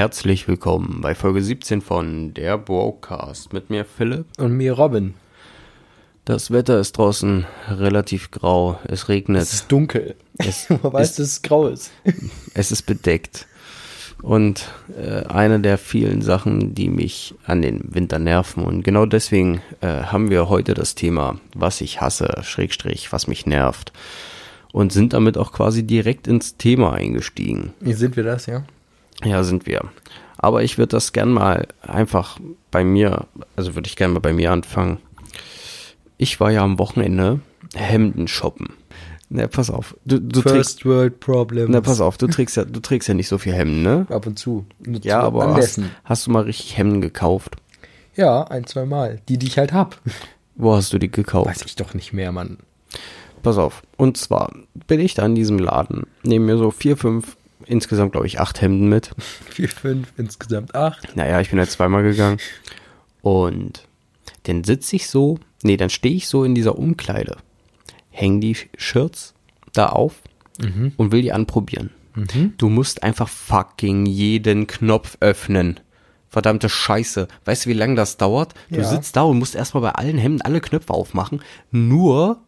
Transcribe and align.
Herzlich 0.00 0.48
willkommen 0.48 1.00
bei 1.02 1.14
Folge 1.14 1.42
17 1.42 1.82
von 1.82 2.32
Der 2.32 2.56
Brocast 2.56 3.52
mit 3.52 3.68
mir 3.68 3.84
Philipp. 3.84 4.24
Und 4.38 4.52
mir 4.56 4.72
Robin. 4.72 5.12
Das 6.24 6.50
Wetter 6.50 6.80
ist 6.80 6.96
draußen 6.96 7.44
relativ 7.68 8.30
grau. 8.30 8.78
Es 8.84 9.10
regnet. 9.10 9.42
Es 9.42 9.52
ist 9.52 9.70
dunkel. 9.70 10.14
Es 10.38 10.70
Man 10.82 10.90
weiß, 10.94 11.10
ist- 11.10 11.18
dass 11.18 11.26
es 11.26 11.42
grau 11.42 11.68
ist. 11.68 11.90
Es 12.54 12.72
ist 12.72 12.84
bedeckt. 12.84 13.46
Und 14.22 14.70
äh, 14.98 15.26
eine 15.26 15.60
der 15.60 15.76
vielen 15.76 16.22
Sachen, 16.22 16.74
die 16.74 16.88
mich 16.88 17.34
an 17.44 17.60
den 17.60 17.94
Winter 17.94 18.18
nerven. 18.18 18.64
Und 18.64 18.82
genau 18.82 19.04
deswegen 19.04 19.60
äh, 19.82 20.04
haben 20.04 20.30
wir 20.30 20.48
heute 20.48 20.72
das 20.72 20.94
Thema, 20.94 21.38
was 21.54 21.82
ich 21.82 22.00
hasse, 22.00 22.38
Schrägstrich, 22.42 23.12
was 23.12 23.26
mich 23.26 23.44
nervt. 23.44 23.92
Und 24.72 24.94
sind 24.94 25.12
damit 25.12 25.36
auch 25.36 25.52
quasi 25.52 25.82
direkt 25.82 26.26
ins 26.26 26.56
Thema 26.56 26.94
eingestiegen. 26.94 27.74
Wie 27.80 27.92
sind 27.92 28.16
wir 28.16 28.24
das, 28.24 28.46
ja? 28.46 28.64
Ja, 29.24 29.42
sind 29.42 29.66
wir. 29.66 29.82
Aber 30.38 30.62
ich 30.62 30.78
würde 30.78 30.96
das 30.96 31.12
gern 31.12 31.30
mal 31.32 31.68
einfach 31.82 32.38
bei 32.70 32.82
mir, 32.84 33.26
also 33.56 33.74
würde 33.74 33.88
ich 33.88 33.96
gern 33.96 34.12
mal 34.12 34.20
bei 34.20 34.32
mir 34.32 34.52
anfangen. 34.52 34.98
Ich 36.16 36.40
war 36.40 36.50
ja 36.50 36.62
am 36.62 36.78
Wochenende 36.78 37.40
Hemden 37.74 38.26
shoppen. 38.28 38.74
Na, 39.28 39.46
pass 39.46 39.70
auf. 39.70 39.96
Du, 40.04 40.20
du 40.20 40.40
trägst, 40.40 40.82
First 40.82 40.84
World 40.86 41.20
Problems. 41.20 41.70
na, 41.70 41.80
pass 41.80 42.00
auf, 42.00 42.18
du 42.18 42.26
trägst 42.26 42.56
ja, 42.56 42.64
du 42.64 42.80
trägst 42.80 43.08
ja 43.08 43.14
nicht 43.14 43.28
so 43.28 43.38
viel 43.38 43.52
Hemden, 43.52 43.82
ne? 43.82 44.06
Ab 44.10 44.26
und 44.26 44.38
zu. 44.38 44.66
Nur 44.80 45.00
Ja, 45.02 45.20
zu 45.20 45.26
aber 45.26 45.54
hast, 45.54 45.80
hast 46.04 46.26
du 46.26 46.30
mal 46.32 46.42
richtig 46.42 46.76
Hemden 46.76 47.00
gekauft? 47.00 47.56
Ja, 48.16 48.42
ein, 48.44 48.66
zwei 48.66 48.86
Mal. 48.86 49.20
Die, 49.28 49.38
die 49.38 49.46
ich 49.46 49.56
halt 49.56 49.72
hab. 49.72 50.00
Wo 50.56 50.74
hast 50.74 50.92
du 50.92 50.98
die 50.98 51.10
gekauft? 51.10 51.48
Weiß 51.48 51.62
ich 51.64 51.76
doch 51.76 51.94
nicht 51.94 52.12
mehr, 52.12 52.32
Mann. 52.32 52.58
Pass 53.42 53.56
auf. 53.56 53.82
Und 53.96 54.16
zwar 54.16 54.52
bin 54.88 54.98
ich 55.00 55.14
da 55.14 55.24
in 55.24 55.34
diesem 55.36 55.58
Laden, 55.58 56.06
nehme 56.24 56.46
mir 56.46 56.58
so 56.58 56.70
vier, 56.72 56.96
fünf, 56.96 57.36
insgesamt 57.66 58.12
glaube 58.12 58.26
ich 58.26 58.40
acht 58.40 58.60
Hemden 58.60 58.88
mit. 58.88 59.10
Vier, 59.50 59.68
fünf, 59.68 60.12
insgesamt 60.16 60.74
acht. 60.74 61.16
Naja, 61.16 61.40
ich 61.40 61.50
bin 61.50 61.58
halt 61.58 61.70
zweimal 61.70 62.02
gegangen. 62.02 62.38
Und 63.22 63.86
dann 64.44 64.64
sitze 64.64 64.96
ich 64.96 65.08
so, 65.08 65.38
nee, 65.62 65.76
dann 65.76 65.90
stehe 65.90 66.14
ich 66.14 66.28
so 66.28 66.44
in 66.44 66.54
dieser 66.54 66.78
Umkleide, 66.78 67.36
hänge 68.10 68.40
die 68.40 68.56
Shirts 68.76 69.34
da 69.72 69.86
auf 69.86 70.22
und 70.98 71.10
will 71.12 71.22
die 71.22 71.32
anprobieren. 71.32 71.90
Du 72.58 72.68
musst 72.68 73.02
einfach 73.02 73.28
fucking 73.28 74.04
jeden 74.04 74.66
Knopf 74.66 75.16
öffnen. 75.20 75.80
Verdammte 76.28 76.68
Scheiße. 76.68 77.28
Weißt 77.44 77.64
du, 77.64 77.70
wie 77.70 77.74
lange 77.74 77.94
das 77.94 78.16
dauert? 78.16 78.54
Du 78.68 78.76
Ja. 78.80 78.84
sitzt 78.84 79.16
da 79.16 79.22
und 79.22 79.38
musst 79.38 79.54
erstmal 79.54 79.82
bei 79.82 79.92
allen 79.92 80.18
Hemden 80.18 80.42
alle 80.42 80.60
Knöpfe 80.60 80.92
aufmachen, 80.92 81.40
nur 81.70 82.40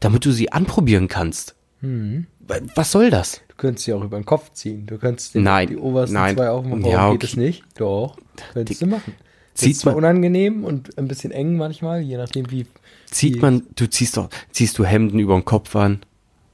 damit 0.00 0.24
du 0.24 0.32
sie 0.32 0.50
anprobieren 0.52 1.06
kannst. 1.08 1.54
Wa- 1.80 2.58
Was 2.74 2.90
soll 2.92 3.10
das? 3.10 3.40
Du 3.60 3.66
könntest 3.66 3.84
sie 3.84 3.92
auch 3.92 4.02
über 4.02 4.18
den 4.18 4.24
Kopf 4.24 4.54
ziehen. 4.54 4.86
Du 4.86 4.96
könntest 4.96 5.34
den, 5.34 5.42
Nein, 5.42 5.68
die 5.68 5.76
obersten 5.76 6.14
nein. 6.14 6.34
zwei 6.34 6.48
aufmachen. 6.48 6.82
Ja, 6.82 6.96
Warum 6.96 7.08
okay. 7.10 7.18
geht 7.18 7.28
es 7.28 7.36
nicht? 7.36 7.62
Doch. 7.74 8.16
Könntest 8.54 8.80
du 8.80 8.86
machen. 8.86 9.12
Zieht 9.52 9.72
ist 9.72 9.80
zwar 9.80 9.92
man- 9.92 10.04
unangenehm 10.04 10.64
und 10.64 10.96
ein 10.96 11.06
bisschen 11.08 11.30
eng 11.30 11.58
manchmal, 11.58 12.00
je 12.00 12.16
nachdem 12.16 12.50
wie. 12.50 12.64
Zieht 13.10 13.36
wie- 13.36 13.40
man, 13.40 13.66
du 13.76 13.86
ziehst 13.90 14.16
doch, 14.16 14.30
ziehst 14.50 14.78
du 14.78 14.86
Hemden 14.86 15.18
über 15.18 15.34
den 15.34 15.44
Kopf 15.44 15.76
an? 15.76 16.00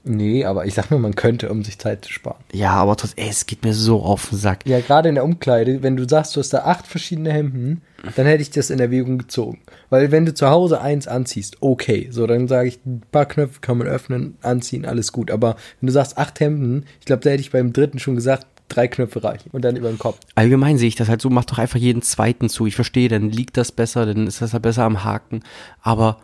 Nee, 0.08 0.44
aber 0.44 0.66
ich 0.66 0.74
sag 0.74 0.90
nur, 0.90 1.00
man 1.00 1.16
könnte, 1.16 1.50
um 1.50 1.64
sich 1.64 1.78
Zeit 1.78 2.04
zu 2.04 2.12
sparen. 2.12 2.42
Ja, 2.52 2.70
aber 2.70 2.96
trotzdem, 2.96 3.24
ey, 3.24 3.30
es 3.30 3.46
geht 3.46 3.64
mir 3.64 3.74
so 3.74 4.02
auf 4.02 4.28
den 4.28 4.38
Sack. 4.38 4.60
Ja, 4.64 4.78
gerade 4.80 5.08
in 5.08 5.16
der 5.16 5.24
Umkleide, 5.24 5.82
wenn 5.82 5.96
du 5.96 6.08
sagst, 6.08 6.36
du 6.36 6.40
hast 6.40 6.52
da 6.52 6.58
acht 6.58 6.86
verschiedene 6.86 7.32
Hemden, 7.32 7.82
dann 8.14 8.26
hätte 8.26 8.42
ich 8.42 8.50
das 8.50 8.70
in 8.70 8.78
Erwägung 8.78 9.18
gezogen. 9.18 9.58
Weil 9.90 10.12
wenn 10.12 10.24
du 10.24 10.32
zu 10.32 10.48
Hause 10.48 10.80
eins 10.80 11.08
anziehst, 11.08 11.56
okay, 11.60 12.08
so, 12.12 12.26
dann 12.28 12.46
sage 12.46 12.68
ich, 12.68 12.78
ein 12.86 13.02
paar 13.10 13.26
Knöpfe 13.26 13.60
kann 13.60 13.78
man 13.78 13.88
öffnen, 13.88 14.36
anziehen, 14.42 14.86
alles 14.86 15.10
gut. 15.10 15.32
Aber 15.32 15.56
wenn 15.80 15.88
du 15.88 15.92
sagst 15.92 16.18
acht 16.18 16.38
Hemden, 16.38 16.84
ich 17.00 17.06
glaube, 17.06 17.22
da 17.22 17.30
hätte 17.30 17.40
ich 17.40 17.50
beim 17.50 17.72
dritten 17.72 17.98
schon 17.98 18.14
gesagt, 18.14 18.46
drei 18.68 18.86
Knöpfe 18.86 19.24
reichen 19.24 19.50
und 19.52 19.64
dann 19.64 19.76
über 19.76 19.88
den 19.88 19.98
Kopf. 19.98 20.18
Allgemein 20.36 20.78
sehe 20.78 20.88
ich 20.88 20.96
das 20.96 21.08
halt 21.08 21.20
so, 21.20 21.30
mach 21.30 21.44
doch 21.44 21.58
einfach 21.58 21.78
jeden 21.78 22.02
zweiten 22.02 22.48
zu. 22.48 22.66
Ich 22.66 22.76
verstehe, 22.76 23.08
dann 23.08 23.30
liegt 23.30 23.56
das 23.56 23.72
besser, 23.72 24.06
dann 24.06 24.26
ist 24.26 24.40
das 24.40 24.52
halt 24.52 24.62
besser 24.62 24.84
am 24.84 25.02
Haken. 25.02 25.42
Aber 25.82 26.18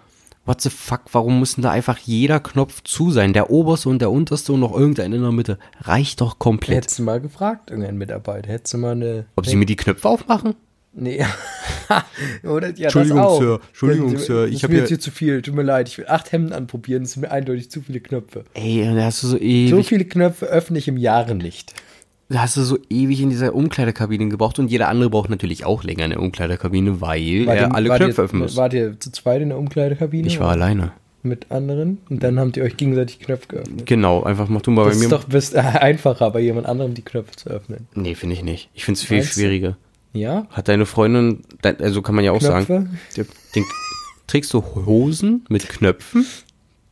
what 0.45 0.61
the 0.61 0.71
fuck, 0.71 1.03
warum 1.13 1.39
muss 1.39 1.55
denn 1.55 1.63
da 1.63 1.71
einfach 1.71 1.99
jeder 1.99 2.41
Knopf 2.41 2.83
zu 2.83 3.11
sein? 3.11 3.33
Der 3.33 3.51
oberste 3.51 3.89
und 3.89 4.01
der 4.01 4.11
unterste 4.11 4.53
und 4.53 4.61
noch 4.61 4.73
irgendein 4.77 5.13
in 5.13 5.23
der 5.23 5.33
Mitte. 5.33 5.59
Reicht 5.81 6.21
doch 6.21 6.39
komplett. 6.39 6.77
Hättest 6.79 6.99
du 6.99 7.03
mal 7.05 7.21
gefragt, 7.21 7.71
irgendein 7.71 7.97
Mitarbeiter, 7.99 8.49
hättest 8.51 8.75
du 8.75 8.79
mal 8.79 8.93
eine. 8.93 9.27
Ob 9.37 9.47
sie 9.47 9.57
mir 9.57 9.67
die 9.67 9.77
Knöpfe 9.77 10.09
aufmachen? 10.09 10.55
Nee. 10.95 11.25
Oder, 12.45 12.69
ja, 12.77 12.85
Entschuldigung. 12.85 13.39
Sir. 13.41 13.61
Entschuldigung, 13.69 14.19
Sir. 14.19 14.47
Ich 14.47 14.57
ist 14.57 14.63
hab 14.63 14.71
mir 14.71 14.75
hier- 14.75 14.81
jetzt 14.83 14.89
hier 14.89 15.01
zu 15.01 15.11
viel. 15.11 15.41
Tut 15.43 15.55
mir 15.55 15.63
leid. 15.63 15.89
Ich 15.89 15.97
will 15.99 16.07
acht 16.07 16.33
Hemden 16.33 16.53
anprobieren. 16.53 17.03
Das 17.05 17.13
sind 17.13 17.23
mir 17.23 17.31
eindeutig 17.31 17.71
zu 17.71 17.81
viele 17.81 18.01
Knöpfe. 18.01 18.45
Ey, 18.55 18.85
da 18.95 19.05
hast 19.05 19.23
du 19.23 19.27
so 19.29 19.37
So 19.37 19.43
ewig, 19.43 19.87
viele 19.87 20.05
Knöpfe 20.05 20.47
öffne 20.47 20.79
ich 20.79 20.89
im 20.89 20.97
Jahre 20.99 21.35
nicht. 21.35 21.73
Hast 22.35 22.57
du 22.57 22.63
so 22.63 22.79
ewig 22.91 23.21
in 23.21 23.31
dieser 23.31 23.55
Umkleidekabine 23.55 24.29
gebraucht 24.29 24.59
und 24.59 24.71
jeder 24.71 24.89
andere 24.89 25.11
braucht 25.11 25.31
natürlich 25.31 25.65
auch 25.65 25.85
länger 25.85 26.05
in 26.05 26.11
der 26.11 26.21
Umkleidekabine, 26.21 27.01
weil 27.01 27.47
Wart 27.47 27.57
er 27.59 27.69
ihr- 27.69 27.75
alle 27.75 27.91
Knöpfe 27.97 28.23
öffnen 28.23 28.43
muss. 28.43 28.57
Wart 28.57 28.75
ihr 28.75 28.99
zu 28.99 29.11
zweit 29.13 29.43
in 29.43 29.49
der 29.51 29.59
Umkleidekabine? 29.59 30.27
Ich 30.27 30.41
war 30.41 30.51
alleine. 30.51 30.93
Mit 31.25 31.51
anderen? 31.53 31.99
Und 32.11 32.23
dann 32.25 32.41
habt 32.41 32.57
ihr 32.57 32.65
euch 32.65 32.77
gegenseitig 32.77 33.21
Knöpfe 33.21 33.47
geöffnet. 33.49 33.87
Genau, 33.87 34.25
einfach 34.25 34.49
mach 34.49 34.61
du 34.63 34.73
mal 34.73 34.85
Das 34.87 34.95
bei 34.95 34.99
mir. 34.99 35.05
ist 35.05 35.13
doch 35.13 35.25
best, 35.25 35.55
einfacher, 35.57 36.31
bei 36.33 36.41
jemand 36.41 36.67
anderem 36.67 36.95
die 36.95 37.03
Knöpfe 37.03 37.37
zu 37.37 37.49
öffnen. 37.49 37.87
nee, 37.95 38.15
finde 38.17 38.35
ich 38.35 38.43
nicht. 38.43 38.71
Ich 38.75 38.85
finde 38.85 38.99
es 38.99 39.05
viel 39.05 39.19
Meinst 39.19 39.37
du? 39.37 39.41
schwieriger. 39.41 39.77
Ja? 40.15 40.47
Hat 40.51 40.69
deine 40.69 40.85
Freundin, 40.85 41.43
also 41.63 42.03
kann 42.03 42.15
man 42.17 42.25
ja 42.25 42.33
auch 42.33 42.39
Knöpfe? 42.41 42.89
sagen, 43.15 43.27
den, 43.55 43.65
trägst 44.27 44.53
du 44.53 44.63
Hosen 44.85 45.45
mit 45.49 45.69
Knöpfen? 45.69 46.27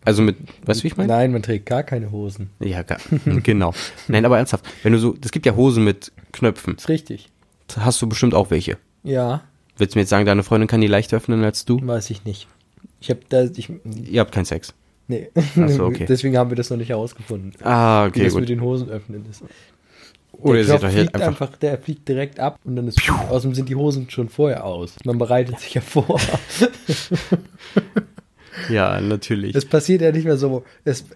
Also 0.05 0.23
mit, 0.23 0.37
weißt 0.65 0.81
du, 0.81 0.85
wie 0.85 0.89
ich 0.89 0.97
meine? 0.97 1.13
Nein, 1.13 1.33
man 1.33 1.43
trägt 1.43 1.67
gar 1.67 1.83
keine 1.83 2.11
Hosen. 2.11 2.51
Ja, 2.61 2.83
gar, 2.83 2.99
genau. 3.43 3.75
Nein, 4.09 4.25
aber 4.25 4.39
ernsthaft, 4.39 4.65
wenn 4.83 4.93
du 4.93 4.99
so, 4.99 5.15
es 5.23 5.31
gibt 5.31 5.45
ja 5.47 5.55
Hosen 5.57 5.85
mit 5.85 6.11
Knöpfen, 6.33 6.77
Ist 6.77 6.89
richtig. 6.89 7.29
hast 7.77 8.01
du 8.01 8.09
bestimmt 8.09 8.35
auch 8.35 8.51
welche. 8.51 8.79
Ja, 9.03 9.43
Willst 9.77 9.95
du 9.95 9.99
mir 9.99 10.03
jetzt 10.03 10.11
sagen, 10.11 10.27
deine 10.27 10.43
Freundin 10.43 10.69
kann 10.69 10.81
die 10.83 10.87
leichter 10.89 11.17
öffnen 11.17 11.43
als 11.43 11.65
du? 11.65 11.81
weiß 11.87 12.11
ich 12.11 12.25
nicht. 12.25 12.49
Ich 13.01 13.09
habe 13.09 13.21
da, 13.31 13.45
ich, 13.45 13.71
Ihr 14.05 14.21
habt 14.21 14.33
keinen 14.33 14.45
Sex. 14.45 14.75
nee. 15.09 15.31
So, 15.69 15.85
okay. 15.87 16.05
Deswegen 16.09 16.37
haben 16.37 16.51
wir 16.51 16.57
das 16.57 16.69
noch 16.71 16.77
nicht 16.77 16.91
herausgefunden. 16.91 17.53
Ah, 17.65 18.05
Wie 18.05 18.09
okay, 18.09 18.25
das 18.25 18.35
mit 18.35 18.43
gut. 18.43 18.49
den 18.51 18.61
Hosen 18.61 18.91
öffnen 18.91 19.25
ist. 19.31 19.43
Oder 20.33 20.61
ihr 20.61 20.67
der 20.67 20.79
Knopf 20.79 20.93
fliegt 20.93 21.15
einfach, 21.15 21.27
einfach, 21.29 21.57
der 21.59 21.79
fliegt 21.79 22.09
direkt 22.09 22.41
ab 22.41 22.59
und 22.65 22.77
dann 22.77 22.89
ist 22.89 22.99
außerdem 23.11 23.55
sind 23.55 23.69
die 23.69 23.75
Hosen 23.77 24.09
schon 24.11 24.29
vorher 24.29 24.65
aus. 24.65 24.97
Man 25.05 25.19
bereitet 25.19 25.59
sich 25.61 25.75
ja 25.75 25.81
vor. 25.81 26.19
ja, 28.69 29.01
natürlich. 29.01 29.55
Es 29.55 29.65
passiert 29.65 30.03
ja 30.03 30.13
nicht 30.13 30.25
mehr 30.25 30.37
so. 30.37 30.65
Es, 30.85 31.05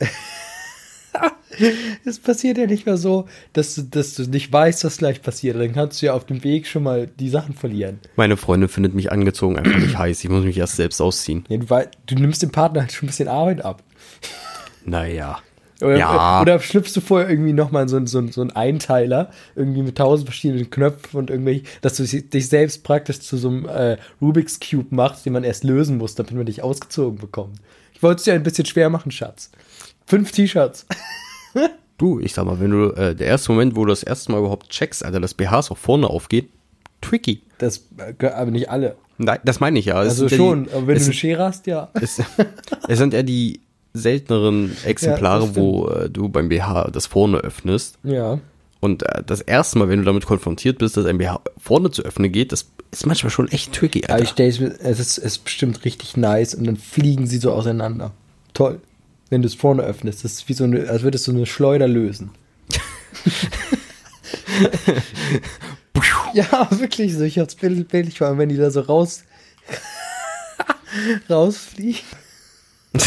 es 2.04 2.18
passiert 2.18 2.58
ja 2.58 2.66
nicht 2.66 2.86
mehr 2.86 2.96
so, 2.96 3.26
dass 3.52 3.74
du, 3.74 3.82
dass 3.82 4.14
du 4.14 4.24
nicht 4.24 4.52
weißt, 4.52 4.84
was 4.84 4.98
gleich 4.98 5.22
passiert. 5.22 5.56
Dann 5.56 5.72
kannst 5.72 6.02
du 6.02 6.06
ja 6.06 6.14
auf 6.14 6.26
dem 6.26 6.42
Weg 6.44 6.66
schon 6.66 6.82
mal 6.82 7.06
die 7.06 7.28
Sachen 7.28 7.54
verlieren. 7.54 8.00
Meine 8.16 8.36
Freundin 8.36 8.68
findet 8.68 8.94
mich 8.94 9.12
angezogen 9.12 9.58
einfach 9.58 9.78
nicht 9.78 9.98
heiß. 9.98 10.24
Ich 10.24 10.30
muss 10.30 10.44
mich 10.44 10.58
erst 10.58 10.76
selbst 10.76 11.00
ausziehen. 11.00 11.44
Ja, 11.48 11.58
du, 11.58 11.88
du 12.06 12.14
nimmst 12.16 12.42
dem 12.42 12.50
Partner 12.50 12.82
halt 12.82 12.92
schon 12.92 13.06
ein 13.06 13.10
bisschen 13.10 13.28
Arbeit 13.28 13.64
ab. 13.64 13.82
Naja. 14.84 15.38
Oder, 15.80 15.96
Ja. 15.96 16.40
oder 16.42 16.60
schlüpfst 16.60 16.92
du 16.94 17.00
vorher 17.00 17.28
irgendwie 17.28 17.52
nochmal 17.52 17.88
so, 17.88 17.96
ein- 17.96 18.06
so, 18.06 18.24
so 18.28 18.40
einen 18.40 18.52
Einteiler, 18.52 19.30
irgendwie 19.56 19.82
mit 19.82 19.96
tausend 19.98 20.28
verschiedenen 20.28 20.70
Knöpfen 20.70 21.18
und 21.18 21.30
irgendwelche, 21.30 21.64
dass 21.82 21.96
du 21.96 22.04
dich 22.04 22.48
selbst 22.48 22.84
praktisch 22.84 23.20
zu 23.20 23.36
so 23.36 23.48
einem 23.48 23.66
äh, 23.66 23.96
Rubik's 24.22 24.60
Cube 24.60 24.94
machst, 24.94 25.26
den 25.26 25.32
man 25.32 25.44
erst 25.44 25.64
lösen 25.64 25.98
muss, 25.98 26.14
damit 26.14 26.32
man 26.32 26.46
dich 26.46 26.62
ausgezogen 26.62 27.18
bekommt. 27.18 27.58
Ich 27.92 28.02
wollte 28.02 28.18
es 28.18 28.24
dir 28.24 28.34
ein 28.34 28.42
bisschen 28.42 28.66
schwer 28.66 28.88
machen, 28.90 29.10
Schatz. 29.10 29.50
Fünf 30.06 30.30
T-Shirts. 30.32 30.86
Du, 31.96 32.18
ich 32.18 32.34
sag 32.34 32.44
mal, 32.44 32.58
wenn 32.58 32.72
du, 32.72 32.90
äh, 32.90 33.14
der 33.14 33.28
erste 33.28 33.52
Moment, 33.52 33.76
wo 33.76 33.84
du 33.84 33.90
das 33.90 34.02
erste 34.02 34.32
Mal 34.32 34.38
überhaupt 34.40 34.68
checkst, 34.68 35.04
Alter, 35.04 35.20
das 35.20 35.32
BHs 35.34 35.70
auch 35.70 35.78
vorne 35.78 36.08
aufgeht, 36.10 36.48
tricky. 37.00 37.40
Das 37.58 37.84
äh, 38.18 38.26
aber 38.26 38.50
nicht 38.50 38.68
alle. 38.68 38.96
Nein, 39.16 39.38
das 39.44 39.60
meine 39.60 39.78
ich 39.78 39.84
ja. 39.84 40.02
Es 40.02 40.20
Also 40.20 40.28
schon, 40.28 40.64
die, 40.64 40.72
aber 40.72 40.88
wenn 40.88 40.98
du 40.98 41.04
eine 41.04 41.12
Schere 41.12 41.44
hast, 41.44 41.68
ja. 41.68 41.90
es, 41.94 42.20
es 42.88 42.98
sind 42.98 43.14
ja 43.14 43.22
die 43.22 43.60
selteneren 43.94 44.76
Exemplare, 44.84 45.46
das 45.46 45.54
wo 45.56 45.88
äh, 45.88 46.10
du 46.10 46.28
beim 46.28 46.48
BH 46.48 46.90
das 46.92 47.06
vorne 47.06 47.38
öffnest. 47.38 47.96
Ja. 48.02 48.40
Und 48.80 49.02
äh, 49.04 49.22
das 49.24 49.40
erste 49.40 49.78
Mal, 49.78 49.88
wenn 49.88 50.00
du 50.00 50.04
damit 50.04 50.26
konfrontiert 50.26 50.78
bist, 50.78 50.96
dass 50.96 51.06
ein 51.06 51.16
BH 51.18 51.40
vorne 51.56 51.90
zu 51.90 52.02
öffnen 52.02 52.30
geht, 52.32 52.52
das 52.52 52.66
ist 52.90 53.06
manchmal 53.06 53.30
schon 53.30 53.48
echt 53.48 53.72
tricky, 53.72 54.04
Aber 54.04 54.16
ich 54.18 54.20
Alter. 54.22 54.32
stelle 54.32 54.48
es 54.50 54.60
mir, 54.60 54.66
es 54.80 54.98
ist, 55.00 55.18
es 55.18 55.24
ist 55.24 55.44
bestimmt 55.44 55.84
richtig 55.84 56.16
nice 56.16 56.54
und 56.54 56.64
dann 56.66 56.76
fliegen 56.76 57.26
sie 57.26 57.38
so 57.38 57.52
auseinander. 57.52 58.12
Toll. 58.52 58.80
Wenn 59.30 59.40
du 59.42 59.46
es 59.48 59.54
vorne 59.54 59.82
öffnest, 59.82 60.22
das 60.24 60.32
ist 60.34 60.48
wie 60.48 60.52
so 60.52 60.64
eine, 60.64 60.88
als 60.88 61.02
würdest 61.02 61.26
du 61.26 61.30
eine 61.32 61.46
Schleuder 61.46 61.88
lösen. 61.88 62.30
ja, 66.34 66.68
wirklich 66.70 67.14
so. 67.14 67.22
Ich 67.22 67.38
hab's 67.38 67.54
bild- 67.54 67.88
bildlich 67.88 68.18
vor 68.18 68.26
allem, 68.28 68.38
wenn 68.38 68.48
die 68.48 68.56
da 68.56 68.70
so 68.70 68.80
raus 68.80 69.24
rausfliegen. 71.30 72.00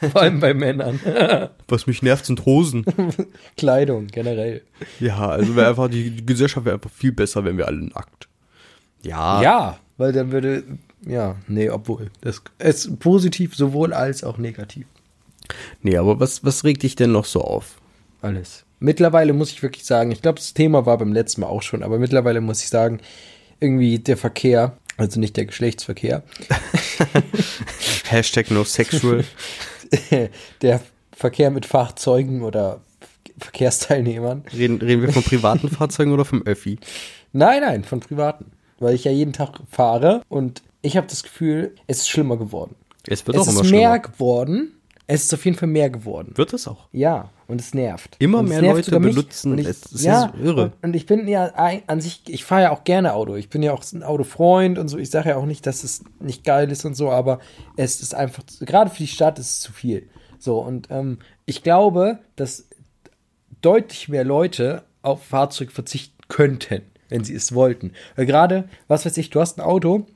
vor 0.12 0.22
allem 0.22 0.40
bei 0.40 0.54
Männern. 0.54 1.00
Was 1.68 1.86
mich 1.86 2.02
nervt, 2.02 2.26
sind 2.26 2.44
Hosen. 2.44 2.84
Kleidung 3.56 4.06
generell. 4.08 4.62
ja, 5.00 5.28
also 5.28 5.56
wäre 5.56 5.68
einfach, 5.68 5.88
die, 5.88 6.24
Gesellschaft 6.24 6.66
wäre 6.66 6.76
einfach 6.76 6.90
viel 6.90 7.12
besser, 7.12 7.44
wenn 7.44 7.56
wir 7.56 7.66
alle 7.66 7.84
nackt. 7.84 8.28
Ja. 9.02 9.42
Ja, 9.42 9.78
weil 9.96 10.12
dann 10.12 10.32
würde, 10.32 10.64
ja, 11.06 11.36
nee, 11.46 11.70
obwohl. 11.70 12.10
Das 12.20 12.42
ist 12.58 12.98
positiv 13.00 13.54
sowohl 13.54 13.92
als 13.92 14.24
auch 14.24 14.38
negativ. 14.38 14.86
Nee, 15.82 15.96
aber 15.96 16.20
was, 16.20 16.44
was 16.44 16.64
regt 16.64 16.82
dich 16.82 16.94
denn 16.96 17.12
noch 17.12 17.24
so 17.24 17.40
auf? 17.40 17.80
Alles. 18.20 18.64
Mittlerweile 18.80 19.32
muss 19.32 19.50
ich 19.50 19.62
wirklich 19.62 19.84
sagen, 19.84 20.12
ich 20.12 20.22
glaube, 20.22 20.38
das 20.38 20.54
Thema 20.54 20.86
war 20.86 20.98
beim 20.98 21.12
letzten 21.12 21.40
Mal 21.40 21.48
auch 21.48 21.62
schon, 21.62 21.82
aber 21.82 21.98
mittlerweile 21.98 22.40
muss 22.40 22.62
ich 22.62 22.68
sagen, 22.68 23.00
irgendwie 23.60 23.98
der 23.98 24.16
Verkehr, 24.16 24.76
also 24.96 25.18
nicht 25.18 25.36
der 25.36 25.46
Geschlechtsverkehr, 25.46 26.22
Hashtag 28.08 28.50
no 28.50 28.64
sexual. 28.64 29.24
der 30.62 30.80
Verkehr 31.12 31.50
mit 31.50 31.66
Fahrzeugen 31.66 32.42
oder 32.42 32.80
Verkehrsteilnehmern. 33.38 34.44
Reden, 34.52 34.80
reden 34.80 35.02
wir 35.02 35.12
von 35.12 35.22
privaten 35.24 35.68
Fahrzeugen 35.68 36.12
oder 36.12 36.24
vom 36.24 36.42
Öffi? 36.42 36.78
Nein, 37.32 37.60
nein, 37.60 37.84
von 37.84 38.00
privaten. 38.00 38.52
Weil 38.78 38.94
ich 38.94 39.04
ja 39.04 39.10
jeden 39.10 39.32
Tag 39.32 39.60
fahre 39.70 40.22
und 40.28 40.62
ich 40.82 40.96
habe 40.96 41.06
das 41.06 41.22
Gefühl, 41.22 41.74
es 41.86 41.98
ist 41.98 42.08
schlimmer 42.08 42.36
geworden. 42.36 42.76
Es 43.06 43.26
wird 43.26 43.36
es 43.36 43.42
auch 43.42 43.52
immer 43.52 43.62
ist 43.62 43.68
schlimmer. 43.68 43.88
mehr 43.90 43.98
geworden. 43.98 44.72
Es 45.06 45.24
ist 45.24 45.34
auf 45.34 45.44
jeden 45.44 45.56
Fall 45.56 45.68
mehr 45.68 45.90
geworden. 45.90 46.32
Wird 46.36 46.52
es 46.52 46.68
auch. 46.68 46.88
Ja, 46.92 47.30
und 47.48 47.60
es 47.60 47.74
nervt. 47.74 48.16
Immer 48.18 48.42
mehr 48.42 48.60
nervt 48.60 48.90
Leute 48.90 49.00
benutzen 49.00 49.58
ich, 49.58 49.66
es. 49.66 49.90
Es 49.90 50.04
ja, 50.04 50.26
ist 50.26 50.34
irre. 50.40 50.64
Und, 50.64 50.84
und 50.84 50.96
ich 50.96 51.06
bin 51.06 51.26
ja 51.26 51.46
an 51.86 52.00
sich, 52.00 52.22
ich 52.28 52.44
fahre 52.44 52.62
ja 52.62 52.70
auch 52.70 52.84
gerne 52.84 53.14
Auto. 53.14 53.34
Ich 53.36 53.48
bin 53.48 53.62
ja 53.62 53.72
auch 53.72 53.82
ein 53.92 54.02
Autofreund 54.02 54.78
und 54.78 54.88
so. 54.88 54.98
Ich 54.98 55.10
sage 55.10 55.30
ja 55.30 55.36
auch 55.36 55.46
nicht, 55.46 55.66
dass 55.66 55.82
es 55.82 56.04
nicht 56.20 56.44
geil 56.44 56.70
ist 56.70 56.84
und 56.84 56.94
so, 56.94 57.10
aber 57.10 57.40
es 57.76 58.02
ist 58.02 58.14
einfach, 58.14 58.44
gerade 58.60 58.90
für 58.90 58.98
die 58.98 59.08
Stadt 59.08 59.38
ist 59.38 59.50
es 59.50 59.60
zu 59.60 59.72
viel. 59.72 60.08
So, 60.38 60.58
und 60.58 60.88
ähm, 60.90 61.18
ich 61.46 61.62
glaube, 61.62 62.18
dass 62.36 62.68
deutlich 63.62 64.08
mehr 64.08 64.24
Leute 64.24 64.84
auf 65.00 65.24
Fahrzeug 65.24 65.72
verzichten 65.72 66.16
könnten, 66.28 66.82
wenn 67.08 67.24
sie 67.24 67.34
es 67.34 67.54
wollten. 67.54 67.92
Weil 68.14 68.26
gerade, 68.26 68.68
was 68.88 69.06
weiß 69.06 69.16
ich, 69.16 69.30
du 69.30 69.40
hast 69.40 69.58
ein 69.58 69.64
Auto 69.64 70.06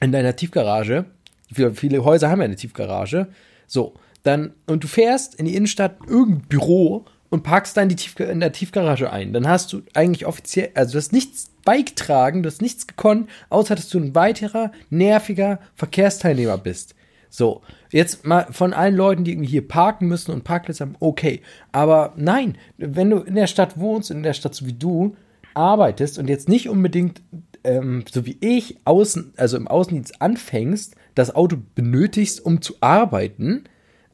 in 0.00 0.10
deiner 0.10 0.34
Tiefgarage. 0.34 1.04
Viele, 1.52 1.72
viele 1.74 2.04
Häuser 2.04 2.30
haben 2.30 2.40
ja 2.40 2.46
eine 2.46 2.56
Tiefgarage. 2.56 3.28
So, 3.68 3.94
dann, 4.24 4.54
und 4.66 4.82
du 4.82 4.88
fährst 4.88 5.36
in 5.36 5.44
die 5.44 5.54
Innenstadt 5.54 5.98
irgendein 6.08 6.48
Büro 6.48 7.04
und 7.28 7.42
parkst 7.42 7.76
dann 7.76 7.90
in 7.90 8.40
der 8.40 8.52
Tiefgarage 8.52 9.12
ein. 9.12 9.32
Dann 9.32 9.46
hast 9.46 9.72
du 9.72 9.82
eigentlich 9.92 10.26
offiziell, 10.26 10.70
also 10.74 10.92
du 10.92 10.98
hast 10.98 11.12
nichts 11.12 11.50
beigetragen, 11.64 12.42
du 12.42 12.48
hast 12.48 12.62
nichts 12.62 12.86
gekonnt, 12.86 13.28
außer 13.50 13.74
dass 13.74 13.88
du 13.88 13.98
ein 13.98 14.14
weiterer, 14.14 14.72
nerviger 14.90 15.60
Verkehrsteilnehmer 15.74 16.58
bist. 16.58 16.94
So, 17.28 17.62
jetzt 17.90 18.24
mal 18.24 18.46
von 18.50 18.72
allen 18.72 18.94
Leuten, 18.94 19.24
die 19.24 19.32
irgendwie 19.32 19.50
hier 19.50 19.66
parken 19.66 20.06
müssen 20.06 20.30
und 20.30 20.44
Parkplätze 20.44 20.84
haben, 20.84 20.96
okay. 21.00 21.42
Aber 21.72 22.12
nein, 22.16 22.56
wenn 22.78 23.10
du 23.10 23.18
in 23.18 23.34
der 23.34 23.48
Stadt 23.48 23.78
wohnst, 23.78 24.10
in 24.10 24.22
der 24.22 24.34
Stadt 24.34 24.54
so 24.54 24.66
wie 24.66 24.72
du 24.72 25.16
arbeitest 25.52 26.18
und 26.18 26.28
jetzt 26.28 26.48
nicht 26.48 26.68
unbedingt, 26.68 27.22
ähm, 27.64 28.04
so 28.10 28.24
wie 28.24 28.38
ich, 28.40 28.78
außen, 28.84 29.34
also 29.36 29.56
im 29.56 29.68
Außendienst 29.68 30.22
anfängst, 30.22 30.94
das 31.16 31.34
Auto 31.34 31.56
benötigst, 31.74 32.44
um 32.44 32.62
zu 32.62 32.74
arbeiten, 32.80 33.64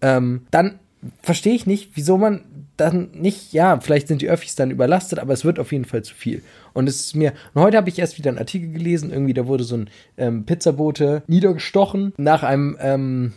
ähm, 0.03 0.43
dann 0.51 0.79
verstehe 1.23 1.55
ich 1.55 1.67
nicht, 1.67 1.91
wieso 1.95 2.19
man 2.19 2.45
dann 2.77 3.11
nicht, 3.13 3.53
ja, 3.53 3.79
vielleicht 3.81 4.09
sind 4.09 4.23
die 4.23 4.31
Öffis 4.31 4.55
dann 4.55 4.71
überlastet, 4.71 5.19
aber 5.19 5.33
es 5.33 5.45
wird 5.45 5.59
auf 5.59 5.73
jeden 5.73 5.85
Fall 5.85 6.03
zu 6.03 6.15
viel. 6.15 6.43
Und 6.73 6.89
es 6.89 7.01
ist 7.01 7.17
mir, 7.17 7.33
und 7.55 7.63
heute 7.63 7.77
habe 7.77 7.89
ich 7.89 7.99
erst 7.99 8.19
wieder 8.19 8.31
einen 8.31 8.39
Artikel 8.39 8.73
gelesen, 8.73 9.11
irgendwie, 9.13 9.35
da 9.35 9.47
wurde 9.47 9.65
so 9.65 9.77
ein 9.77 9.91
ähm, 10.17 10.45
Pizzabote 10.45 11.23
niedergestochen 11.27 12.15
nach 12.17 12.43
einem, 12.43 12.77
ähm, 12.81 13.33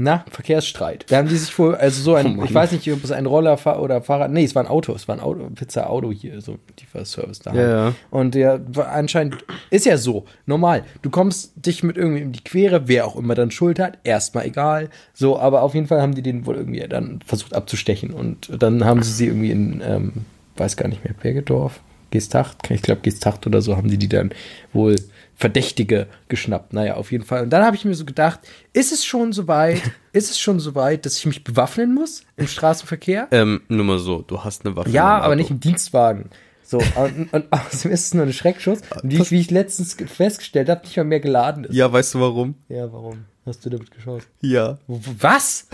na, 0.00 0.24
Verkehrsstreit. 0.30 1.06
Da 1.08 1.16
haben 1.16 1.28
die 1.28 1.36
sich 1.36 1.58
wohl, 1.58 1.74
also 1.74 2.00
so 2.00 2.14
ein, 2.14 2.38
Oh 2.38 2.44
ich 2.44 2.54
weiß 2.54 2.70
nicht, 2.70 2.90
ob 2.92 3.02
es 3.02 3.10
ein 3.10 3.26
Roller 3.26 3.58
oder 3.80 4.00
Fahrrad, 4.00 4.30
nee, 4.30 4.44
es 4.44 4.54
war 4.54 4.62
ein 4.62 4.68
Auto, 4.68 4.94
es 4.94 5.08
war 5.08 5.16
ein 5.16 5.20
Auto, 5.20 5.50
Pizza-Auto 5.52 6.12
hier, 6.12 6.40
so 6.40 6.56
Lieferservice 6.78 7.40
da. 7.40 7.52
Ja, 7.52 7.68
ja. 7.68 7.94
Und 8.10 8.36
der 8.36 8.60
war 8.68 8.92
anscheinend 8.92 9.44
ist 9.70 9.86
ja 9.86 9.96
so, 9.96 10.24
normal. 10.46 10.84
Du 11.02 11.10
kommst 11.10 11.52
dich 11.56 11.82
mit 11.82 11.96
irgendwie 11.96 12.22
in 12.22 12.32
die 12.32 12.44
Quere, 12.44 12.86
wer 12.86 13.06
auch 13.06 13.16
immer 13.16 13.34
dann 13.34 13.50
Schuld 13.50 13.80
hat, 13.80 13.98
erstmal 14.04 14.46
egal. 14.46 14.88
So, 15.14 15.36
aber 15.36 15.62
auf 15.62 15.74
jeden 15.74 15.88
Fall 15.88 16.00
haben 16.00 16.14
die 16.14 16.22
den 16.22 16.46
wohl 16.46 16.54
irgendwie 16.54 16.86
dann 16.86 17.18
versucht 17.26 17.54
abzustechen. 17.54 18.12
Und 18.12 18.50
dann 18.56 18.84
haben 18.84 19.02
sie 19.02 19.12
sie 19.12 19.26
irgendwie 19.26 19.50
in, 19.50 19.82
ähm, 19.84 20.12
weiß 20.56 20.76
gar 20.76 20.86
nicht 20.86 21.02
mehr, 21.02 21.14
Bergedorf, 21.14 21.80
Geestacht, 22.12 22.70
ich 22.70 22.82
glaube 22.82 23.00
Geestacht 23.02 23.48
oder 23.48 23.60
so, 23.62 23.76
haben 23.76 23.88
die 23.90 23.98
die 23.98 24.08
dann 24.08 24.30
wohl 24.72 24.94
Verdächtige 25.40 26.08
geschnappt. 26.26 26.72
Naja, 26.72 26.94
auf 26.94 27.12
jeden 27.12 27.24
Fall. 27.24 27.44
Und 27.44 27.50
dann 27.50 27.64
habe 27.64 27.76
ich 27.76 27.84
mir 27.84 27.94
so 27.94 28.04
gedacht, 28.04 28.40
ist 28.72 28.90
es 28.92 29.04
schon 29.04 29.32
soweit, 29.32 29.80
ist 30.12 30.30
es 30.30 30.38
schon 30.40 30.58
soweit, 30.58 31.06
dass 31.06 31.16
ich 31.16 31.26
mich 31.26 31.44
bewaffnen 31.44 31.94
muss 31.94 32.24
im 32.36 32.48
Straßenverkehr? 32.48 33.28
Ähm, 33.30 33.60
nur 33.68 33.84
mal 33.84 33.98
so, 34.00 34.22
du 34.22 34.42
hast 34.42 34.66
eine 34.66 34.74
Waffe. 34.74 34.90
Ja, 34.90 35.20
aber 35.20 35.36
nicht 35.36 35.50
im 35.50 35.60
Dienstwagen. 35.60 36.30
So, 36.64 36.78
und, 36.96 37.32
und 37.32 37.52
außerdem 37.52 37.92
ist 37.92 38.06
es 38.06 38.14
nur 38.14 38.24
ein 38.26 38.32
Schreckschuss. 38.32 38.80
Und 39.02 39.10
wie 39.12 39.22
ich, 39.22 39.30
wie 39.30 39.40
ich 39.40 39.50
letztens 39.52 39.96
ge- 39.96 40.08
festgestellt 40.08 40.68
habe, 40.68 40.82
nicht 40.84 40.96
mal 40.96 41.04
mehr 41.04 41.20
geladen 41.20 41.64
ist. 41.64 41.74
Ja, 41.74 41.90
weißt 41.90 42.14
du 42.14 42.20
warum? 42.20 42.56
Ja, 42.68 42.92
warum? 42.92 43.24
Hast 43.46 43.64
du 43.64 43.70
damit 43.70 43.90
geschossen? 43.92 44.26
Ja. 44.40 44.76
Was? 44.88 45.68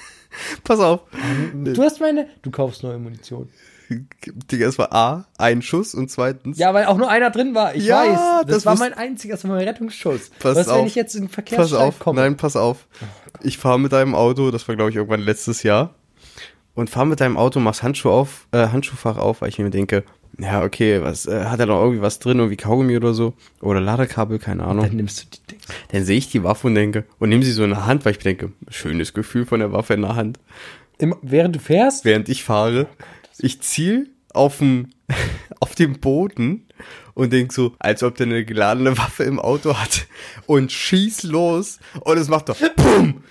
Pass 0.64 0.78
auf. 0.80 1.00
Du 1.54 1.82
hast 1.82 1.98
meine. 2.00 2.28
Du 2.42 2.50
kaufst 2.50 2.82
neue 2.82 2.98
Munition. 2.98 3.48
Digga, 4.50 4.66
es 4.66 4.78
war 4.78 4.92
A, 4.92 5.26
ein 5.38 5.62
Schuss 5.62 5.94
und 5.94 6.10
zweitens. 6.10 6.58
Ja, 6.58 6.74
weil 6.74 6.86
auch 6.86 6.98
nur 6.98 7.08
einer 7.10 7.30
drin 7.30 7.54
war. 7.54 7.74
Ich 7.74 7.84
Ja, 7.84 8.00
weiß. 8.02 8.46
Das, 8.46 8.56
das 8.56 8.66
war 8.66 8.76
mein 8.78 8.92
einziger, 8.94 9.34
das 9.34 9.44
war 9.44 9.56
mein 9.56 9.66
Rettungsschuss. 9.66 10.30
Pass 10.38 10.56
Was, 10.56 10.66
wenn 10.66 10.74
auf. 10.74 10.86
ich 10.86 10.94
jetzt 10.94 11.14
in 11.14 11.22
den 11.22 11.26
Pass 11.28 11.34
Verkehrsstreit 11.34 11.80
auf, 11.80 11.98
komme? 11.98 12.20
nein, 12.20 12.36
pass 12.36 12.56
auf. 12.56 12.86
Ich 13.42 13.58
fahre 13.58 13.78
mit 13.80 13.92
deinem 13.92 14.14
Auto, 14.14 14.50
das 14.50 14.66
war 14.68 14.76
glaube 14.76 14.90
ich 14.90 14.96
irgendwann 14.96 15.20
letztes 15.20 15.62
Jahr, 15.62 15.94
und 16.74 16.90
fahre 16.90 17.06
mit 17.06 17.20
deinem 17.20 17.36
Auto, 17.36 17.60
machst 17.60 17.82
Handschuh 17.82 18.10
auf, 18.10 18.46
äh, 18.52 18.68
Handschuhfach 18.68 19.16
auf, 19.16 19.40
weil 19.40 19.48
ich 19.48 19.58
mir 19.58 19.70
denke, 19.70 20.04
ja, 20.38 20.62
okay, 20.62 21.02
was, 21.02 21.26
äh, 21.26 21.46
hat 21.46 21.58
er 21.58 21.66
noch 21.66 21.80
irgendwie 21.80 22.02
was 22.02 22.20
drin, 22.20 22.38
irgendwie 22.38 22.56
Kaugummi 22.56 22.96
oder 22.96 23.12
so? 23.14 23.34
Oder 23.60 23.80
Ladekabel, 23.80 24.38
keine 24.38 24.62
Ahnung. 24.64 24.84
Dann 24.86 24.94
nimmst 24.94 25.20
du 25.22 25.26
die 25.36 25.52
Dings. 25.54 25.64
Dann 25.90 26.04
sehe 26.04 26.16
ich 26.18 26.30
die 26.30 26.44
Waffe 26.44 26.68
und 26.68 26.76
denke, 26.76 27.04
und 27.18 27.30
nehme 27.30 27.42
sie 27.42 27.50
so 27.50 27.64
in 27.64 27.70
der 27.70 27.86
Hand, 27.86 28.04
weil 28.04 28.12
ich 28.12 28.18
mir 28.18 28.24
denke, 28.34 28.52
schönes 28.68 29.14
Gefühl 29.14 29.46
von 29.46 29.58
der 29.58 29.72
Waffe 29.72 29.94
in 29.94 30.02
der 30.02 30.14
Hand. 30.14 30.38
Immer, 30.98 31.16
während 31.22 31.56
du 31.56 31.60
fährst? 31.60 32.04
Während 32.04 32.28
ich 32.28 32.44
fahre, 32.44 32.86
ich 33.40 33.60
ziel 33.60 34.10
auf 34.34 34.58
den, 34.58 34.94
auf 35.60 35.74
den 35.74 36.00
Boden 36.00 36.68
und 37.14 37.32
denk 37.32 37.52
so, 37.52 37.74
als 37.78 38.02
ob 38.02 38.16
der 38.16 38.26
eine 38.26 38.44
geladene 38.44 38.96
Waffe 38.98 39.24
im 39.24 39.40
Auto 39.40 39.76
hat 39.76 40.06
und 40.46 40.70
schieß 40.70 41.24
los 41.24 41.78
und 42.00 42.18
es 42.18 42.28
macht 42.28 42.48
doch 42.48 42.58
BUM! 42.76 43.24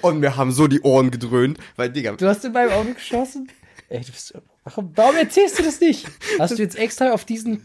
Und 0.00 0.18
mir 0.18 0.36
haben 0.36 0.50
so 0.50 0.66
die 0.66 0.80
Ohren 0.80 1.12
gedröhnt, 1.12 1.58
weil, 1.76 1.90
Digga, 1.90 2.12
Du 2.12 2.26
hast 2.26 2.44
in 2.44 2.52
meinem 2.52 2.72
Auto 2.72 2.92
geschossen? 2.94 3.48
Ey, 3.88 4.00
du 4.00 4.10
bist, 4.10 4.34
warum, 4.64 4.90
warum 4.96 5.16
erzählst 5.16 5.58
du 5.58 5.62
das 5.62 5.80
nicht? 5.80 6.08
Hast 6.40 6.58
du 6.58 6.62
jetzt 6.62 6.76
extra 6.76 7.12
auf 7.12 7.24
diesen 7.24 7.62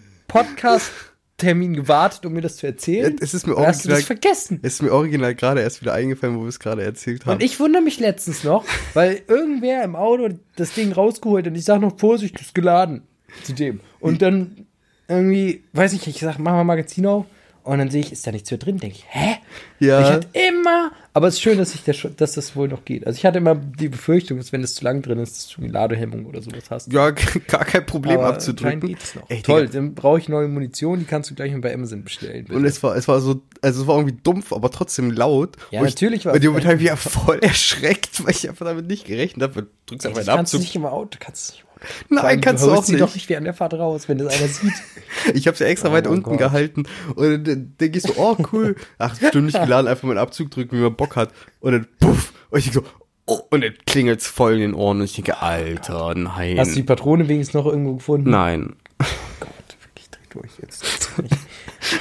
Podcast-Termin 1.37 1.73
gewartet, 1.75 2.25
um 2.25 2.33
mir 2.33 2.41
das 2.41 2.57
zu 2.57 2.67
erzählen? 2.67 3.15
es 3.21 3.33
ist 3.33 3.47
mir 3.47 3.55
Oder 3.55 3.67
hast 3.67 3.85
du 3.85 3.89
das 3.89 3.99
original, 3.99 4.05
vergessen? 4.19 4.59
es 4.63 4.73
ist 4.75 4.81
mir 4.81 4.91
original 4.91 5.35
gerade 5.35 5.61
erst 5.61 5.81
wieder 5.81 5.93
eingefallen, 5.93 6.35
wo 6.37 6.41
wir 6.41 6.47
es 6.49 6.59
gerade 6.59 6.83
erzählt 6.83 7.25
haben. 7.25 7.33
Und 7.35 7.43
ich 7.43 7.59
wundere 7.59 7.81
mich 7.83 7.99
letztens 7.99 8.43
noch, 8.43 8.65
weil 8.93 9.21
irgendwer 9.27 9.83
im 9.83 9.95
Auto 9.95 10.29
das 10.55 10.73
Ding 10.73 10.91
rausgeholt 10.91 11.47
und 11.47 11.55
ich 11.55 11.65
sag 11.65 11.79
noch 11.81 11.97
Vorsicht, 11.99 12.39
ist 12.41 12.55
geladen 12.55 13.03
zu 13.43 13.53
dem. 13.53 13.79
Und 13.99 14.21
dann 14.21 14.65
irgendwie, 15.07 15.63
weiß 15.73 15.93
ich, 15.93 16.07
ich 16.07 16.19
sag, 16.19 16.39
machen 16.39 16.57
wir 16.57 16.63
Magazin 16.63 17.05
auf 17.05 17.25
und 17.67 17.77
dann 17.79 17.89
sehe 17.91 18.01
ich, 18.01 18.11
ist 18.11 18.25
da 18.25 18.31
nichts 18.31 18.49
mehr 18.51 18.57
drin, 18.57 18.77
denke 18.77 18.95
ich, 18.97 19.05
hä? 19.09 19.35
Ja. 19.79 20.01
Ich 20.01 20.07
hatte 20.07 20.27
immer, 20.33 20.91
aber 21.13 21.27
es 21.27 21.35
ist 21.35 21.41
schön, 21.41 21.57
dass, 21.57 21.75
ich 21.75 21.83
das, 21.83 21.97
dass 22.17 22.33
das 22.33 22.55
wohl 22.55 22.67
noch 22.67 22.83
geht. 22.85 23.05
Also 23.05 23.17
ich 23.17 23.25
hatte 23.25 23.37
immer 23.37 23.53
die 23.55 23.89
Befürchtung, 23.89 24.37
dass 24.37 24.51
wenn 24.51 24.63
es 24.63 24.75
zu 24.75 24.83
lang 24.83 25.01
drin 25.01 25.19
ist, 25.19 25.35
dass 25.37 25.49
du 25.55 25.61
eine 25.61 25.71
Ladehemmung 25.71 26.25
oder 26.25 26.41
sowas 26.41 26.63
hast. 26.69 26.91
ja, 26.91 27.11
gar 27.47 27.65
kein 27.65 27.85
Problem 27.85 28.17
aber 28.19 28.29
abzudrücken. 28.29 28.79
geht's 28.81 29.13
noch. 29.15 29.29
Ey, 29.29 29.41
Toll, 29.41 29.67
dann 29.67 29.93
brauche 29.93 30.19
ich 30.19 30.29
neue 30.29 30.47
Munition, 30.47 30.99
die 30.99 31.05
kannst 31.05 31.29
du 31.29 31.35
gleich 31.35 31.51
mal 31.51 31.61
bei 31.61 31.73
Amazon 31.73 32.03
bestellen. 32.03 32.45
bitte. 32.45 32.57
Und 32.57 32.65
es 32.65 32.81
war, 32.81 32.95
es 32.95 33.07
war 33.07 33.19
so, 33.19 33.41
also 33.61 33.81
es 33.81 33.87
war 33.87 33.97
irgendwie 33.97 34.17
dumpf, 34.23 34.53
aber 34.53 34.71
trotzdem 34.71 35.11
laut. 35.11 35.55
Ja, 35.71 35.81
ich- 35.83 35.89
natürlich 35.93 36.25
war 36.25 36.33
Und 36.33 36.37
es- 36.43 36.49
die 36.51 36.65
habe 36.65 36.75
ich 36.75 36.79
wieder 36.81 36.97
voll 36.97 37.39
erschreckt, 37.41 38.23
weil 38.23 38.31
ich 38.31 38.47
einfach 38.49 38.65
damit 38.65 38.87
nicht 38.87 39.05
gerechnet 39.05 39.49
habe. 39.49 39.63
Du 39.63 39.67
drückst 39.95 40.07
einfach 40.07 40.19
das 40.21 40.29
einen 40.29 40.37
kannst 40.37 40.53
du 40.53 40.57
Abzug. 40.57 40.67
nicht 40.67 40.75
im 40.75 40.85
Auto, 40.85 41.09
du 41.11 41.17
kannst 41.19 41.43
es 41.43 41.49
nicht 41.51 41.59
im 41.61 41.65
Auto. 41.65 41.66
Nein, 42.09 42.25
allem, 42.25 42.41
kannst 42.41 42.63
du 42.63 42.67
du 42.69 42.73
auch 42.75 42.83
sie 42.83 42.93
nicht. 42.93 43.01
doch 43.01 43.13
nicht 43.13 43.29
während 43.29 43.45
der 43.47 43.53
Fahrt 43.53 43.73
raus, 43.73 44.07
wenn 44.07 44.17
das 44.17 44.33
einer 44.37 44.47
sieht. 44.47 44.73
Ich 45.33 45.47
habe 45.47 45.57
ja 45.57 45.65
extra 45.65 45.89
Oh 45.89 45.93
weit 45.93 46.07
unten 46.07 46.23
Gott. 46.23 46.37
gehalten 46.37 46.83
und 47.15 47.43
dann 47.47 47.73
denke 47.79 47.97
ich 47.97 48.03
so, 48.03 48.13
oh 48.17 48.37
cool, 48.51 48.75
ach 48.99 49.15
stimmt 49.15 49.45
nicht 49.47 49.59
geladen, 49.61 49.87
einfach 49.87 50.03
mal 50.03 50.11
einen 50.11 50.19
Abzug 50.19 50.51
drücken, 50.51 50.77
wie 50.77 50.81
man 50.81 50.95
Bock 50.95 51.15
hat 51.15 51.31
und 51.59 51.71
dann 51.73 51.87
puff 51.99 52.33
und 52.51 52.59
ich 52.59 52.65
denke 52.71 52.81
so, 52.81 52.85
oh, 53.25 53.39
und 53.49 53.61
dann 53.63 53.73
klingelt's 53.85 54.27
voll 54.27 54.53
in 54.53 54.59
den 54.59 54.73
Ohren 54.73 54.99
und 54.99 55.05
ich 55.05 55.13
denke, 55.15 55.41
Alter, 55.41 56.13
nein. 56.15 56.57
Hast 56.59 56.71
du 56.71 56.75
die 56.75 56.83
Patrone 56.83 57.27
wenigstens 57.27 57.55
noch 57.55 57.65
irgendwo 57.65 57.95
gefunden? 57.95 58.29
nein. 58.29 58.75
Oh 59.01 59.05
Gott, 59.39 59.49
wirklich, 59.83 60.09
dreh 60.09 60.19
durch 60.39 60.51
jetzt. 60.61 60.85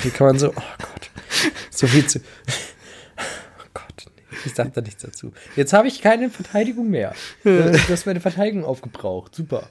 Wie 0.03 0.11
kann 0.11 0.27
man 0.29 0.39
so, 0.39 0.49
oh 0.49 0.53
Gott, 0.79 1.11
so 1.71 1.87
viel 1.87 2.07
zu. 2.07 2.21
Ich 4.47 4.55
sag 4.55 4.73
da 4.73 4.81
nichts 4.81 5.03
dazu. 5.03 5.33
Jetzt 5.57 5.73
habe 5.73 5.89
ich 5.89 6.01
keine 6.01 6.31
Verteidigung 6.31 6.89
mehr. 6.89 7.15
Du 7.45 7.73
hast 7.91 8.07
meine 8.07 8.21
Verteidigung 8.21 8.65
aufgebraucht. 8.65 9.35
Super. 9.35 9.69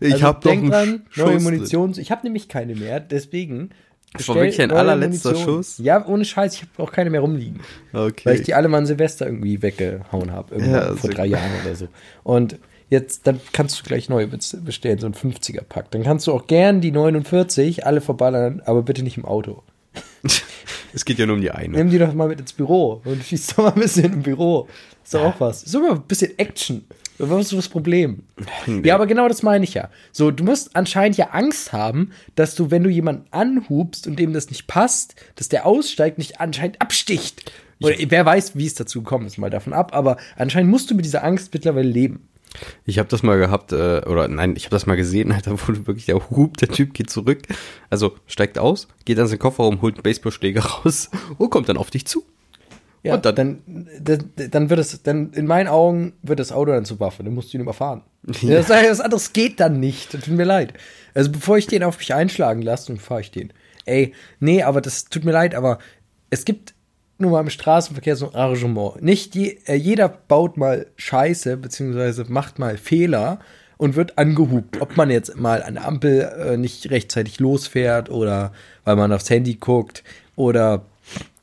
Ich 0.00 0.14
Also 0.14 0.24
habe 0.26 0.40
doch 0.42 0.50
einen 0.52 0.70
dran, 0.70 1.02
neue 1.16 1.40
Munition. 1.40 1.94
Ich 1.98 2.10
habe 2.10 2.22
nämlich 2.24 2.48
keine 2.48 2.74
mehr, 2.74 3.00
deswegen. 3.00 3.70
Das 4.14 4.26
war 4.28 4.36
wirklich 4.36 4.60
ein 4.60 4.70
allerletzter 4.70 5.32
Munition. 5.32 5.56
Schuss? 5.56 5.78
Ja, 5.78 6.06
ohne 6.06 6.24
Scheiß, 6.24 6.54
ich 6.54 6.62
habe 6.62 6.82
auch 6.82 6.92
keine 6.92 7.10
mehr 7.10 7.20
rumliegen. 7.20 7.60
Okay. 7.92 8.22
Weil 8.24 8.36
ich 8.36 8.42
die 8.42 8.54
alle 8.54 8.68
mal 8.68 8.78
an 8.78 8.86
Silvester 8.86 9.26
irgendwie 9.26 9.60
weggehauen 9.60 10.32
habe. 10.32 10.60
Ja, 10.64 10.94
vor 10.94 11.10
drei. 11.10 11.26
Jahren 11.26 11.50
oder 11.62 11.74
so. 11.76 11.88
Und 12.24 12.58
jetzt, 12.88 13.26
dann 13.26 13.38
kannst 13.52 13.78
du 13.78 13.84
gleich 13.84 14.08
neue 14.08 14.26
bestellen, 14.26 14.98
so 14.98 15.06
ein 15.06 15.14
50er-Pack. 15.14 15.90
Dann 15.90 16.04
kannst 16.04 16.26
du 16.26 16.32
auch 16.32 16.46
gern 16.46 16.80
die 16.80 16.90
49 16.90 17.84
alle 17.86 18.00
verballern, 18.00 18.62
aber 18.64 18.82
bitte 18.82 19.02
nicht 19.02 19.18
im 19.18 19.26
Auto. 19.26 19.62
es 20.98 21.04
geht 21.04 21.18
ja 21.18 21.26
nur 21.26 21.36
um 21.36 21.40
die 21.40 21.52
eine. 21.52 21.76
Nimm 21.76 21.90
die 21.90 21.98
doch 21.98 22.12
mal 22.12 22.28
mit 22.28 22.40
ins 22.40 22.52
Büro 22.52 23.00
und 23.04 23.22
schießt 23.24 23.52
doch 23.52 23.58
mal 23.58 23.72
ein 23.72 23.80
bisschen 23.80 24.12
im 24.12 24.22
Büro. 24.22 24.68
Ist 25.04 25.14
doch 25.14 25.22
auch 25.22 25.40
was. 25.40 25.62
Ist 25.62 25.74
doch 25.74 25.80
mal 25.80 25.92
ein 25.92 26.02
bisschen 26.02 26.36
Action. 26.38 26.84
Was 27.18 27.46
ist 27.46 27.52
das 27.56 27.68
Problem? 27.68 28.24
Ja, 28.84 28.94
aber 28.94 29.06
genau 29.06 29.26
das 29.26 29.42
meine 29.42 29.64
ich 29.64 29.74
ja. 29.74 29.90
So, 30.12 30.30
du 30.30 30.44
musst 30.44 30.76
anscheinend 30.76 31.16
ja 31.16 31.30
Angst 31.30 31.72
haben, 31.72 32.12
dass 32.36 32.54
du, 32.54 32.70
wenn 32.70 32.84
du 32.84 32.90
jemanden 32.90 33.26
anhubst 33.32 34.06
und 34.06 34.18
dem 34.18 34.32
das 34.32 34.50
nicht 34.50 34.66
passt, 34.66 35.16
dass 35.34 35.48
der 35.48 35.66
aussteigt, 35.66 36.18
nicht 36.18 36.40
anscheinend 36.40 36.80
absticht. 36.80 37.50
Oder 37.80 37.94
wer 38.08 38.26
weiß, 38.26 38.56
wie 38.56 38.66
es 38.66 38.74
dazu 38.74 39.02
gekommen 39.02 39.26
ist, 39.26 39.38
mal 39.38 39.50
davon 39.50 39.72
ab, 39.72 39.94
aber 39.94 40.16
anscheinend 40.36 40.70
musst 40.70 40.90
du 40.90 40.94
mit 40.94 41.04
dieser 41.04 41.24
Angst 41.24 41.52
mittlerweile 41.52 41.88
leben. 41.88 42.28
Ich 42.86 42.98
habe 42.98 43.08
das 43.08 43.22
mal 43.22 43.38
gehabt, 43.38 43.72
äh, 43.72 44.00
oder 44.06 44.26
nein, 44.28 44.54
ich 44.56 44.64
habe 44.64 44.74
das 44.74 44.86
mal 44.86 44.96
gesehen, 44.96 45.32
Alter, 45.32 45.52
wo 45.52 45.86
wirklich 45.86 46.06
der 46.06 46.16
hupt, 46.30 46.60
der 46.60 46.68
Typ 46.68 46.94
geht 46.94 47.10
zurück, 47.10 47.42
also 47.90 48.16
steigt 48.26 48.58
aus, 48.58 48.88
geht 49.04 49.18
an 49.18 49.26
seinen 49.26 49.38
Kofferraum, 49.38 49.82
holt 49.82 49.96
einen 49.96 50.02
Baseballschläger 50.02 50.62
raus 50.84 51.10
und 51.36 51.50
kommt 51.50 51.68
dann 51.68 51.76
auf 51.76 51.90
dich 51.90 52.06
zu. 52.06 52.24
Ja, 53.04 53.14
Und 53.14 53.24
dann- 53.26 53.36
dann, 54.00 54.30
dann, 54.50 54.70
wird 54.70 54.80
es, 54.80 55.02
dann 55.04 55.32
in 55.32 55.46
meinen 55.46 55.68
Augen 55.68 56.14
wird 56.22 56.40
das 56.40 56.50
Auto 56.50 56.72
dann 56.72 56.84
zur 56.84 56.98
Waffe. 56.98 57.22
Dann 57.22 57.32
musst 57.32 57.52
du 57.52 57.58
ihn 57.58 57.62
überfahren. 57.62 58.02
Das, 58.42 58.66
das 58.66 59.00
anderes 59.00 59.32
geht 59.32 59.60
dann 59.60 59.78
nicht. 59.78 60.10
Tut 60.10 60.26
mir 60.28 60.44
leid. 60.44 60.74
Also 61.14 61.30
bevor 61.30 61.56
ich 61.58 61.68
den 61.68 61.84
auf 61.84 61.96
mich 61.98 62.12
einschlagen 62.12 62.60
lasse, 62.60 62.88
dann 62.88 62.98
fahre 62.98 63.20
ich 63.20 63.30
den. 63.30 63.52
Ey, 63.86 64.12
nee, 64.40 64.64
aber 64.64 64.80
das 64.80 65.04
tut 65.04 65.24
mir 65.24 65.30
leid, 65.30 65.54
aber 65.54 65.78
es 66.28 66.44
gibt 66.44 66.74
nur 67.18 67.32
mal 67.32 67.40
im 67.40 67.50
Straßenverkehr 67.50 68.16
so 68.16 68.30
ein 68.30 68.34
Arrangement. 68.34 69.02
Nicht 69.02 69.34
je, 69.34 69.58
äh, 69.66 69.74
jeder 69.74 70.08
baut 70.08 70.56
mal 70.56 70.86
Scheiße, 70.96 71.56
beziehungsweise 71.56 72.24
macht 72.28 72.58
mal 72.58 72.76
Fehler 72.76 73.40
und 73.76 73.96
wird 73.96 74.18
angehupt. 74.18 74.80
Ob 74.80 74.96
man 74.96 75.10
jetzt 75.10 75.36
mal 75.36 75.62
an 75.62 75.74
der 75.74 75.86
Ampel 75.86 76.20
äh, 76.20 76.56
nicht 76.56 76.90
rechtzeitig 76.90 77.40
losfährt 77.40 78.10
oder 78.10 78.52
weil 78.84 78.96
man 78.96 79.12
aufs 79.12 79.30
Handy 79.30 79.54
guckt 79.54 80.04
oder 80.36 80.86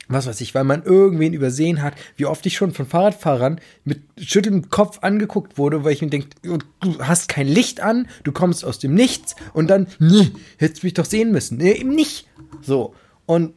was 0.07 0.27
weiß 0.27 0.39
ich, 0.41 0.53
weil 0.53 0.63
man 0.63 0.83
irgendwen 0.83 1.33
übersehen 1.33 1.81
hat, 1.81 1.95
wie 2.15 2.27
oft 2.27 2.45
ich 2.45 2.55
schon 2.55 2.73
von 2.73 2.85
Fahrradfahrern 2.85 3.59
mit 3.83 4.01
schüttelndem 4.17 4.69
Kopf 4.69 4.99
angeguckt 5.01 5.57
wurde, 5.57 5.83
weil 5.83 5.93
ich 5.93 6.01
mir 6.01 6.09
denke, 6.09 6.29
du 6.43 6.59
hast 6.99 7.27
kein 7.27 7.47
Licht 7.47 7.81
an, 7.81 8.07
du 8.23 8.31
kommst 8.31 8.63
aus 8.63 8.77
dem 8.77 8.93
Nichts 8.93 9.35
und 9.53 9.67
dann, 9.67 9.87
nee, 9.99 10.31
hättest 10.57 10.83
du 10.83 10.87
mich 10.87 10.93
doch 10.93 11.05
sehen 11.05 11.31
müssen. 11.31 11.57
Nee, 11.57 11.71
eben 11.71 11.95
nicht. 11.95 12.27
So. 12.61 12.93
Und 13.25 13.53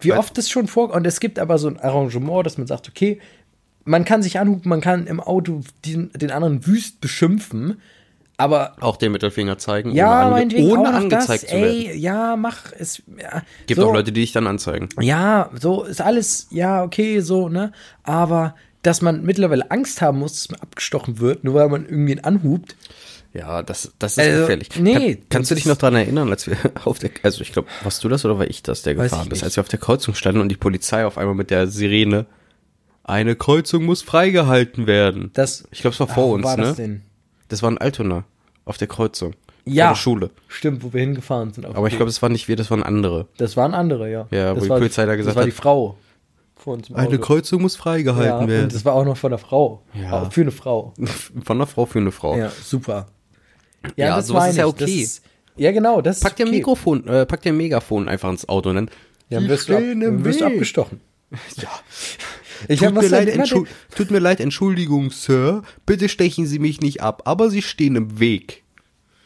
wie 0.00 0.10
Weil- 0.10 0.18
oft 0.18 0.36
das 0.38 0.48
schon 0.50 0.66
vor, 0.68 0.92
und 0.94 1.06
es 1.06 1.20
gibt 1.20 1.38
aber 1.38 1.58
so 1.58 1.68
ein 1.68 1.78
Arrangement, 1.78 2.44
dass 2.46 2.58
man 2.58 2.66
sagt, 2.66 2.88
okay, 2.88 3.20
man 3.84 4.04
kann 4.04 4.22
sich 4.22 4.38
anhupen, 4.40 4.68
man 4.68 4.80
kann 4.80 5.06
im 5.06 5.20
Auto 5.20 5.60
den, 5.84 6.10
den 6.14 6.30
anderen 6.30 6.66
wüst 6.66 7.00
beschimpfen, 7.00 7.80
aber 8.38 8.76
Auch 8.80 8.96
den 8.98 9.12
Mittelfinger 9.12 9.56
zeigen, 9.56 9.92
ja, 9.92 10.26
ohne, 10.28 10.36
ange 10.42 10.56
ohne 10.58 10.92
angezeigt 10.92 11.44
das, 11.44 11.50
zu 11.50 11.56
werden. 11.56 11.64
ey, 11.86 11.96
ja, 11.96 12.36
mach 12.36 12.70
es. 12.78 13.02
Ja, 13.18 13.42
Gibt 13.66 13.80
so. 13.80 13.88
auch 13.88 13.94
Leute, 13.94 14.12
die 14.12 14.20
dich 14.20 14.32
dann 14.32 14.46
anzeigen. 14.46 14.90
Ja, 15.00 15.48
so 15.58 15.84
ist 15.84 16.02
alles, 16.02 16.48
ja, 16.50 16.82
okay, 16.82 17.20
so, 17.20 17.48
ne? 17.48 17.72
Aber 18.02 18.54
dass 18.82 19.00
man 19.00 19.24
mittlerweile 19.24 19.70
Angst 19.70 20.02
haben 20.02 20.18
muss, 20.18 20.34
dass 20.34 20.50
man 20.50 20.60
abgestochen 20.60 21.18
wird, 21.18 21.44
nur 21.44 21.54
weil 21.54 21.68
man 21.70 21.86
irgendwen 21.86 22.22
anhupt. 22.24 22.76
Ja, 23.36 23.62
das, 23.62 23.92
das 23.98 24.12
ist 24.12 24.18
Also, 24.18 24.40
gefährlich. 24.42 24.68
nee, 24.80 24.92
Kann, 25.16 25.24
kannst 25.28 25.50
du 25.50 25.54
das 25.54 25.62
dich 25.62 25.66
noch 25.70 25.76
dran 25.76 25.94
erinnern, 25.94 26.30
als 26.30 26.46
wir 26.46 26.56
auf 26.84 26.98
der, 26.98 27.10
also 27.22 27.42
ich 27.42 27.52
glaube, 27.52 27.68
warst 27.82 28.02
du 28.02 28.08
das 28.08 28.24
oder 28.24 28.38
war 28.38 28.48
ich 28.48 28.62
das, 28.62 28.82
der 28.82 28.94
gefahren 28.94 29.30
ist, 29.30 29.44
als 29.44 29.56
wir 29.56 29.60
auf 29.62 29.68
der 29.68 29.78
Kreuzung 29.78 30.14
standen 30.14 30.40
und 30.40 30.48
die 30.48 30.56
Polizei 30.56 31.04
auf 31.04 31.18
einmal 31.18 31.34
mit 31.34 31.50
der 31.50 31.66
Sirene, 31.66 32.26
eine 33.04 33.36
Kreuzung 33.36 33.84
muss 33.84 34.02
freigehalten 34.02 34.86
werden. 34.86 35.30
Das, 35.34 35.64
ich 35.70 35.80
glaube, 35.80 35.94
es 35.94 36.00
war 36.00 36.08
vor 36.08 36.28
wo 36.28 36.34
uns, 36.34 36.44
war 36.44 36.56
ne? 36.56 36.62
das 36.64 36.76
denn? 36.76 37.02
Das 37.48 37.62
war 37.62 37.70
in 37.70 37.78
Altona, 37.78 38.24
auf 38.64 38.78
der 38.78 38.88
Kreuzung. 38.88 39.34
Ja. 39.64 39.88
Der 39.90 39.96
Schule. 39.96 40.30
Stimmt, 40.48 40.82
wo 40.84 40.92
wir 40.92 41.00
hingefahren 41.00 41.52
sind. 41.52 41.66
Aber 41.66 41.88
ich 41.88 41.96
glaube, 41.96 42.08
es 42.08 42.22
waren 42.22 42.32
nicht 42.32 42.46
wir, 42.48 42.54
das 42.56 42.70
waren 42.70 42.82
andere. 42.84 43.26
Das 43.36 43.56
waren 43.56 43.74
andere, 43.74 44.10
ja. 44.10 44.26
Ja, 44.30 44.50
wo 44.52 44.54
das 44.54 44.64
die 44.64 44.70
war, 44.70 44.78
Polizei 44.78 45.06
da 45.06 45.16
gesagt 45.16 45.30
Das 45.30 45.36
war 45.36 45.42
hat- 45.42 45.48
die 45.48 45.52
Frau 45.52 45.98
vor 46.54 46.74
uns 46.74 46.88
im 46.88 46.96
Eine. 46.96 47.18
Kreuzung 47.18 47.62
muss 47.62 47.76
ja, 47.76 47.82
freigehalten 47.82 48.38
und 48.44 48.48
werden. 48.48 48.68
das 48.70 48.84
war 48.84 48.94
auch 48.94 49.04
noch 49.04 49.16
von 49.16 49.30
der 49.30 49.38
Frau. 49.38 49.82
Ja. 49.94 50.22
Auch 50.22 50.32
Für 50.32 50.40
eine 50.40 50.50
Frau. 50.52 50.94
Von 51.44 51.56
einer 51.58 51.66
Frau 51.66 51.86
für 51.86 51.98
eine 51.98 52.10
Frau. 52.12 52.36
Ja, 52.36 52.50
super. 52.64 53.06
Ja, 53.96 54.20
sowas 54.22 54.40
meine 54.40 54.50
ist 54.50 54.56
ja. 54.58 54.64
Das 54.64 54.72
okay. 54.82 55.02
ist- 55.02 55.22
ja, 55.58 55.72
genau, 55.72 56.02
das 56.02 56.20
Pack 56.20 56.36
dir 56.36 56.44
okay. 56.44 56.52
ein 56.52 56.56
Mikrofon, 56.58 57.08
äh, 57.08 57.24
pack 57.24 57.40
dir 57.42 57.52
ein 57.52 57.56
Megafon 57.56 58.08
einfach 58.08 58.28
ins 58.30 58.48
Auto 58.48 58.68
und 58.70 58.76
dann. 58.76 58.90
Ja, 59.30 59.40
dann 59.40 59.48
wirst 59.48 59.68
du, 59.68 59.76
ab, 59.76 59.82
dann 59.82 60.24
wirst 60.24 60.40
du 60.40 60.44
abgestochen. 60.46 61.00
Ja. 61.56 61.68
Ich 62.68 62.80
Tut 62.80 62.94
mir, 62.94 63.08
leid, 63.08 63.50
tut 63.94 64.10
mir 64.10 64.18
leid, 64.18 64.40
Entschuldigung, 64.40 65.10
Sir. 65.10 65.62
Bitte 65.84 66.08
stechen 66.08 66.46
Sie 66.46 66.58
mich 66.58 66.80
nicht 66.80 67.02
ab, 67.02 67.22
aber 67.26 67.50
Sie 67.50 67.62
stehen 67.62 67.96
im 67.96 68.18
Weg. 68.18 68.64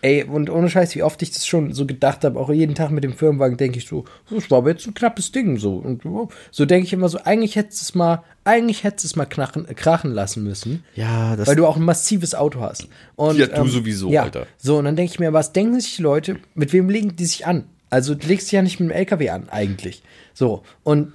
Ey, 0.03 0.25
und 0.25 0.49
ohne 0.49 0.71
Scheiß, 0.71 0.95
wie 0.95 1.03
oft 1.03 1.21
ich 1.21 1.31
das 1.31 1.47
schon 1.47 1.75
so 1.75 1.85
gedacht 1.85 2.25
habe, 2.25 2.41
auch 2.41 2.51
jeden 2.51 2.75
Tag 2.75 2.91
mit 2.91 3.05
dem 3.05 3.13
Firmenwagen 3.13 3.59
denke 3.59 3.79
ich 3.79 3.87
so, 3.87 4.07
das 4.31 4.51
war 4.51 4.59
aber 4.59 4.71
jetzt 4.71 4.87
ein 4.87 4.95
knappes 4.95 5.31
Ding 5.31 5.59
so. 5.59 5.75
Und 5.75 6.03
so- 6.03 6.29
so 6.51 6.65
denke 6.65 6.87
ich 6.87 6.93
immer 6.95 7.09
so, 7.11 7.19
eigentlich 7.23 7.57
hättest 7.57 7.83
es 7.83 7.95
mal, 7.95 8.23
eigentlich 8.45 8.83
hättest 8.83 9.05
es 9.05 9.17
mal 9.17 9.27
knachen, 9.27 9.69
äh, 9.69 9.75
krachen 9.75 10.13
lassen 10.13 10.43
müssen. 10.43 10.85
Ja, 10.95 11.37
das 11.37 11.47
Weil 11.49 11.57
du 11.57 11.67
auch 11.67 11.77
ein 11.77 11.85
massives 11.85 12.35
Auto 12.35 12.61
hast. 12.63 12.89
Und, 13.17 13.37
Ja, 13.39 13.47
du 13.47 13.67
sowieso, 13.67 14.11
ja, 14.11 14.23
Alter. 14.23 14.47
So, 14.57 14.79
und 14.79 14.87
dann 14.87 14.97
denke 14.97 15.13
ich 15.13 15.21
mir, 15.21 15.35
was 15.35 15.53
denken 15.53 15.79
sich 15.81 15.97
die 15.97 16.03
Leute, 16.03 16.37
mit 16.55 16.73
wem 16.73 16.89
legen 16.89 17.15
die 17.17 17.27
sich 17.27 17.47
an? 17.47 17.65
Also, 17.91 18.15
du 18.15 18.27
legst 18.27 18.47
dich 18.47 18.53
ja 18.53 18.63
nicht 18.63 18.81
mit 18.81 18.89
dem 18.89 18.97
LKW 18.97 19.29
an, 19.31 19.49
eigentlich. 19.51 20.03
So, 20.33 20.63
und 20.83 21.13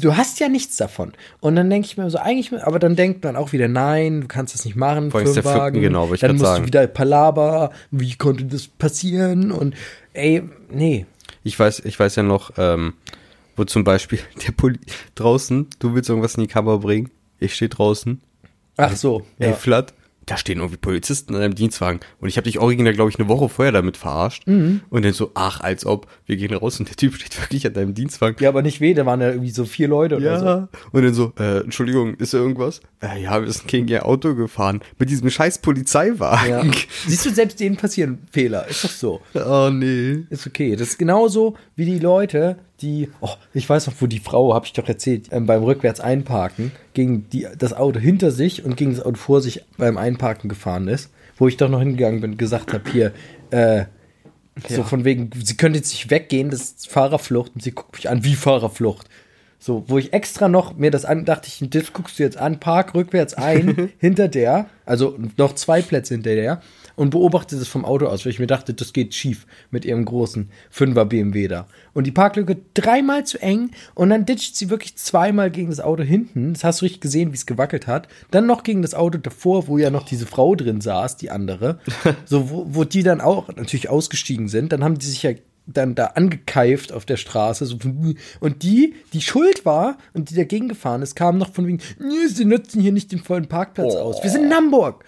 du 0.00 0.16
hast 0.16 0.40
ja 0.40 0.48
nichts 0.48 0.76
davon. 0.76 1.12
Und 1.40 1.56
dann 1.56 1.70
denke 1.70 1.86
ich 1.86 1.96
mir 1.96 2.10
so, 2.10 2.18
eigentlich, 2.18 2.52
aber 2.62 2.78
dann 2.78 2.96
denkt 2.96 3.24
man 3.24 3.36
auch 3.36 3.52
wieder, 3.52 3.68
nein, 3.68 4.22
du 4.22 4.28
kannst 4.28 4.54
das 4.54 4.64
nicht 4.64 4.76
machen, 4.76 5.10
Vor 5.10 5.20
allem 5.20 5.34
der 5.34 5.42
Fünften, 5.42 5.80
genau, 5.80 6.12
ich 6.12 6.20
Dann 6.20 6.32
musst 6.32 6.44
sagen. 6.44 6.62
du 6.62 6.66
wieder 6.66 6.86
Palaber, 6.86 7.70
wie 7.90 8.14
konnte 8.14 8.44
das 8.44 8.66
passieren? 8.66 9.52
Und, 9.52 9.74
ey, 10.12 10.42
nee. 10.70 11.06
Ich 11.42 11.58
weiß, 11.58 11.80
ich 11.84 11.98
weiß 11.98 12.16
ja 12.16 12.22
noch, 12.22 12.52
ähm, 12.58 12.94
wo 13.56 13.64
zum 13.64 13.84
Beispiel 13.84 14.20
der 14.46 14.52
Poli 14.52 14.78
draußen, 15.14 15.68
du 15.78 15.94
willst 15.94 16.08
irgendwas 16.08 16.34
in 16.34 16.42
die 16.42 16.48
Kamera 16.48 16.76
bringen, 16.76 17.10
ich 17.38 17.54
stehe 17.54 17.68
draußen, 17.68 18.20
Ach 18.76 18.96
so, 18.96 19.26
ey, 19.38 19.50
ja. 19.50 19.54
Flat, 19.54 19.92
da 20.30 20.36
stehen 20.36 20.58
irgendwie 20.58 20.76
Polizisten 20.76 21.34
in 21.34 21.40
einem 21.42 21.54
Dienstwagen 21.54 22.00
und 22.20 22.28
ich 22.28 22.36
habe 22.36 22.44
dich 22.44 22.58
original, 22.58 22.92
glaube 22.94 23.10
ich, 23.10 23.18
eine 23.18 23.28
Woche 23.28 23.48
vorher 23.48 23.72
damit 23.72 23.96
verarscht 23.96 24.46
Mhm. 24.46 24.80
und 24.90 25.04
dann 25.04 25.12
so, 25.12 25.32
ach, 25.34 25.60
als 25.60 25.84
ob, 25.86 26.06
wir 26.26 26.36
gehen 26.36 26.54
raus 26.54 26.78
und 26.78 26.88
der 26.88 26.96
Typ 26.96 27.14
steht 27.14 27.40
wirklich 27.40 27.66
an 27.66 27.72
deinem 27.74 27.94
Dienstwagen. 27.94 28.36
Ja, 28.40 28.48
aber 28.50 28.62
nicht 28.62 28.80
weh, 28.80 28.94
da 28.94 29.04
waren 29.06 29.20
ja 29.20 29.28
irgendwie 29.30 29.50
so 29.50 29.64
vier 29.64 29.88
Leute 29.88 30.16
oder 30.16 30.38
so. 30.38 30.44
Ja, 30.46 30.68
und 30.92 31.02
dann 31.02 31.14
so, 31.14 31.32
äh, 31.38 31.58
Entschuldigung, 31.60 32.14
ist 32.14 32.32
da 32.34 32.38
irgendwas? 32.38 32.80
Äh, 33.02 33.22
ja, 33.22 33.40
wir 33.42 33.50
sind 33.50 33.66
gegen 33.68 33.88
ihr 33.88 34.06
Auto 34.06 34.34
gefahren. 34.34 34.80
Mit 34.98 35.10
diesem 35.10 35.30
scheiß 35.30 35.56
Ja. 35.56 35.62
Polizeiwagen. 35.62 36.72
Siehst 37.06 37.26
du, 37.26 37.30
selbst 37.30 37.58
denen 37.60 37.76
passieren 37.76 38.18
Fehler. 38.30 38.66
Ist 38.68 38.84
doch 38.84 38.90
so. 38.90 39.20
Oh, 39.34 39.70
nee. 39.72 40.24
Ist 40.30 40.46
okay. 40.46 40.76
Das 40.76 40.88
ist 40.88 40.98
genauso 40.98 41.56
wie 41.76 41.84
die 41.86 41.98
Leute, 41.98 42.56
die, 42.82 43.10
oh, 43.20 43.30
ich 43.54 43.68
weiß 43.68 43.86
noch, 43.86 43.94
wo 44.00 44.06
die 44.06 44.18
Frau, 44.20 44.54
habe 44.54 44.66
ich 44.66 44.72
doch 44.72 44.88
erzählt, 44.88 45.28
ähm, 45.30 45.46
beim 45.46 45.62
rückwärts 45.62 46.00
einparken, 46.00 46.72
gegen 46.94 47.28
die, 47.30 47.46
das 47.58 47.72
Auto 47.72 47.98
hinter 48.00 48.30
sich 48.30 48.64
und 48.64 48.76
gegen 48.76 48.92
das 48.94 49.04
Auto 49.04 49.16
vor 49.16 49.40
sich 49.40 49.64
beim 49.76 49.96
Einparken 49.98 50.48
gefahren 50.48 50.88
ist, 50.88 51.10
wo 51.38 51.48
ich 51.48 51.56
doch 51.56 51.68
noch 51.68 51.80
hingegangen 51.80 52.20
bin 52.20 52.32
und 52.32 52.38
gesagt 52.38 52.72
habe, 52.72 52.90
hier, 52.90 53.12
äh, 53.50 53.84
so 54.68 54.78
Ja. 54.78 54.82
von 54.84 55.04
wegen, 55.04 55.30
sie 55.42 55.56
könnte 55.56 55.78
jetzt 55.78 55.92
nicht 55.92 56.10
weggehen, 56.10 56.50
das 56.50 56.60
ist 56.62 56.90
Fahrerflucht 56.90 57.52
und 57.54 57.62
sie 57.62 57.70
guckt 57.72 57.94
mich 57.94 58.08
an 58.10 58.24
wie 58.24 58.34
Fahrerflucht. 58.34 59.08
So, 59.62 59.84
wo 59.88 59.98
ich 59.98 60.12
extra 60.14 60.48
noch 60.48 60.76
mir 60.76 60.90
das 60.90 61.04
an, 61.04 61.26
dachte 61.26 61.48
ich, 61.48 61.68
das 61.70 61.92
guckst 61.92 62.18
du 62.18 62.22
jetzt 62.22 62.38
an, 62.38 62.60
park 62.60 62.94
rückwärts 62.94 63.34
ein, 63.34 63.90
hinter 63.98 64.28
der, 64.28 64.66
also 64.86 65.18
noch 65.36 65.54
zwei 65.54 65.82
Plätze 65.82 66.14
hinter 66.14 66.34
der 66.34 66.62
und 66.96 67.10
beobachte 67.10 67.56
das 67.56 67.68
vom 67.68 67.84
Auto 67.84 68.06
aus, 68.06 68.24
weil 68.24 68.32
ich 68.32 68.38
mir 68.38 68.46
dachte, 68.46 68.74
das 68.74 68.92
geht 68.92 69.14
schief 69.14 69.46
mit 69.70 69.84
ihrem 69.84 70.04
großen 70.04 70.50
5er 70.74 71.04
BMW 71.04 71.48
da. 71.48 71.66
Und 71.92 72.06
die 72.06 72.12
Parklücke 72.12 72.58
dreimal 72.74 73.24
zu 73.24 73.40
eng 73.40 73.70
und 73.94 74.10
dann 74.10 74.26
ditcht 74.26 74.56
sie 74.56 74.70
wirklich 74.70 74.96
zweimal 74.96 75.50
gegen 75.50 75.70
das 75.70 75.80
Auto 75.80 76.02
hinten. 76.02 76.54
Das 76.54 76.64
hast 76.64 76.80
du 76.80 76.84
richtig 76.84 77.00
gesehen, 77.00 77.32
wie 77.32 77.36
es 77.36 77.46
gewackelt 77.46 77.86
hat. 77.86 78.08
Dann 78.30 78.46
noch 78.46 78.62
gegen 78.62 78.82
das 78.82 78.94
Auto 78.94 79.18
davor, 79.18 79.68
wo 79.68 79.78
ja 79.78 79.90
noch 79.90 80.04
diese 80.04 80.26
Frau 80.26 80.54
drin 80.54 80.80
saß, 80.80 81.16
die 81.16 81.30
andere. 81.30 81.78
so, 82.24 82.50
wo, 82.50 82.66
wo 82.68 82.84
die 82.84 83.02
dann 83.02 83.20
auch 83.20 83.48
natürlich 83.48 83.88
ausgestiegen 83.88 84.48
sind. 84.48 84.72
Dann 84.72 84.84
haben 84.84 84.98
die 84.98 85.06
sich 85.06 85.22
ja 85.22 85.32
dann 85.72 85.94
da 85.94 86.06
angekeift 86.14 86.92
auf 86.92 87.04
der 87.04 87.16
Straße. 87.16 87.66
So 87.66 87.76
und 88.40 88.62
die, 88.62 88.94
die 89.12 89.20
schuld 89.20 89.64
war 89.64 89.98
und 90.14 90.30
die 90.30 90.34
dagegen 90.34 90.68
gefahren 90.68 91.02
ist, 91.02 91.14
kam 91.16 91.38
noch 91.38 91.52
von 91.52 91.66
wegen, 91.66 91.78
"Nee, 91.98 92.26
sie 92.28 92.44
nutzen 92.44 92.80
hier 92.80 92.92
nicht 92.92 93.12
den 93.12 93.20
vollen 93.20 93.46
Parkplatz 93.46 93.94
Oh. 93.94 93.98
aus. 94.00 94.22
Wir 94.22 94.30
sind 94.30 94.44
in 94.44 94.54
Hamburg. 94.54 95.04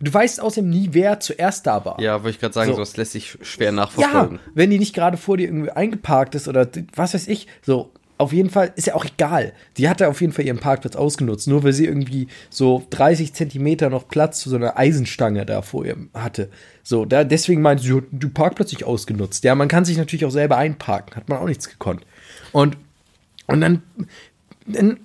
Du 0.00 0.12
weißt 0.12 0.40
außerdem 0.40 0.70
nie, 0.70 0.88
wer 0.92 1.20
zuerst 1.20 1.66
da 1.66 1.84
war. 1.84 2.00
Ja, 2.00 2.14
wollte 2.22 2.30
ich 2.30 2.40
gerade 2.40 2.54
sagen, 2.54 2.70
So. 2.70 2.76
sowas 2.76 2.96
lässt 2.96 3.12
sich 3.12 3.38
schwer 3.42 3.66
Ja, 3.68 3.72
nachverfolgen. 3.72 4.38
wenn 4.54 4.70
die 4.70 4.78
nicht 4.78 4.94
gerade 4.94 5.16
vor 5.16 5.36
dir 5.36 5.44
irgendwie 5.48 5.70
eingeparkt 5.70 6.34
ist 6.34 6.48
oder 6.48 6.68
was 6.94 7.14
weiß 7.14 7.28
ich, 7.28 7.46
so. 7.62 7.90
Auf 8.18 8.32
jeden 8.32 8.48
Fall 8.48 8.72
ist 8.76 8.86
ja 8.86 8.94
auch 8.94 9.04
egal. 9.04 9.52
Die 9.76 9.90
hatte 9.90 10.08
auf 10.08 10.22
jeden 10.22 10.32
Fall 10.32 10.46
ihren 10.46 10.56
Parkplatz 10.58 10.96
ausgenutzt, 10.96 11.48
nur 11.48 11.62
weil 11.64 11.74
sie 11.74 11.84
irgendwie 11.84 12.28
so 12.48 12.82
30 12.88 13.34
Zentimeter 13.34 13.90
noch 13.90 14.08
Platz 14.08 14.40
zu 14.40 14.48
so 14.48 14.56
einer 14.56 14.78
Eisenstange 14.78 15.44
da 15.44 15.60
vor 15.60 15.84
ihr 15.84 15.98
hatte. 16.14 16.48
So, 16.88 17.04
da, 17.04 17.24
deswegen 17.24 17.62
meinte 17.62 17.82
sie, 17.82 18.00
du 18.12 18.28
Parkplatz 18.28 18.70
nicht 18.70 18.84
ausgenutzt. 18.84 19.42
Ja, 19.42 19.56
man 19.56 19.66
kann 19.66 19.84
sich 19.84 19.96
natürlich 19.96 20.24
auch 20.24 20.30
selber 20.30 20.56
einparken, 20.56 21.16
hat 21.16 21.28
man 21.28 21.38
auch 21.38 21.46
nichts 21.46 21.68
gekonnt. 21.68 22.06
Und, 22.52 22.76
und 23.48 23.60
dann, 23.60 23.82
dann 24.66 25.00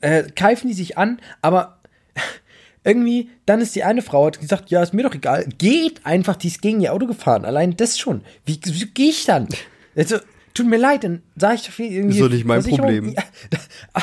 äh, 0.00 0.22
keifen 0.34 0.68
die 0.68 0.74
sich 0.74 0.96
an, 0.96 1.20
aber 1.42 1.80
irgendwie, 2.82 3.28
dann 3.44 3.60
ist 3.60 3.76
die 3.76 3.84
eine 3.84 4.00
Frau, 4.00 4.24
hat 4.24 4.40
gesagt, 4.40 4.70
ja, 4.70 4.82
ist 4.82 4.94
mir 4.94 5.02
doch 5.02 5.14
egal, 5.14 5.46
geht 5.58 6.06
einfach, 6.06 6.36
die 6.36 6.48
ist 6.48 6.62
gegen 6.62 6.80
ihr 6.80 6.94
Auto 6.94 7.06
gefahren, 7.06 7.44
allein 7.44 7.76
das 7.76 7.98
schon. 7.98 8.22
Wie, 8.46 8.58
wie 8.64 8.86
gehe 8.86 9.10
ich 9.10 9.26
dann? 9.26 9.48
Also, 9.94 10.16
tut 10.54 10.66
mir 10.66 10.78
leid, 10.78 11.04
dann 11.04 11.20
sage 11.36 11.56
ich 11.56 11.62
doch 11.66 11.72
viel 11.72 11.92
irgendwie. 11.92 12.16
Ist 12.16 12.24
doch 12.24 12.30
nicht 12.30 12.46
mein. 12.46 12.62
Problem. 12.62 13.14
Ja, 13.14 14.02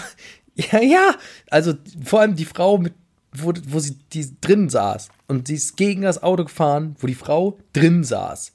ja, 0.73 0.81
ja, 0.83 1.15
also 1.49 1.73
vor 2.05 2.19
allem 2.19 2.35
die 2.35 2.45
Frau 2.45 2.77
mit 2.77 2.93
wo, 3.43 3.53
wo 3.67 3.79
sie 3.79 3.97
die 4.13 4.27
drin 4.41 4.69
saß. 4.69 5.09
Und 5.27 5.47
sie 5.47 5.55
ist 5.55 5.77
gegen 5.77 6.01
das 6.01 6.23
Auto 6.23 6.43
gefahren, 6.45 6.95
wo 6.99 7.07
die 7.07 7.15
Frau 7.15 7.57
drin 7.73 8.03
saß. 8.03 8.53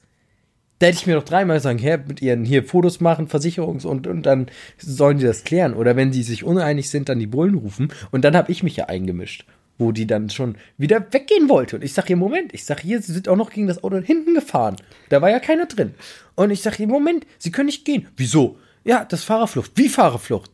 Da 0.79 0.87
hätte 0.87 0.97
ich 0.97 1.07
mir 1.07 1.15
doch 1.15 1.23
dreimal 1.23 1.59
sagen, 1.59 1.79
her, 1.79 2.03
mit 2.05 2.21
ihren 2.21 2.43
hier 2.43 2.63
Fotos 2.63 2.99
machen, 2.99 3.27
Versicherungs- 3.27 3.85
und, 3.85 4.05
und 4.05 4.25
dann 4.25 4.47
sollen 4.77 5.17
die 5.17 5.25
das 5.25 5.43
klären. 5.43 5.75
Oder 5.75 5.95
wenn 5.95 6.11
die 6.11 6.23
sich 6.23 6.43
uneinig 6.43 6.89
sind, 6.89 7.07
dann 7.09 7.19
die 7.19 7.27
Bullen 7.27 7.55
rufen. 7.55 7.93
Und 8.11 8.25
dann 8.25 8.35
habe 8.35 8.51
ich 8.51 8.63
mich 8.63 8.75
ja 8.75 8.85
eingemischt, 8.85 9.45
wo 9.77 9.93
die 9.93 10.07
dann 10.07 10.29
schon 10.29 10.55
wieder 10.77 11.05
weggehen 11.13 11.47
wollte. 11.47 11.77
Und 11.77 11.83
ich 11.83 11.93
sage 11.93 12.09
ihr, 12.09 12.17
Moment, 12.17 12.53
ich 12.53 12.65
sage 12.65 12.81
hier, 12.81 13.01
sie 13.01 13.13
sind 13.13 13.29
auch 13.29 13.37
noch 13.37 13.51
gegen 13.51 13.67
das 13.67 13.83
Auto 13.83 13.97
hinten 14.01 14.33
gefahren. 14.33 14.75
Da 15.09 15.21
war 15.21 15.29
ja 15.29 15.39
keiner 15.39 15.67
drin. 15.67 15.93
Und 16.35 16.51
ich 16.51 16.61
sage 16.61 16.83
ihr, 16.83 16.87
Moment, 16.87 17.25
sie 17.37 17.51
können 17.51 17.67
nicht 17.67 17.85
gehen. 17.85 18.07
Wieso? 18.17 18.57
Ja, 18.83 19.05
das 19.05 19.23
Fahrerflucht. 19.23 19.71
Wie 19.75 19.87
Fahrerflucht? 19.87 20.51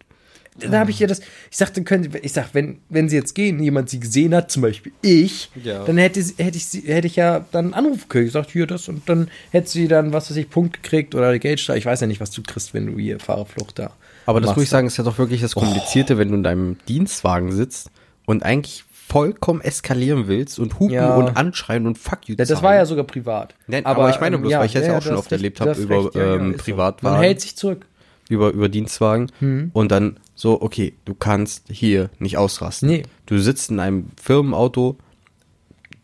Dann 0.59 0.79
habe 0.79 0.91
ich 0.91 0.99
ihr 1.01 1.07
das, 1.07 1.19
ich 1.51 1.57
sagte, 1.57 1.83
können 1.83 2.09
ich 2.21 2.33
sag, 2.33 2.53
wenn, 2.53 2.79
wenn 2.89 3.09
sie 3.09 3.15
jetzt 3.15 3.35
gehen, 3.35 3.61
jemand 3.61 3.89
sie 3.89 3.99
gesehen 3.99 4.33
hat, 4.35 4.51
zum 4.51 4.61
Beispiel 4.61 4.91
ich, 5.01 5.49
Ja. 5.63 5.83
dann 5.85 5.97
hätte, 5.97 6.19
hätte 6.37 6.57
ich 6.57 6.83
hätte 6.87 7.07
ich 7.07 7.15
ja 7.15 7.45
dann 7.51 7.65
einen 7.65 7.73
Anruf 7.73 8.07
gekriegt, 8.09 8.27
gesagt, 8.27 8.51
hier 8.51 8.67
das 8.67 8.87
und 8.87 9.07
dann 9.09 9.29
hätte 9.51 9.69
sie 9.69 9.87
dann, 9.87 10.13
was 10.13 10.29
weiß 10.29 10.37
ich, 10.37 10.49
Punkt 10.49 10.81
gekriegt 10.83 11.15
oder 11.15 11.31
die 11.33 11.39
Geldstrafe. 11.39 11.79
Ich 11.79 11.85
weiß 11.85 12.01
ja 12.01 12.07
nicht, 12.07 12.21
was 12.21 12.31
du 12.31 12.41
kriegst, 12.43 12.73
wenn 12.73 12.87
du 12.87 12.97
hier 12.99 13.19
Fahrerflucht 13.19 13.79
da. 13.79 13.91
Aber 14.25 14.39
das 14.41 14.49
machst. 14.49 14.57
muss 14.57 14.63
ich 14.65 14.69
sagen, 14.69 14.87
ist 14.87 14.97
ja 14.97 15.03
doch 15.03 15.17
wirklich 15.17 15.41
das 15.41 15.55
Komplizierte, 15.55 16.17
wenn 16.17 16.29
du 16.29 16.35
in 16.35 16.43
deinem 16.43 16.77
Dienstwagen 16.87 17.51
sitzt 17.51 17.89
und 18.25 18.43
eigentlich 18.43 18.83
vollkommen 19.07 19.59
eskalieren 19.61 20.27
willst 20.27 20.59
und 20.59 20.79
hupen 20.79 20.93
Ja. 20.93 21.15
und 21.15 21.35
anschreien 21.35 21.87
und 21.87 21.97
fuck 21.97 22.19
you 22.27 22.35
Ja, 22.37 22.45
das 22.45 22.61
war 22.61 22.75
ja 22.75 22.85
sogar 22.85 23.05
privat. 23.05 23.55
Nein, 23.65 23.83
aber 23.87 24.07
ich 24.11 24.19
meine 24.19 24.37
bloß, 24.37 24.53
weil 24.53 24.67
ich 24.67 24.73
das 24.73 24.85
ja 24.85 24.97
auch 24.97 25.01
schon 25.01 25.15
oft 25.15 25.31
recht, 25.31 25.39
erlebt 25.41 25.59
du 25.59 25.63
hab 25.63 25.69
hast 25.71 25.79
über, 25.79 26.05
recht, 26.05 26.15
ähm. 26.15 26.55
Privatwagen. 26.57 27.15
Man 27.15 27.23
hält 27.23 27.41
sich 27.41 27.55
zurück. 27.55 27.87
über, 28.29 28.51
über 28.51 28.69
Dienstwagen 28.69 29.31
Hm. 29.39 29.71
und 29.73 29.91
dann 29.91 30.19
so, 30.41 30.61
okay, 30.61 30.93
du 31.03 31.13
kannst 31.15 31.65
hier 31.69 32.09
nicht 32.17 32.37
ausrasten. 32.37 32.87
Nee. 32.87 33.03
Du 33.25 33.39
sitzt 33.39 33.71
in 33.71 33.79
einem 33.81 34.07
Firmenauto, 34.15 34.95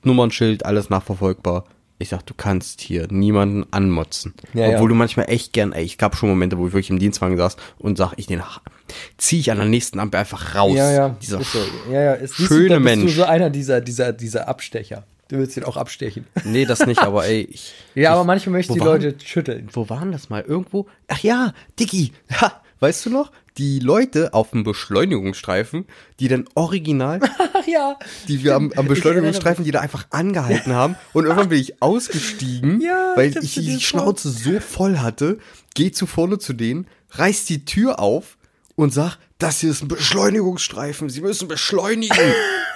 Nummernschild, 0.04 0.66
alles 0.66 0.90
nachverfolgbar. 0.90 1.64
Ich 2.00 2.10
sag, 2.10 2.26
du 2.26 2.34
kannst 2.36 2.82
hier 2.82 3.08
niemanden 3.10 3.66
anmotzen. 3.72 4.34
Ja, 4.54 4.66
Obwohl 4.66 4.82
ja. 4.82 4.88
du 4.90 4.96
manchmal 4.96 5.30
echt 5.30 5.54
gern, 5.54 5.72
ey, 5.72 5.86
ich 5.86 5.98
gab 5.98 6.18
schon 6.18 6.28
Momente, 6.28 6.58
wo 6.58 6.68
ich 6.68 6.74
wirklich 6.74 6.90
im 6.90 7.00
Dienstwagen 7.00 7.38
saß 7.38 7.56
und 7.78 7.98
sag, 7.98 8.14
ich 8.18 8.28
den 8.28 8.44
zieh 9.18 9.40
ich 9.40 9.52
an 9.52 9.58
der 9.58 9.68
nächsten 9.68 10.00
Ampel 10.00 10.20
einfach 10.20 10.54
raus. 10.56 10.76
Ja, 10.76 10.92
ja. 10.92 11.10
Dieser 11.22 11.40
ist 11.40 11.54
so. 11.54 11.60
Ja, 11.90 12.02
ja. 12.02 12.14
Ist, 12.16 12.36
schöne 12.36 12.64
du, 12.64 12.70
da 12.70 12.76
bist 12.80 12.84
Mensch. 12.98 13.04
du 13.04 13.18
so 13.18 13.24
einer 13.24 13.50
dieser, 13.50 13.80
dieser, 13.80 14.12
dieser 14.12 14.50
Abstecher. 14.50 15.06
Du 15.30 15.38
willst 15.38 15.56
ihn 15.56 15.64
auch 15.64 15.78
abstechen. 15.78 16.28
Nee, 16.44 16.66
das 16.66 16.86
nicht, 16.86 17.00
aber 17.02 17.26
ey, 17.28 17.48
ich. 17.50 17.74
Ja, 17.96 18.02
ich, 18.02 18.10
aber 18.10 18.26
manchmal 18.26 18.52
möchte 18.52 18.74
die 18.74 18.82
waren- 18.82 19.02
Leute 19.02 19.16
schütteln. 19.26 19.70
Wo 19.72 19.90
waren 19.90 20.12
das 20.12 20.30
mal? 20.30 20.42
Irgendwo? 20.42 20.88
Ach 21.08 21.20
ja, 21.20 21.54
Dicky. 21.80 22.12
Ha, 22.42 22.62
weißt 22.82 23.06
du 23.06 23.10
noch? 23.12 23.32
Die 23.58 23.80
Leute 23.80 24.34
auf 24.34 24.52
dem 24.52 24.64
Beschleunigungsstreifen, 24.64 25.86
die 26.20 26.28
dann 26.28 26.46
original, 26.56 27.22
ja. 27.68 27.98
die 28.28 28.44
wir 28.44 28.56
am, 28.56 28.72
am 28.76 28.88
Beschleunigungsstreifen, 28.88 29.64
die 29.64 29.72
da 29.72 29.80
einfach 29.80 30.08
angehalten 30.10 30.74
haben. 30.74 30.96
Und 31.14 31.24
irgendwann 31.26 31.50
bin 31.50 31.60
ich 31.60 31.82
ausgestiegen, 31.82 32.82
Ja, 32.82 33.14
weil 33.16 33.36
ich 33.42 33.54
die 33.54 33.80
Schnauze 33.80 34.30
so 34.30 34.60
voll 34.60 35.00
hatte, 35.00 35.40
geh 35.74 35.92
zu 35.92 36.06
vorne 36.06 36.38
zu 36.38 36.54
denen, 36.54 36.88
reiß 37.12 37.46
die 37.46 37.64
Tür 37.66 38.00
auf 38.00 38.38
und 38.76 38.94
sag, 38.94 39.18
das 39.38 39.62
hier 39.62 39.72
ist 39.72 39.84
ein 39.84 39.88
Beschleunigungsstreifen, 39.88 41.10
sie 41.10 41.22
müssen 41.22 41.48
beschleunigen. 41.48 42.18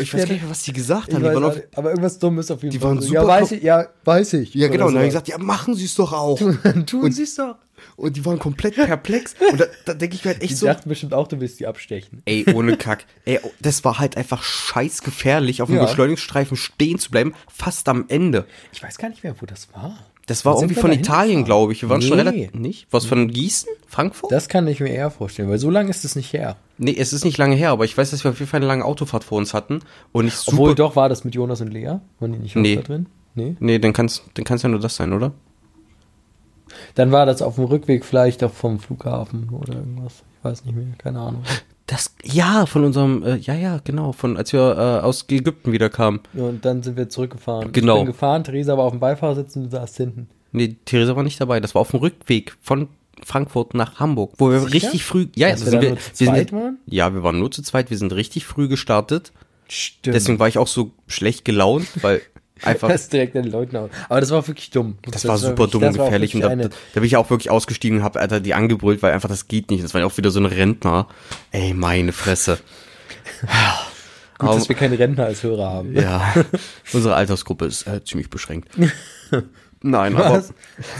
ich 0.00 0.12
weiß 0.14 0.20
Ja, 0.20 0.26
gar 0.26 0.32
nicht 0.34 0.42
mehr, 0.42 0.50
was 0.50 0.62
die 0.62 0.72
gesagt 0.72 1.12
haben. 1.12 1.20
Die 1.22 1.28
waren 1.28 1.44
auf, 1.44 1.60
aber 1.74 1.90
irgendwas 1.90 2.18
Dummes 2.18 2.50
auf 2.50 2.62
jeden 2.62 2.72
die 2.72 2.78
Fall. 2.78 2.88
waren 2.90 3.00
So, 3.00 3.08
super 3.08 3.20
Ja, 3.22 3.26
weiß 3.28 3.52
ich. 3.52 3.62
Ja, 3.62 3.86
weiß 4.04 4.32
ich. 4.34 4.54
ja, 4.54 4.68
genau. 4.68 4.86
Und 4.86 4.94
dann 4.94 4.94
Oder 4.94 4.98
habe 5.00 5.06
ich 5.08 5.12
so. 5.12 5.20
gesagt, 5.20 5.28
ja, 5.28 5.38
machen 5.38 5.74
Sie 5.74 5.84
es 5.84 5.94
doch 5.94 6.12
auch. 6.12 6.38
Tun 6.86 7.12
Sie 7.12 7.22
es 7.22 7.34
doch. 7.34 7.56
Und 7.96 8.16
die 8.16 8.24
waren 8.24 8.38
komplett 8.38 8.74
perplex. 8.74 9.34
Und 9.50 9.60
da, 9.60 9.66
da 9.84 9.94
denke 9.94 10.16
ich 10.16 10.24
mir 10.24 10.32
halt 10.32 10.42
echt 10.42 10.50
Die 10.50 10.56
so, 10.56 10.66
dachten 10.66 10.88
bestimmt 10.88 11.14
auch, 11.14 11.28
du 11.28 11.40
willst 11.40 11.60
die 11.60 11.66
abstechen. 11.66 12.22
ey, 12.26 12.44
ohne 12.54 12.76
Kack. 12.76 13.04
Ey, 13.24 13.38
oh, 13.42 13.50
das 13.60 13.84
war 13.84 13.98
halt 13.98 14.16
einfach 14.16 14.42
scheiß 14.42 15.02
gefährlich, 15.02 15.62
auf 15.62 15.68
dem 15.68 15.76
Ja. 15.76 15.84
Beschleunigungsstreifen 15.84 16.56
stehen 16.56 16.98
zu 16.98 17.10
bleiben, 17.10 17.34
fast 17.48 17.88
am 17.88 18.04
Ende. 18.08 18.46
Ich 18.72 18.82
weiß 18.82 18.98
gar 18.98 19.08
nicht 19.08 19.22
mehr, 19.22 19.34
wo 19.40 19.46
das 19.46 19.68
war. 19.72 19.96
Das 20.28 20.44
war 20.44 20.56
sind 20.56 20.66
irgendwie 20.70 20.80
von 20.80 20.92
Italien, 20.92 21.44
glaube 21.44 21.72
ich. 21.72 21.82
Wir 21.82 21.88
waren 21.88 22.00
schon 22.02 22.16
Nee. 22.18 22.22
relativ. 22.22 22.54
Nicht? 22.54 22.86
Was 22.92 23.04
von 23.06 23.28
Gießen? 23.28 23.68
Frankfurt? 23.88 24.30
Das 24.30 24.48
kann 24.48 24.68
ich 24.68 24.78
mir 24.78 24.90
eher 24.90 25.10
vorstellen, 25.10 25.48
weil 25.50 25.58
so 25.58 25.70
lange 25.70 25.90
ist 25.90 26.04
es 26.04 26.14
nicht 26.14 26.32
her. 26.32 26.56
nee, 26.76 26.94
es 26.96 27.12
ist 27.12 27.24
nicht 27.24 27.38
lange 27.38 27.56
her, 27.56 27.70
aber 27.70 27.84
ich 27.84 27.98
weiß, 27.98 28.10
dass 28.12 28.22
wir 28.24 28.30
auf 28.30 28.38
jeden 28.38 28.48
Fall 28.50 28.58
eine 28.58 28.66
lange 28.66 28.84
Autofahrt 28.84 29.24
vor 29.24 29.38
uns 29.38 29.52
hatten. 29.54 29.80
Und 30.12 30.28
ich 30.28 30.34
super. 30.34 30.52
Obwohl, 30.58 30.74
doch, 30.76 30.94
war 30.94 31.08
das 31.08 31.24
mit 31.24 31.34
Jonas 31.34 31.60
und 31.60 31.72
Lea? 31.72 31.96
Waren 32.20 32.32
die 32.32 32.38
nicht 32.38 32.54
Nee. 32.54 32.76
da 32.76 32.82
drin? 32.82 33.06
Nee. 33.34 33.56
Nee, 33.58 33.78
dann 33.80 33.92
kann's, 33.92 34.22
dann 34.34 34.44
kann's 34.44 34.62
ja 34.62 34.68
nur 34.68 34.80
das 34.80 34.94
sein, 34.96 35.12
oder? 35.12 35.32
Dann 36.94 37.10
war 37.12 37.24
das 37.26 37.40
auf 37.42 37.54
dem 37.56 37.64
Rückweg 37.64 38.04
vielleicht 38.04 38.44
auch 38.44 38.52
vom 38.52 38.78
Flughafen 38.78 39.48
oder 39.50 39.74
irgendwas. 39.74 40.22
Ich 40.38 40.44
weiß 40.44 40.64
nicht 40.66 40.76
mehr, 40.76 40.86
keine 40.98 41.20
Ahnung. 41.20 41.42
Das, 41.88 42.14
ja, 42.22 42.66
von 42.66 42.84
unserem, 42.84 43.22
äh, 43.22 43.36
ja, 43.36 43.54
ja, 43.54 43.80
genau, 43.82 44.12
von, 44.12 44.36
als 44.36 44.52
wir 44.52 44.60
äh, 44.60 45.04
aus 45.04 45.24
Ägypten 45.26 45.72
wieder 45.72 45.88
kamen. 45.88 46.20
Und 46.34 46.62
dann 46.66 46.82
sind 46.82 46.98
wir 46.98 47.08
zurückgefahren. 47.08 47.72
Genau. 47.72 47.94
Ich 47.94 48.00
bin 48.00 48.12
gefahren, 48.12 48.44
Theresa 48.44 48.76
war 48.76 48.84
auf 48.84 48.92
dem 48.92 49.00
Beifahrersitz 49.00 49.56
und 49.56 49.64
du 49.64 49.70
saßt 49.70 49.96
hinten. 49.96 50.28
Nee, 50.52 50.76
Theresa 50.84 51.16
war 51.16 51.22
nicht 51.22 51.40
dabei. 51.40 51.60
Das 51.60 51.74
war 51.74 51.80
auf 51.80 51.92
dem 51.92 52.00
Rückweg 52.00 52.54
von 52.60 52.88
Frankfurt 53.24 53.72
nach 53.72 53.98
Hamburg, 53.98 54.34
wo 54.36 54.50
wir 54.50 54.60
Sicher? 54.60 54.74
richtig 54.74 55.04
früh, 55.04 55.28
ja, 55.34 55.48
wir 55.48 55.56
sind 55.56 55.82
da 55.82 55.88
nur 55.88 55.98
zu 55.98 56.20
wir 56.20 56.26
zweit 56.26 56.48
sind, 56.50 56.52
waren? 56.60 56.78
ja, 56.86 57.14
wir 57.14 57.22
waren 57.22 57.38
nur 57.38 57.50
zu 57.50 57.62
zweit, 57.62 57.90
wir 57.90 57.98
sind 57.98 58.12
richtig 58.12 58.44
früh 58.44 58.68
gestartet. 58.68 59.32
Stimmt. 59.66 60.14
Deswegen 60.14 60.38
war 60.38 60.48
ich 60.48 60.58
auch 60.58 60.68
so 60.68 60.92
schlecht 61.06 61.44
gelaunt, 61.44 61.86
weil 62.02 62.20
einfach, 62.64 62.88
das 62.88 63.08
direkt 63.08 63.36
an 63.36 63.42
den 63.44 63.52
Leuten 63.52 63.76
aus. 63.76 63.90
Aber 64.08 64.20
das 64.20 64.30
war 64.30 64.46
wirklich 64.46 64.70
dumm. 64.70 64.98
das 65.02 65.26
war 65.26 65.36
super 65.38 65.58
wirklich- 65.58 65.70
dumm 65.72 65.80
das 65.82 65.96
und 65.96 66.04
gefährlich 66.04 66.34
und 66.34 66.40
da, 66.42 66.48
eine- 66.48 66.68
da 66.68 66.74
bin 66.94 67.04
ich 67.04 67.16
auch 67.16 67.28
wirklich 67.30 67.50
ausgestiegen 67.50 67.98
und 67.98 68.04
hab 68.04 68.16
Alter 68.16 68.40
die 68.40 68.54
angebrüllt, 68.54 69.02
weil 69.02 69.12
einfach 69.12 69.28
das 69.28 69.48
geht 69.48 69.70
nicht. 69.70 69.82
Das 69.84 69.94
war 69.94 70.00
ja 70.00 70.06
auch 70.06 70.16
wieder 70.16 70.30
so 70.30 70.40
ein 70.40 70.46
Rentner. 70.46 71.06
Ey, 71.52 71.74
meine 71.74 72.12
Fresse. 72.12 72.58
Gut, 74.38 74.50
Aber- 74.50 74.54
dass 74.58 74.68
wir 74.68 74.76
keine 74.76 74.98
Rentner 74.98 75.24
als 75.26 75.42
Hörer 75.42 75.70
haben. 75.70 75.94
Ja, 75.94 76.32
unsere 76.92 77.14
Altersgruppe 77.14 77.66
ist 77.66 77.86
äh, 77.86 78.02
ziemlich 78.04 78.30
beschränkt. 78.30 78.68
Nein, 79.82 80.16
aber 80.16 80.38
Was? 80.38 80.48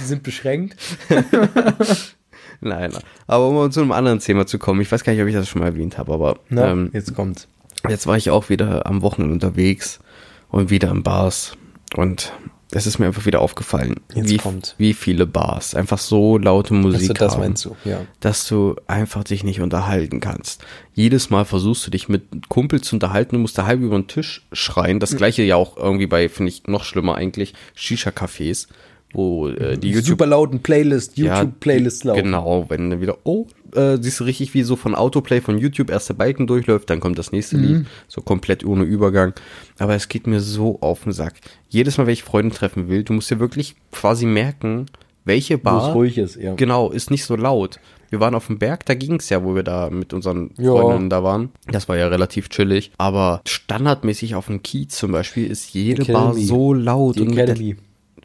Sie 0.00 0.06
sind 0.06 0.22
beschränkt. 0.22 0.76
nein, 2.60 2.92
aber 3.26 3.48
um 3.48 3.70
zu 3.72 3.80
einem 3.80 3.92
anderen 3.92 4.20
Thema 4.20 4.46
zu 4.46 4.58
kommen. 4.58 4.80
Ich 4.80 4.90
weiß 4.90 5.04
gar 5.04 5.12
nicht, 5.12 5.22
ob 5.22 5.28
ich 5.28 5.34
das 5.34 5.48
schon 5.48 5.60
mal 5.60 5.66
erwähnt 5.66 5.98
habe, 5.98 6.12
aber 6.12 6.38
Na, 6.48 6.70
ähm, 6.70 6.90
jetzt 6.92 7.14
kommt's. 7.14 7.48
Jetzt 7.88 8.06
war 8.06 8.16
ich 8.16 8.30
auch 8.30 8.48
wieder 8.48 8.86
am 8.86 9.02
Wochenende 9.02 9.32
unterwegs 9.34 10.00
und 10.50 10.70
wieder 10.70 10.90
in 10.90 11.02
Bars. 11.02 11.52
Und 11.96 12.32
es 12.70 12.86
ist 12.86 12.98
mir 12.98 13.06
einfach 13.06 13.24
wieder 13.24 13.40
aufgefallen, 13.40 14.00
Jetzt 14.14 14.28
wie, 14.28 14.40
wie 14.76 14.92
viele 14.92 15.26
Bars 15.26 15.74
einfach 15.74 15.98
so 15.98 16.36
laute 16.36 16.74
Musik 16.74 17.14
das 17.14 17.32
haben, 17.32 17.40
meinst 17.40 17.64
du, 17.64 17.76
ja. 17.84 18.02
dass 18.20 18.46
du 18.46 18.76
einfach 18.86 19.24
dich 19.24 19.42
nicht 19.42 19.60
unterhalten 19.60 20.20
kannst. 20.20 20.62
Jedes 20.92 21.30
Mal 21.30 21.46
versuchst 21.46 21.86
du 21.86 21.90
dich 21.90 22.08
mit 22.10 22.48
Kumpel 22.48 22.82
zu 22.82 22.96
unterhalten, 22.96 23.36
du 23.36 23.40
musst 23.40 23.56
da 23.56 23.64
halb 23.64 23.80
über 23.80 23.96
den 23.96 24.06
Tisch 24.06 24.46
schreien. 24.52 25.00
Das 25.00 25.16
gleiche 25.16 25.42
ja 25.42 25.56
auch 25.56 25.78
irgendwie 25.78 26.06
bei, 26.06 26.28
finde 26.28 26.50
ich, 26.50 26.64
noch 26.66 26.84
schlimmer 26.84 27.14
eigentlich, 27.14 27.54
Shisha-Cafés, 27.74 28.68
wo 29.12 29.48
äh, 29.48 29.78
die 29.78 29.88
YouTube 29.90 30.06
Super 30.06 30.26
lauten 30.26 30.60
Playlist, 30.60 31.16
ja, 31.16 31.38
YouTube-Playlist 31.40 32.04
laufen. 32.04 32.24
Genau, 32.24 32.66
wenn 32.68 32.90
dann 32.90 33.00
wieder, 33.00 33.18
oh, 33.24 33.46
äh, 33.74 33.96
siehst 34.00 34.20
du 34.20 34.24
richtig, 34.24 34.54
wie 34.54 34.62
so 34.62 34.76
von 34.76 34.94
Autoplay 34.94 35.40
von 35.40 35.58
YouTube 35.58 35.90
erst 35.90 36.08
der 36.10 36.14
Balken 36.14 36.46
durchläuft, 36.46 36.90
dann 36.90 37.00
kommt 37.00 37.18
das 37.18 37.32
nächste 37.32 37.56
Mhm. 37.56 37.62
Lied, 37.64 37.86
so 38.06 38.20
komplett 38.20 38.64
ohne 38.64 38.84
Übergang. 38.84 39.32
Aber 39.78 39.94
es 39.94 40.08
geht 40.08 40.26
mir 40.26 40.40
so 40.40 40.78
auf 40.80 41.04
den 41.04 41.12
Sack. 41.12 41.34
Jedes 41.68 41.96
Mal, 41.98 42.06
wenn 42.06 42.12
ich 42.12 42.22
Freunde 42.22 42.54
treffen 42.54 42.88
will, 42.88 43.02
du 43.02 43.12
musst 43.14 43.30
dir 43.30 43.40
wirklich 43.40 43.76
quasi 43.92 44.26
merken, 44.26 44.86
welche 45.24 45.58
Bar 45.58 45.88
es 45.88 45.94
ruhig 45.94 46.16
ist, 46.18 46.36
ja. 46.36 46.54
Genau, 46.54 46.90
ist 46.90 47.10
nicht 47.10 47.24
so 47.24 47.36
laut. 47.36 47.78
Wir 48.10 48.20
waren 48.20 48.34
auf 48.34 48.46
dem 48.46 48.58
Berg, 48.58 48.86
da 48.86 48.94
ging's 48.94 49.28
ja, 49.28 49.44
wo 49.44 49.54
wir 49.54 49.62
da 49.62 49.90
mit 49.90 50.14
unseren 50.14 50.50
Ja. 50.58 50.70
Freundinnen 50.70 51.10
da 51.10 51.22
waren. 51.22 51.50
Das 51.70 51.88
war 51.90 51.98
ja 51.98 52.08
relativ 52.08 52.48
chillig. 52.48 52.90
Aber 52.96 53.42
standardmäßig 53.46 54.34
auf 54.34 54.46
dem 54.46 54.62
Kiez 54.62 54.96
zum 54.96 55.12
Beispiel 55.12 55.46
ist 55.50 55.74
jede 55.74 56.10
Bar 56.10 56.32
so 56.34 56.72
laut. 56.72 57.16
Die 57.16 57.20
und 57.20 57.28
mit 57.28 57.38
Academy. 57.38 57.76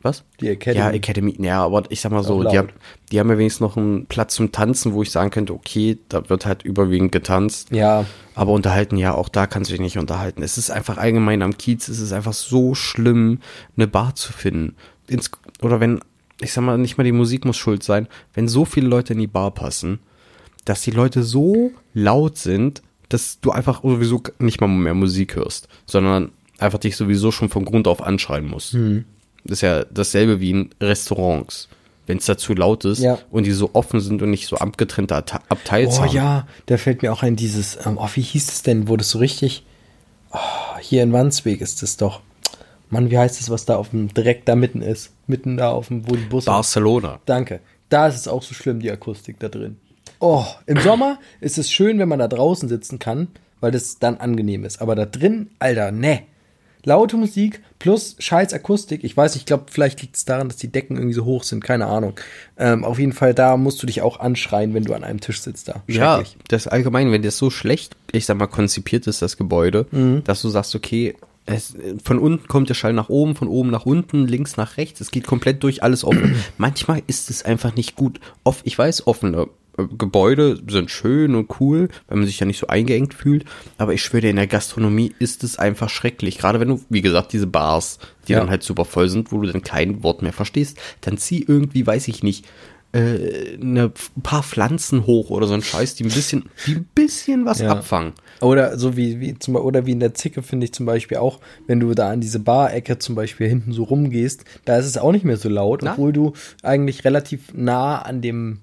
Was? 0.04 0.24
Die 0.42 0.50
Academy. 0.50 0.78
Ja, 0.86 0.92
Academy. 0.92 1.36
Ja, 1.40 1.64
aber 1.64 1.84
ich 1.90 2.02
sag 2.02 2.12
mal 2.12 2.24
so, 2.24 2.44
die, 2.44 2.58
haben- 2.58 2.70
die 3.12 3.20
haben 3.20 3.30
ja 3.30 3.38
wenigstens 3.38 3.62
noch 3.62 3.78
einen 3.78 4.06
Platz 4.06 4.36
zum 4.36 4.52
Tanzen, 4.52 4.94
wo 4.94 5.02
ich 5.02 5.10
sagen 5.12 5.32
könnte, 5.32 5.54
okay, 5.54 5.98
da 6.10 6.30
wird 6.30 6.46
halt 6.46 6.64
überwiegend 6.64 7.12
getanzt. 7.14 7.72
Ja, 7.72 8.06
Aber 8.36 8.52
unterhalten, 8.52 8.98
ja, 8.98 9.14
auch 9.16 9.30
da 9.30 9.48
kannst 9.48 9.70
du 9.70 9.74
dich 9.74 9.82
nicht 9.82 9.98
unterhalten. 9.98 10.44
Es 10.44 10.58
ist 10.58 10.70
einfach 10.72 10.98
allgemein 10.98 11.42
am 11.42 11.58
Kiez, 11.58 11.88
es 11.88 12.00
ist 12.00 12.12
einfach 12.12 12.34
so 12.34 12.76
schlimm, 12.76 13.40
eine 13.78 13.88
Bar 13.88 14.14
zu 14.16 14.34
finden. 14.34 14.76
Ins, 15.08 15.32
oder 15.62 15.80
wenn, 15.80 16.00
ich 16.42 16.52
sag 16.54 16.64
mal, 16.64 16.78
nicht 16.78 16.98
mal 16.98 17.04
die 17.06 17.12
Musik 17.14 17.46
muss 17.46 17.58
schuld 17.58 17.82
sein, 17.84 18.08
wenn 18.34 18.48
so 18.50 18.66
viele 18.66 18.88
Leute 18.88 19.14
in 19.14 19.20
die 19.20 19.28
Bar 19.28 19.52
passen, 19.52 20.00
dass 20.66 20.82
die 20.82 20.92
Leute 20.92 21.24
so 21.24 21.72
laut 21.94 22.38
sind, 22.38 22.82
dass 23.10 23.40
du 23.40 23.52
einfach 23.52 23.84
sowieso 23.84 24.22
nicht 24.40 24.60
mal 24.60 24.68
mehr 24.68 24.94
Musik 24.96 25.36
hörst, 25.36 25.68
sondern 25.86 26.32
einfach 26.58 26.80
dich 26.80 26.96
sowieso 26.98 27.32
schon 27.32 27.50
von 27.50 27.64
Grund 27.66 27.88
auf 27.88 28.02
anschreien 28.02 28.48
musst. 28.48 28.74
Hm. 28.74 29.06
Das 29.46 29.58
ist 29.58 29.62
ja 29.62 29.84
dasselbe 29.86 30.40
wie 30.40 30.52
in 30.52 30.70
Restaurants. 30.82 31.68
Wenn 32.06 32.18
es 32.18 32.26
da 32.26 32.38
zu 32.38 32.54
laut 32.54 32.84
ist 32.84 33.00
Ja. 33.00 33.18
und 33.32 33.46
die 33.46 33.52
so 33.52 33.70
offen 33.74 34.02
sind 34.02 34.22
und 34.22 34.30
nicht 34.30 34.48
so 34.48 34.58
abgetrennte 34.58 35.16
Abte- 35.16 35.40
Abteils 35.50 36.00
Oh 36.00 36.02
haben. 36.04 36.14
ja, 36.14 36.48
da 36.66 36.78
fällt 36.78 37.02
mir 37.02 37.14
auch 37.14 37.24
ein 37.24 37.36
dieses, 37.38 37.78
ähm, 37.86 37.98
oh, 37.98 38.10
wie 38.16 38.22
hieß 38.22 38.50
es 38.50 38.62
denn, 38.62 38.90
wo 38.90 38.98
das 38.98 39.10
so 39.10 39.20
richtig, 39.20 39.66
oh, 40.34 40.38
hier 40.82 41.02
in 41.04 41.14
Wandsweg 41.14 41.62
ist 41.62 41.82
es 41.82 41.96
doch. 41.98 42.20
Mann, 42.90 43.10
wie 43.10 43.18
heißt 43.18 43.40
es, 43.40 43.50
was 43.50 43.66
da 43.66 43.78
auf 43.78 43.90
dem, 43.92 44.14
direkt 44.14 44.48
da 44.50 44.56
mitten 44.56 44.82
ist? 44.82 45.12
Mitten 45.28 45.56
da 45.58 45.72
auf 45.72 45.88
dem, 45.88 46.08
wo 46.10 46.16
die 46.16 46.26
Busse. 46.26 46.46
Barcelona. 46.48 47.20
Danke. 47.26 47.62
Da 47.90 48.08
ist 48.08 48.16
es 48.18 48.28
auch 48.28 48.44
so 48.44 48.54
schlimm, 48.54 48.82
die 48.82 48.92
Akustik 48.92 49.40
da 49.40 49.48
drin. 49.50 49.78
Oh, 50.20 50.46
im 50.68 50.80
Sommer 50.82 51.20
ist 51.42 51.58
es 51.58 51.72
schön, 51.72 52.00
wenn 52.00 52.10
man 52.10 52.20
da 52.20 52.28
draußen 52.28 52.68
sitzen 52.70 53.00
kann, 53.00 53.30
weil 53.62 53.72
das 53.72 53.98
dann 54.00 54.18
angenehm 54.18 54.64
ist. 54.66 54.82
Aber 54.82 54.96
da 54.96 55.06
drin, 55.06 55.50
Alter, 55.60 55.92
ne. 55.92 56.24
Laute 56.86 57.16
Musik 57.16 57.62
plus 57.80 58.16
scheiß 58.20 58.54
Akustik. 58.54 59.04
Ich 59.04 59.16
weiß, 59.16 59.36
ich 59.36 59.46
glaube, 59.46 59.66
vielleicht 59.70 60.02
liegt 60.02 60.16
es 60.18 60.26
daran, 60.26 60.50
dass 60.50 60.58
die 60.58 60.68
Decken 60.68 60.98
irgendwie 60.98 61.14
so 61.14 61.26
hoch 61.26 61.44
sind. 61.44 61.64
Keine 61.64 61.86
Ahnung. 61.86 62.14
Ähm, 62.58 62.84
auf 62.84 63.00
jeden 63.00 63.14
Fall, 63.14 63.34
da 63.34 63.58
musst 63.58 63.82
du 63.82 63.88
dich 63.88 64.02
auch 64.02 64.20
anschreien, 64.20 64.74
wenn 64.74 64.84
du 64.84 64.94
an 64.94 65.04
einem 65.04 65.22
Tisch 65.22 65.42
sitzt 65.42 65.70
da. 65.70 65.84
Ja, 65.88 66.22
das 66.50 66.68
allgemein, 66.68 67.12
wenn 67.12 67.22
das 67.22 67.38
so 67.38 67.50
schlecht, 67.50 67.96
ich 68.12 68.26
sag 68.26 68.38
mal, 68.38 68.48
konzipiert 68.48 69.08
ist, 69.08 69.22
das 69.22 69.38
Gebäude, 69.38 69.86
dass 70.24 70.42
du 70.42 70.50
sagst, 70.50 70.76
okay, 70.76 71.16
es, 71.46 71.76
von 72.04 72.20
unten 72.20 72.48
kommt 72.48 72.70
der 72.70 72.74
Schall 72.74 72.94
nach 72.94 73.10
oben, 73.10 73.36
von 73.36 73.48
oben 73.48 73.70
nach 73.70 73.86
unten, 73.86 74.28
links 74.28 74.56
nach 74.56 74.78
rechts, 74.78 75.02
es 75.02 75.12
geht 75.12 75.26
komplett 75.26 75.62
durch, 75.64 75.84
alles 75.84 76.04
offen. 76.04 76.36
Manchmal 76.58 77.02
ist 77.08 77.30
es 77.30 77.44
einfach 77.44 77.76
nicht 77.76 77.96
gut. 77.96 78.20
Off, 78.44 78.62
ich 78.64 78.78
weiß, 78.78 79.08
offene 79.08 79.48
Gebäude 79.98 80.62
sind 80.68 80.92
schön 80.92 81.34
und 81.36 81.50
cool, 81.60 81.90
weil 82.08 82.18
man 82.18 82.28
sich 82.28 82.40
ja 82.40 82.46
nicht 82.46 82.60
so 82.60 82.68
eingeengt 82.68 83.14
fühlt, 83.14 83.46
aber 83.78 83.94
ich 83.94 84.04
schwöre 84.04 84.22
dir, 84.22 84.30
in 84.30 84.36
der 84.36 84.48
Gastronomie 84.48 85.14
ist 85.20 85.44
es 85.44 85.58
einfach 85.58 85.90
schrecklich. 85.90 86.38
Gerade 86.38 86.60
wenn 86.60 86.68
du, 86.68 86.82
wie 86.90 87.02
gesagt, 87.02 87.34
diese 87.34 87.48
Bars, 87.48 87.98
die 88.28 88.34
Ja. 88.34 88.40
dann 88.40 88.50
halt 88.50 88.64
super 88.64 88.86
voll 88.86 89.10
sind, 89.10 89.32
wo 89.32 89.42
du 89.42 89.52
dann 89.52 89.64
kein 89.64 90.04
Wort 90.04 90.22
mehr 90.22 90.34
verstehst, 90.34 90.78
dann 91.02 91.18
zieh 91.18 91.44
irgendwie, 91.48 91.86
weiß 91.88 92.08
ich 92.08 92.22
nicht, 92.22 92.46
äh, 92.92 93.56
eine, 93.60 93.92
ein 94.16 94.22
paar 94.22 94.44
Pflanzen 94.44 95.08
hoch 95.08 95.32
oder 95.32 95.48
so 95.48 95.56
ein 95.56 95.64
Scheiß, 95.64 95.96
die 95.96 96.04
ein 96.04 96.12
bisschen, 96.12 96.44
die 96.68 96.76
ein 96.76 96.88
bisschen 96.94 97.44
was 97.46 97.60
Ja. 97.60 97.72
abfangen. 97.72 98.14
Oder 98.42 98.78
so 98.78 98.96
wie, 98.96 99.20
wie 99.20 99.40
zum, 99.40 99.56
oder 99.56 99.88
wie 99.88 99.94
in 99.94 100.00
der 100.00 100.14
Zicke 100.14 100.44
finde 100.44 100.66
ich 100.66 100.74
zum 100.74 100.86
Beispiel 100.86 101.18
auch, 101.18 101.40
wenn 101.66 101.80
du 101.80 101.96
da 101.96 102.12
an 102.12 102.22
diese 102.22 102.38
Barecke 102.40 103.00
zum 103.00 103.16
Beispiel 103.16 103.48
hinten 103.48 103.72
so 103.74 103.82
rumgehst, 103.84 104.46
da 104.66 104.78
ist 104.78 104.86
es 104.86 105.00
auch 105.00 105.12
nicht 105.12 105.26
mehr 105.26 105.38
so 105.38 105.50
laut, 105.50 105.82
Na? 105.82 105.94
obwohl 105.94 106.14
du 106.14 106.34
eigentlich 106.62 107.04
relativ 107.04 107.52
nah 107.56 108.00
an 108.00 108.22
dem 108.22 108.60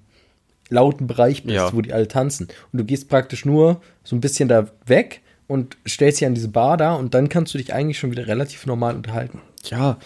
lauten 0.71 1.05
Bereich 1.05 1.43
bist, 1.43 1.55
Ja. 1.55 1.71
wo 1.73 1.81
die 1.81 1.93
alle 1.93 2.07
tanzen. 2.07 2.47
Und 2.73 2.79
du 2.79 2.83
gehst 2.85 3.07
praktisch 3.09 3.45
nur 3.45 3.81
so 4.03 4.15
ein 4.15 4.21
bisschen 4.21 4.49
da 4.49 4.67
weg 4.87 5.21
und 5.47 5.77
stellst 5.87 6.21
dich 6.21 6.27
an 6.27 6.33
diese 6.33 6.47
Bar 6.47 6.77
da 6.77 6.95
und 6.95 7.13
dann 7.13 7.29
kannst 7.29 7.53
du 7.53 7.57
dich 7.59 7.73
eigentlich 7.73 7.99
schon 7.99 8.09
wieder 8.11 8.25
relativ 8.27 8.65
normal 8.65 8.95
unterhalten. 8.95 9.39
Ja, 9.65 9.97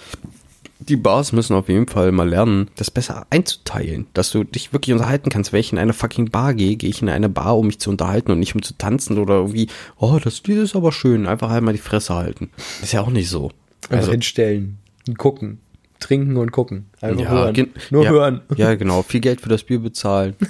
die 0.80 0.98
Bars 0.98 1.32
müssen 1.32 1.56
auf 1.56 1.70
jeden 1.70 1.88
Fall 1.88 2.12
mal 2.12 2.28
lernen, 2.28 2.70
das 2.76 2.92
besser 2.92 3.26
einzuteilen. 3.30 4.08
Dass 4.14 4.32
du 4.32 4.44
dich 4.44 4.74
wirklich 4.74 4.94
unterhalten 4.94 5.30
kannst. 5.30 5.54
Wenn 5.54 5.62
ich 5.62 5.72
in 5.72 5.78
eine 5.78 5.94
fucking 5.94 6.30
Bar 6.32 6.54
gehe, 6.54 6.76
gehe 6.76 6.90
ich 6.90 7.02
in 7.02 7.08
eine 7.10 7.30
Bar, 7.30 7.58
um 7.58 7.68
mich 7.68 7.80
zu 7.80 7.90
unterhalten 7.92 8.32
und 8.32 8.40
nicht 8.40 8.56
um 8.56 8.62
zu 8.62 8.78
tanzen 8.78 9.18
oder 9.18 9.36
irgendwie, 9.36 9.68
oh, 9.98 10.20
das 10.22 10.44
Lied 10.44 10.58
ist 10.58 10.76
aber 10.76 10.92
schön. 10.92 11.28
Einfach 11.28 11.50
halt 11.50 11.64
mal 11.64 11.72
die 11.72 11.78
Fresse 11.78 12.14
halten. 12.16 12.50
Ist 12.82 12.92
ja 12.92 13.02
auch 13.02 13.10
nicht 13.10 13.30
so. 13.30 13.52
Also, 13.90 14.12
hinstellen 14.12 14.80
und 15.08 15.18
gucken. 15.18 15.60
Trinken 16.06 16.38
und 16.38 16.52
gucken. 16.52 16.86
Einfach 17.02 17.22
ja, 17.24 17.30
hören. 17.30 17.68
Nur 17.90 18.04
ja, 18.04 18.10
hören. 18.12 18.42
Ja, 18.56 18.76
genau. 18.76 19.02
Viel 19.02 19.22
Geld 19.22 19.42
für 19.42 19.50
das 19.50 19.64
Bier 19.64 19.80
bezahlen. 19.80 20.36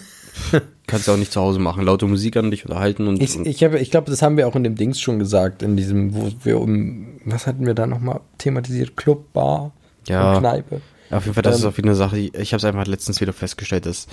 Kannst 0.88 1.08
du 1.08 1.14
auch 1.14 1.18
nicht 1.18 1.32
zu 1.32 1.40
Hause 1.40 1.60
machen. 1.60 1.84
Laute 1.86 2.06
Musik 2.08 2.36
an 2.36 2.52
dich 2.52 2.66
unterhalten 2.66 3.08
und, 3.08 3.22
Ich, 3.22 3.40
ich, 3.40 3.62
ich 3.62 3.92
glaube, 3.92 4.12
das 4.12 4.22
haben 4.22 4.36
wir 4.38 4.48
auch 4.48 4.56
in 4.56 4.64
dem 4.66 4.76
Dings 4.76 5.00
schon 5.00 5.18
gesagt, 5.18 5.64
in 5.64 5.78
diesem, 5.78 6.14
wo 6.14 6.30
wir 6.44 6.60
um, 6.60 7.20
was 7.24 7.48
hatten 7.48 7.66
wir 7.66 7.74
da 7.74 7.88
nochmal 7.88 8.20
thematisiert? 8.38 8.98
Club, 8.98 9.32
Bar, 9.32 9.72
Ja. 10.08 10.34
und 10.34 10.40
Kneipe. 10.42 10.82
auf 11.10 11.24
jeden 11.24 11.34
Fall, 11.34 11.42
das 11.44 11.56
ähm, 11.56 11.60
ist 11.62 11.66
auf 11.66 11.78
jeden 11.78 11.88
Fall 11.88 11.96
eine 11.96 12.10
Sache, 12.12 12.18
ich 12.20 12.54
habe 12.54 12.58
es 12.58 12.66
einfach 12.66 12.86
letztens 12.86 13.22
wieder 13.22 13.34
festgestellt, 13.34 13.86
das 13.86 14.08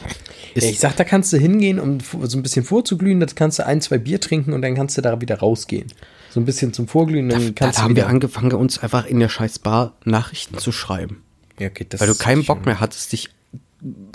ist, 0.54 0.64
ich 0.64 0.78
sag, 0.78 0.96
da 0.96 1.04
kannst 1.04 1.32
du 1.32 1.38
hingehen, 1.38 1.78
um 1.80 1.98
so 2.22 2.38
ein 2.38 2.42
bisschen 2.42 2.64
vorzuglühen, 2.64 3.18
da 3.20 3.26
kannst 3.34 3.58
du 3.58 3.66
ein, 3.66 3.80
zwei 3.80 3.98
Bier 3.98 4.20
trinken 4.20 4.52
und 4.52 4.62
dann 4.62 4.74
kannst 4.76 4.96
du 4.96 5.02
da 5.02 5.20
wieder 5.20 5.40
rausgehen. 5.40 5.88
So 6.30 6.40
ein 6.40 6.46
bisschen 6.46 6.72
zum 6.72 6.88
Vorglühen, 6.88 7.28
dann 7.28 7.48
da 7.48 7.52
kannst 7.54 7.78
du 7.78 7.82
haben 7.82 7.90
wieder. 7.90 8.04
wir 8.04 8.08
angefangen, 8.08 8.52
uns 8.52 8.78
einfach 8.78 9.04
in 9.04 9.20
der 9.20 9.28
scheiß 9.28 9.58
Bar 9.58 9.92
Nachrichten 10.04 10.56
zu 10.56 10.72
schreiben. 10.72 11.22
Ja, 11.58 11.68
okay, 11.68 11.86
das 11.88 12.00
Weil 12.00 12.08
du 12.08 12.14
keinen 12.14 12.44
Bock 12.44 12.64
mehr 12.66 12.80
hattest, 12.80 13.12
dich 13.12 13.30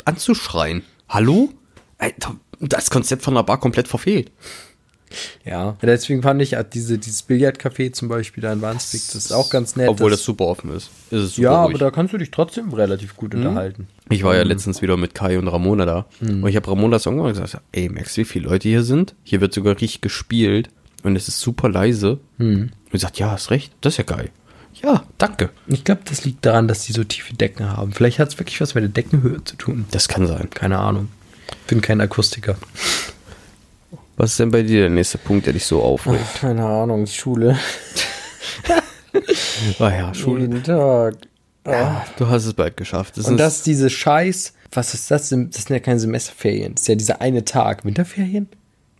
anzuschreien. 0.05 0.83
Hallo? 1.09 1.49
Alter, 1.97 2.35
das 2.59 2.89
Konzept 2.89 3.23
von 3.23 3.35
einer 3.35 3.43
Bar 3.43 3.59
komplett 3.59 3.87
verfehlt. 3.87 4.31
Ja, 5.45 5.77
deswegen 5.81 6.21
fand 6.21 6.41
ich 6.41 6.53
äh, 6.53 6.65
diese, 6.71 6.97
dieses 6.97 7.27
Billardcafé 7.27 7.93
zum 7.93 8.09
Beispiel 8.09 8.41
da 8.41 8.51
in 8.51 8.61
Wandsbek, 8.61 9.01
das 9.13 9.15
ist 9.15 9.31
auch 9.31 9.49
ganz 9.49 9.77
nett. 9.77 9.87
Obwohl 9.87 10.11
das 10.11 10.21
super 10.21 10.45
offen 10.45 10.71
ist. 10.73 10.89
ist 11.11 11.21
es 11.21 11.35
super 11.35 11.43
ja, 11.43 11.63
ruhig. 11.63 11.75
aber 11.75 11.85
da 11.85 11.91
kannst 11.91 12.13
du 12.13 12.17
dich 12.17 12.29
trotzdem 12.29 12.73
relativ 12.73 13.15
gut 13.15 13.33
unterhalten. 13.33 13.87
Ich 14.09 14.23
war 14.23 14.35
ja 14.35 14.43
letztens 14.43 14.81
wieder 14.81 14.97
mit 14.97 15.15
Kai 15.15 15.39
und 15.39 15.47
Ramona 15.47 15.85
da. 15.85 16.05
Und 16.19 16.47
ich 16.47 16.55
habe 16.55 16.69
Ramona 16.69 16.99
so 16.99 17.09
irgendwann 17.09 17.33
gesagt, 17.33 17.61
ey, 17.71 17.89
merkst 17.89 18.17
du, 18.17 18.21
wie 18.21 18.25
viele 18.25 18.49
Leute 18.49 18.67
hier 18.67 18.83
sind? 18.83 19.15
Hier 19.23 19.41
wird 19.41 19.53
sogar 19.53 19.75
richtig 19.75 20.01
gespielt. 20.01 20.69
Und 21.03 21.15
es 21.15 21.27
ist 21.27 21.39
super 21.39 21.69
leise. 21.69 22.19
Und 22.37 22.71
ich 22.91 23.01
sagt, 23.01 23.19
ja, 23.19 23.31
hast 23.31 23.51
recht, 23.51 23.73
das 23.81 23.93
ist 23.93 23.97
ja 23.97 24.03
geil. 24.03 24.29
Ja, 24.83 25.03
danke. 25.17 25.49
Ich 25.67 25.83
glaube, 25.83 26.01
das 26.05 26.23
liegt 26.25 26.45
daran, 26.45 26.67
dass 26.67 26.83
die 26.83 26.91
so 26.93 27.03
tiefe 27.03 27.33
Decken 27.33 27.69
haben. 27.75 27.93
Vielleicht 27.93 28.19
hat 28.19 28.29
es 28.29 28.39
wirklich 28.39 28.61
was 28.61 28.75
mit 28.75 28.83
der 28.83 28.89
Deckenhöhe 28.89 29.43
zu 29.43 29.55
tun. 29.55 29.85
Das 29.91 30.07
kann 30.07 30.27
sein. 30.27 30.49
Keine 30.51 30.77
Ahnung. 30.79 31.09
Bin 31.67 31.81
kein 31.81 31.99
Akustiker. 32.01 32.55
Was 34.17 34.31
ist 34.31 34.39
denn 34.39 34.51
bei 34.51 34.63
dir 34.63 34.81
der 34.81 34.89
nächste 34.89 35.17
Punkt, 35.17 35.45
der 35.45 35.53
dich 35.53 35.65
so 35.65 35.81
aufregt? 35.81 36.25
Keine 36.41 36.65
Ahnung, 36.65 37.05
Schule. 37.07 37.57
Ah 39.79 39.89
ja, 39.89 40.13
Schule. 40.13 40.41
Jeden 40.41 40.63
Tag. 40.63 41.15
Ja, 41.65 42.05
du 42.17 42.27
hast 42.27 42.45
es 42.45 42.53
bald 42.53 42.77
geschafft. 42.77 43.17
Das 43.17 43.25
Und 43.25 43.35
ist- 43.35 43.39
das 43.39 43.61
diese 43.63 43.89
Scheiß, 43.89 44.53
was 44.71 44.93
ist 44.93 45.09
das? 45.11 45.29
denn? 45.29 45.49
Das 45.49 45.63
sind 45.63 45.73
ja 45.75 45.79
keine 45.79 45.99
Semesterferien. 45.99 46.75
Das 46.75 46.83
ist 46.83 46.87
ja 46.87 46.95
dieser 46.95 47.21
eine 47.21 47.43
Tag. 47.43 47.83
Winterferien? 47.83 48.47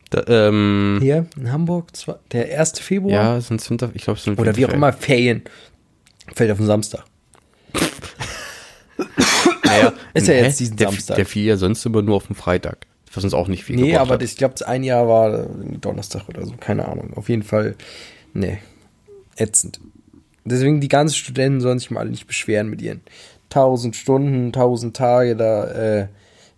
Da, 0.09 0.23
ähm, 0.27 0.99
Hier 1.01 1.25
in 1.37 1.51
Hamburg, 1.51 1.95
zwar- 1.95 2.19
der 2.31 2.59
1. 2.59 2.79
Februar? 2.79 3.11
ja, 3.13 3.41
sind 3.41 3.67
Winter, 3.69 3.89
ich 3.93 4.03
glaube, 4.03 4.17
es 4.17 4.23
sind 4.23 4.39
Oder 4.39 4.55
wie 4.55 4.65
auch 4.65 4.73
immer, 4.73 4.93
Ferien. 4.93 5.43
Fällt 6.33 6.51
auf 6.51 6.57
den 6.57 6.67
Samstag. 6.67 7.03
Naja, 9.63 9.93
Ist 10.13 10.27
ja 10.27 10.33
hä? 10.33 10.43
jetzt 10.43 10.59
diesen 10.59 10.77
der, 10.77 10.87
Samstag. 10.89 11.15
Der 11.17 11.25
fiel 11.25 11.45
ja 11.45 11.57
sonst 11.57 11.85
immer 11.85 12.01
nur 12.01 12.15
auf 12.15 12.27
dem 12.27 12.35
Freitag. 12.35 12.87
Was 13.13 13.23
uns 13.23 13.33
auch 13.33 13.47
nicht 13.47 13.63
viel 13.63 13.75
Nee, 13.75 13.95
aber 13.97 14.17
das, 14.17 14.31
ich 14.31 14.37
glaube, 14.37 14.55
ein 14.67 14.83
Jahr 14.83 15.07
war 15.07 15.33
äh, 15.43 15.47
Donnerstag 15.79 16.27
oder 16.29 16.45
so. 16.45 16.53
Keine 16.59 16.87
Ahnung. 16.87 17.13
Auf 17.15 17.29
jeden 17.29 17.43
Fall, 17.43 17.75
nee. 18.33 18.59
Ätzend. 19.35 19.79
Deswegen, 20.45 20.81
die 20.81 20.87
ganzen 20.87 21.15
Studenten 21.15 21.61
sollen 21.61 21.79
sich 21.79 21.91
mal 21.91 22.07
nicht 22.07 22.27
beschweren 22.27 22.69
mit 22.69 22.81
ihren 22.81 23.01
1000 23.49 23.95
Stunden, 23.95 24.47
1000 24.47 24.95
Tage 24.95 25.35
da, 25.35 25.65
äh, 26.01 26.07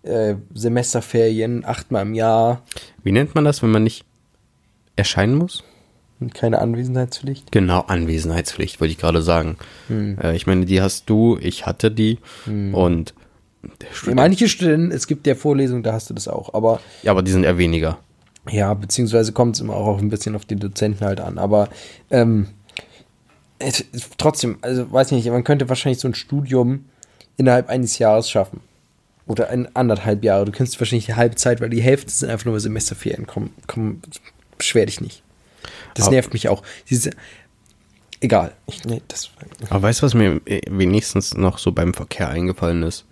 äh, 0.03 0.35
Semesterferien, 0.53 1.65
achtmal 1.65 2.03
im 2.03 2.13
Jahr 2.13 2.61
Wie 3.03 3.11
nennt 3.11 3.35
man 3.35 3.45
das, 3.45 3.61
wenn 3.63 3.71
man 3.71 3.83
nicht 3.83 4.05
erscheinen 4.95 5.35
muss? 5.35 5.63
und 6.21 6.33
keine 6.33 6.59
Anwesenheitspflicht. 6.59 7.49
Genau, 7.53 7.79
Anwesenheitspflicht, 7.87 8.81
wollte 8.81 8.91
ich 8.91 8.97
gerade 8.97 9.21
sagen. 9.21 9.55
Hm. 9.87 10.17
Äh, 10.21 10.35
ich 10.35 10.47
meine, 10.47 10.65
die 10.65 10.81
hast 10.81 11.09
du, 11.09 11.37
ich 11.39 11.65
hatte 11.65 11.91
die 11.91 12.17
und 12.45 13.13
der 13.81 13.87
Student- 13.93 14.17
Manche 14.17 14.49
Studenten, 14.49 14.91
es 14.91 15.07
gibt 15.07 15.25
ja 15.27 15.35
Vorlesungen, 15.35 15.81
da 15.81 15.93
hast 15.93 16.09
du 16.09 16.13
das 16.13 16.27
auch. 16.27 16.53
Aber 16.53 16.81
ja, 17.03 17.11
aber 17.11 17.21
die 17.23 17.31
sind 17.31 17.45
eher 17.45 17.57
weniger. 17.57 17.99
ja, 18.49 18.73
beziehungsweise 18.73 19.31
kommt 19.31 19.55
es 19.55 19.61
immer 19.61 19.75
auch 19.75 19.97
ein 19.97 20.09
bisschen 20.09 20.35
auf 20.35 20.43
die 20.43 20.57
Dozenten 20.57 21.05
halt 21.05 21.21
an. 21.21 21.37
Aber 21.37 21.69
ähm, 22.11 22.47
es, 23.59 23.85
es, 23.93 24.09
trotzdem, 24.17 24.57
also 24.61 24.91
weiß 24.91 25.11
nicht, 25.11 25.25
man 25.29 25.45
könnte 25.45 25.69
wahrscheinlich 25.69 25.99
so 25.99 26.07
ein 26.09 26.15
Studium 26.15 26.83
innerhalb 27.37 27.69
eines 27.69 27.97
Jahres 27.97 28.29
schaffen. 28.29 28.59
Oder 29.29 29.49
ein 29.49 29.73
anderthalb 29.75 30.23
Jahre. 30.23 30.45
Du 30.45 30.51
kennst 30.51 30.79
wahrscheinlich 30.81 31.05
die 31.05 31.13
halbe 31.13 31.35
Zeit, 31.35 31.61
weil 31.61 31.69
die 31.69 31.83
Hälfte 31.83 32.09
sind 32.09 32.31
einfach 32.31 32.47
nur 32.47 32.59
Semesterferien. 32.59 33.27
Komm, 33.27 33.51
komm, 33.67 34.01
beschwer 34.57 34.87
dich 34.87 35.01
nicht. 35.01 35.21
Das 35.93 36.07
Aber- 36.07 36.15
nervt 36.15 36.33
mich 36.33 36.49
auch. 36.49 36.63
Diese, 36.89 37.11
egal. 38.21 38.53
Ich, 38.65 38.83
nee, 38.85 39.03
das, 39.07 39.29
Aber 39.69 39.83
weißt 39.83 40.01
du, 40.01 40.05
was 40.07 40.15
mir 40.15 40.41
wenigstens 40.67 41.35
noch 41.37 41.59
so 41.59 41.71
beim 41.71 41.93
Verkehr 41.93 42.29
eingefallen 42.29 42.81
ist? 42.81 43.05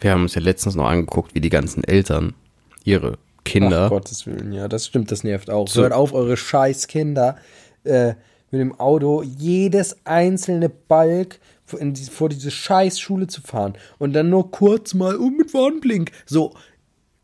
Wir 0.00 0.10
haben 0.10 0.22
uns 0.22 0.34
ja 0.34 0.40
letztens 0.40 0.74
noch 0.74 0.88
angeguckt, 0.88 1.36
wie 1.36 1.40
die 1.40 1.50
ganzen 1.50 1.84
Eltern 1.84 2.34
ihre 2.82 3.16
Kinder. 3.44 3.84
Ach 3.84 3.90
Gottes 3.90 4.26
Willen, 4.26 4.52
ja, 4.52 4.66
das 4.66 4.86
stimmt, 4.86 5.12
das 5.12 5.22
nervt 5.22 5.50
auch. 5.50 5.68
So. 5.68 5.82
Hört 5.82 5.92
auf, 5.92 6.12
eure 6.12 6.36
scheiß 6.36 6.88
Kinder 6.88 7.36
äh, 7.84 8.14
mit 8.50 8.60
dem 8.60 8.78
Auto 8.80 9.22
jedes 9.22 9.98
einzelne 10.04 10.68
Balk 10.68 11.38
in 11.59 11.59
die, 11.80 12.04
vor 12.04 12.28
diese 12.28 12.50
scheiß 12.50 12.98
Schule 13.00 13.26
zu 13.26 13.40
fahren 13.42 13.74
und 13.98 14.12
dann 14.12 14.30
nur 14.30 14.50
kurz 14.50 14.94
mal 14.94 15.16
um 15.16 15.36
mit 15.36 15.52
Warnblink. 15.54 16.10
So, 16.26 16.54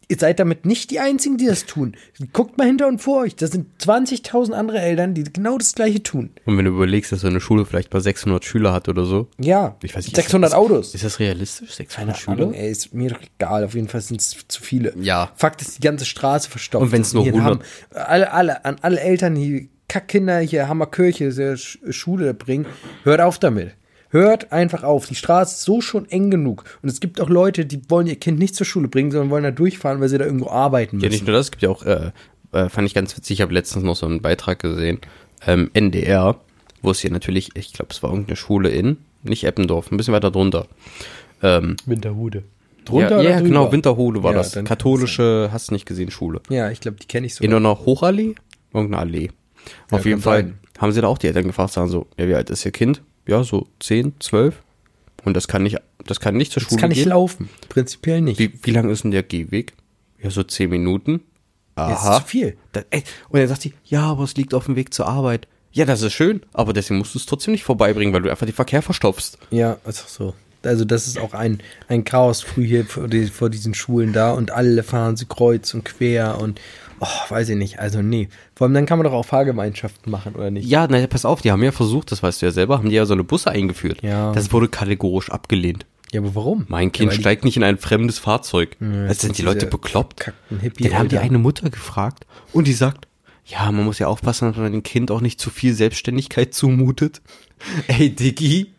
ihr 0.09 0.16
seid 0.18 0.38
damit 0.38 0.64
nicht 0.66 0.92
die 0.92 1.00
Einzigen, 1.00 1.37
die 1.37 1.46
das 1.46 1.66
tun. 1.66 1.96
Guckt 2.32 2.59
mal 2.59 2.66
hinter 2.68 2.87
und 2.87 3.00
vor 3.02 3.22
euch. 3.22 3.35
Da 3.35 3.48
sind 3.48 3.66
20.000 3.82 4.52
andere 4.52 4.78
Eltern, 4.80 5.14
die 5.14 5.24
genau 5.24 5.59
das 5.59 5.74
Gleiche 5.74 6.00
tun. 6.00 6.30
Und 6.44 6.56
wenn 6.56 6.64
du 6.64 6.70
überlegst, 6.70 7.11
dass 7.11 7.22
so 7.22 7.26
eine 7.26 7.40
Schule 7.40 7.64
vielleicht 7.66 7.92
mal 7.92 8.00
600 8.00 8.44
Schüler 8.44 8.72
hat 8.72 8.88
oder 8.88 9.04
so. 9.04 9.26
Ja, 9.38 9.76
Ich 9.82 9.96
weiß 9.96 10.04
nicht, 10.06 10.14
600 10.14 10.50
ist, 10.50 10.54
Autos. 10.56 10.94
Ist 10.94 11.02
das 11.04 11.18
realistisch? 11.18 11.72
600 11.72 12.06
Keine 12.06 12.16
Schüler? 12.18 12.37
Ahnung, 12.46 12.54
ey, 12.54 12.70
ist 12.70 12.94
mir 12.94 13.11
doch 13.11 13.20
egal. 13.37 13.64
Auf 13.64 13.74
jeden 13.74 13.88
Fall 13.88 14.00
sind 14.00 14.20
es 14.20 14.37
zu 14.46 14.62
viele. 14.62 14.94
Ja. 15.00 15.32
Fakt 15.35 15.61
ist, 15.61 15.78
die 15.78 15.82
ganze 15.82 16.04
Straße 16.04 16.48
verstopft. 16.50 16.85
Und 16.85 16.92
wenn's 16.92 17.12
nur 17.12 17.24
Hier 17.24 17.35
in 17.35 17.40
100 17.40 17.61
Hamm- 17.61 18.00
alle, 18.06 18.32
alle, 18.32 18.64
an 18.64 18.76
alle 18.82 19.00
Eltern, 19.00 19.35
die 19.35 19.70
Kackkinder 19.88 20.38
hier 20.38 20.68
Hammerkirche, 20.68 21.56
Schule 21.56 22.35
bringen, 22.35 22.66
hört 23.04 23.20
auf 23.20 23.38
damit. 23.40 23.72
Hört 24.16 24.52
einfach 24.52 24.83
auf. 24.83 25.07
Die 25.07 25.14
Straße 25.14 25.57
ist 25.57 25.62
so 25.62 25.81
schon 25.81 26.09
eng 26.09 26.31
genug. 26.31 26.64
Und 26.83 26.88
es 26.88 27.00
gibt 27.00 27.20
auch 27.20 27.29
Leute, 27.29 27.66
die 27.66 27.83
wollen 27.90 28.07
ihr 28.07 28.16
Kind 28.16 28.38
nicht 28.38 28.55
zur 28.55 28.64
Schule 28.66 28.88
bringen, 28.88 29.11
sondern 29.11 29.31
wollen 29.31 29.44
da 29.44 29.50
durchfahren, 29.50 30.00
weil 30.00 30.09
sie 30.09 30.16
da 30.18 30.24
irgendwo 30.24 30.48
arbeiten 30.48 30.96
Ja, 31.00 31.09
müssen. 31.09 31.12
nicht 31.20 31.26
nur 31.26 31.37
das, 31.37 31.46
es 31.46 31.50
gibt 31.50 31.62
ja 31.62 31.68
auch, 31.70 31.83
äh, 31.85 32.12
äh, 32.52 32.68
fand 32.68 32.87
ich 32.87 32.94
ganz 32.94 33.16
witzig, 33.16 33.38
ich 33.38 33.40
habe 33.42 33.52
letztens 33.52 33.85
noch 33.85 33.96
so 33.96 34.07
einen 34.07 34.22
Beitrag 34.22 34.59
gesehen, 34.61 35.00
ähm, 35.46 35.70
NDR, 35.74 36.40
wo 36.83 36.90
es 36.92 37.00
hier 37.00 37.11
natürlich, 37.11 37.50
ich 37.57 37.72
glaube, 37.72 37.88
es 37.90 38.02
war 38.02 38.11
irgendeine 38.11 38.37
Schule 38.37 38.70
in, 38.70 38.96
nicht 39.22 39.44
Eppendorf, 39.44 39.90
ein 39.92 39.96
bisschen 39.98 40.14
weiter 40.14 40.31
drunter. 40.31 40.66
Ähm, 41.42 41.76
Winterhude. 41.85 42.44
ja, 42.88 42.92
oder 43.09 43.20
ja 43.22 43.40
genau? 43.40 43.70
Winterhude 43.70 44.22
war 44.22 44.33
Ja, 44.33 44.38
das. 44.38 44.52
Katholische, 44.64 45.50
hast 45.52 45.68
du 45.70 45.74
nicht 45.74 45.85
gesehen, 45.87 46.11
Schule. 46.11 46.40
Ja, 46.48 46.70
ich 46.70 46.81
glaube, 46.81 46.96
die 47.02 47.07
kenne 47.07 47.26
ich 47.26 47.35
so. 47.35 47.44
In 47.44 47.52
einer 47.52 47.79
Hochallee 47.85 48.35
Irgendeine 48.72 49.00
Allee. 49.02 49.31
Ja, 49.90 49.98
Auf 49.98 50.07
jeden 50.07 50.20
Fall 50.20 50.42
sein. 50.42 50.59
haben 50.79 50.92
sie 50.92 51.00
da 51.00 51.09
auch 51.09 51.18
die 51.18 51.26
Eltern 51.26 51.44
gefragt, 51.46 51.72
sagen 51.72 51.88
so, 51.88 52.07
ja, 52.16 52.29
wie 52.29 52.35
alt 52.35 52.50
ist 52.50 52.64
ihr 52.64 52.72
Kind? 52.72 53.02
Ja, 53.26 53.42
so 53.44 53.66
10, 53.80 54.14
12. 54.20 54.62
Und 55.24 55.34
das 55.34 55.48
kann 55.48 55.62
nicht, 55.62 55.78
das 56.04 56.20
kann 56.20 56.36
nicht 56.36 56.52
zur 56.52 56.62
Das 56.62 56.68
Schule 56.70 56.80
kann 56.80 56.90
nicht 56.90 56.98
gehen. 57.00 57.08
laufen. 57.08 57.48
Prinzipiell 57.68 58.20
nicht. 58.20 58.38
Wie, 58.38 58.52
wie 58.62 58.70
lang 58.70 58.88
ist 58.90 59.04
denn 59.04 59.10
der 59.10 59.22
Gehweg? 59.24 59.72
Ja, 60.22 60.30
so 60.30 60.42
10 60.42 60.70
Minuten. 60.70 61.20
Das 61.74 62.00
Aha. 62.00 62.16
ist 62.16 62.22
zu 62.22 62.28
viel. 62.28 62.56
Da, 62.72 62.82
ey, 62.90 63.02
und 63.28 63.38
dann 63.40 63.48
sagt 63.48 63.62
sie, 63.62 63.74
ja, 63.84 64.02
aber 64.02 64.24
es 64.24 64.36
liegt 64.36 64.54
auf 64.54 64.66
dem 64.66 64.76
Weg 64.76 64.94
zur 64.94 65.06
Arbeit. 65.08 65.46
Ja, 65.72 65.84
das 65.84 66.00
ist 66.00 66.14
schön, 66.14 66.40
aber 66.54 66.72
deswegen 66.72 66.98
musst 66.98 67.14
du 67.14 67.18
es 67.18 67.26
trotzdem 67.26 67.52
nicht 67.52 67.64
vorbeibringen, 67.64 68.14
weil 68.14 68.22
du 68.22 68.30
einfach 68.30 68.46
den 68.46 68.54
Verkehr 68.54 68.80
verstopfst. 68.80 69.36
Ja, 69.50 69.76
ist 69.86 70.04
auch 70.04 70.08
so. 70.08 70.34
Also 70.62 70.84
das 70.86 71.06
ist 71.06 71.18
auch 71.18 71.34
ein, 71.34 71.60
ein 71.88 72.04
Chaos 72.04 72.40
früh 72.42 72.66
hier 72.66 72.86
vor, 72.86 73.08
die, 73.08 73.26
vor 73.26 73.50
diesen 73.50 73.74
Schulen 73.74 74.12
da 74.12 74.32
und 74.32 74.50
alle 74.52 74.82
fahren 74.82 75.16
sie 75.16 75.26
kreuz 75.26 75.74
und 75.74 75.84
quer 75.84 76.40
und 76.40 76.60
oh, 77.00 77.06
weiß 77.30 77.48
ich 77.50 77.56
nicht. 77.56 77.78
Also 77.78 78.02
nee. 78.02 78.28
Vor 78.54 78.66
allem 78.66 78.74
dann 78.74 78.87
kann 78.87 78.98
man 78.98 79.04
doch 79.04 79.12
auch 79.12 79.24
Fahrgemeinschaften 79.26 80.11
machen, 80.11 80.35
oder 80.35 80.50
nicht? 80.50 80.66
Ja, 80.68 80.87
na, 80.90 81.06
pass 81.06 81.24
auf, 81.24 81.42
die 81.42 81.50
haben 81.52 81.62
ja 81.62 81.72
versucht, 81.72 82.12
das 82.12 82.22
weißt 82.22 82.42
du 82.42 82.46
ja 82.46 82.52
selber, 82.52 82.78
haben 82.78 82.88
die 82.88 82.94
ja 82.96 83.06
so 83.06 83.14
eine 83.14 83.24
Busse 83.24 83.50
eingeführt. 83.50 84.02
Ja. 84.02 84.32
Das 84.32 84.52
wurde 84.52 84.68
kategorisch 84.68 85.30
abgelehnt. 85.30 85.87
Ja, 86.12 86.20
aber 86.20 86.35
warum? 86.35 86.64
Mein 86.68 86.92
Kind 86.92 87.12
ja, 87.12 87.18
steigt 87.18 87.44
nicht 87.44 87.56
in 87.56 87.64
ein 87.64 87.78
fremdes 87.78 88.18
Fahrzeug. 88.18 88.76
Ja, 88.80 89.09
das 89.09 89.20
sind 89.20 89.37
die 89.38 89.42
Leute 89.42 89.66
bekloppt. 89.66 90.32
Hippie- 90.61 90.85
Dann 90.88 90.98
haben 90.98 91.09
die 91.09 91.18
eine 91.18 91.38
Mutter 91.38 91.68
gefragt 91.68 92.26
und 92.52 92.66
die 92.68 92.72
sagt, 92.72 93.09
ja, 93.44 93.70
man 93.72 93.85
muss 93.85 93.98
ja 93.98 94.06
aufpassen, 94.06 94.48
dass 94.48 94.56
man 94.56 94.72
dem 94.72 94.82
Kind 94.82 95.11
auch 95.11 95.20
nicht 95.20 95.40
zu 95.40 95.50
viel 95.50 95.72
Selbstständigkeit 95.74 96.54
zumutet. 96.54 97.22
Ey, 97.88 98.11
Diggi, 98.14 98.72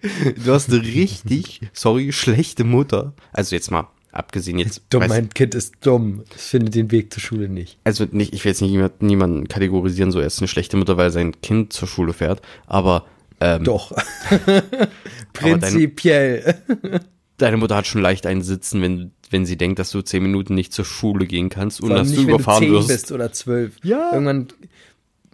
du 0.43 0.53
hast 0.53 0.69
eine 0.71 0.81
richtig, 0.83 1.61
sorry, 1.73 2.11
schlechte 2.11 2.63
Mutter. 2.63 3.13
Also 3.33 3.55
jetzt 3.55 3.71
mal, 3.71 3.87
abgesehen 4.17 4.59
jetzt, 4.59 4.81
Dumm, 4.89 5.03
weiß- 5.03 5.07
mein 5.09 5.29
Kind 5.29 5.55
ist 5.55 5.75
dumm. 5.81 6.23
Es 6.35 6.47
findet 6.47 6.75
den 6.75 6.91
Weg 6.91 7.13
zur 7.13 7.21
Schule 7.21 7.49
nicht. 7.49 7.77
also 7.83 8.05
nicht, 8.11 8.33
ich 8.33 8.43
will 8.43 8.51
jetzt 8.51 8.61
nicht 8.61 8.71
niemand, 8.71 9.01
niemanden 9.01 9.47
kategorisieren, 9.47 10.11
so 10.11 10.19
er 10.19 10.27
ist 10.27 10.39
eine 10.39 10.47
schlechte 10.47 10.77
Mutter, 10.77 10.97
weil 10.97 11.11
sein 11.11 11.39
Kind 11.41 11.73
zur 11.73 11.87
Schule 11.87 12.13
fährt, 12.13 12.41
aber 12.65 13.05
ähm, 13.39 13.63
Doch. 13.63 13.91
Prinzipiell. 15.33 16.55
deine 17.37 17.57
Mutter 17.57 17.75
hat 17.75 17.87
schon 17.87 18.01
leicht 18.01 18.25
einen 18.25 18.41
Sitzen, 18.41 18.81
wenn, 18.81 19.11
wenn 19.29 19.45
sie 19.45 19.57
denkt, 19.57 19.79
dass 19.79 19.91
du 19.91 20.01
zehn 20.01 20.23
Minuten 20.23 20.55
nicht 20.55 20.73
zur 20.73 20.85
Schule 20.85 21.27
gehen 21.27 21.49
kannst 21.49 21.81
und 21.81 21.89
dass 21.91 22.07
du 22.09 22.15
nicht, 22.15 22.27
wenn 22.27 22.33
überfahren 22.35 22.63
du 22.63 22.69
10 22.69 22.73
wirst. 22.73 22.87
bist 22.87 23.11
oder 23.11 23.31
12. 23.31 23.75
Ja. 23.83 24.11
Irgendwann. 24.13 24.47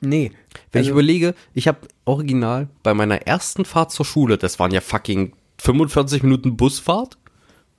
Nee. 0.01 0.31
Wenn 0.73 0.81
ich 0.81 0.87
Also- 0.89 0.91
überlege, 0.99 1.33
ich 1.53 1.67
habe 1.69 1.79
original 2.05 2.67
bei 2.83 2.93
meiner 2.93 3.21
ersten 3.25 3.63
Fahrt 3.63 3.91
zur 3.91 4.05
Schule, 4.05 4.37
das 4.37 4.59
waren 4.59 4.71
ja 4.71 4.81
fucking 4.81 5.31
45 5.59 6.23
Minuten 6.23 6.57
Busfahrt 6.57 7.17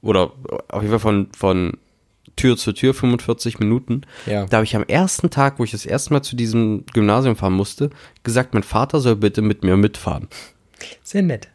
oder 0.05 0.33
auf 0.69 0.83
jeden 0.83 0.91
Fall 0.91 1.01
von, 1.01 1.29
von 1.37 1.73
Tür 2.37 2.57
zu 2.57 2.73
Tür 2.73 2.95
45 2.95 3.59
Minuten. 3.59 4.03
Ja. 4.27 4.47
Da 4.47 4.59
habe 4.59 4.65
ich 4.65 4.77
am 4.77 4.85
ersten 4.85 5.31
Tag, 5.31 5.59
wo 5.59 5.65
ich 5.65 5.71
das 5.71 5.87
erste 5.87 6.13
Mal 6.13 6.23
zu 6.23 6.37
diesem 6.37 6.85
Gymnasium 6.93 7.37
fahren 7.37 7.53
musste, 7.53 7.91
gesagt, 8.23 8.55
mein 8.55 8.63
Vater 8.63 9.01
soll 9.01 9.17
bitte 9.17 9.43
mit 9.43 9.65
mir 9.65 9.77
mitfahren. 9.77 10.29
Sehr 11.03 11.23
nett. 11.23 11.49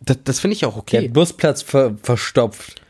Das, 0.00 0.18
das 0.24 0.40
finde 0.40 0.54
ich 0.54 0.66
auch 0.66 0.84
Der 0.84 1.00
okay. 1.00 1.08
Busplatz 1.08 1.62
ver 1.62 1.96
verstopft. 2.02 2.82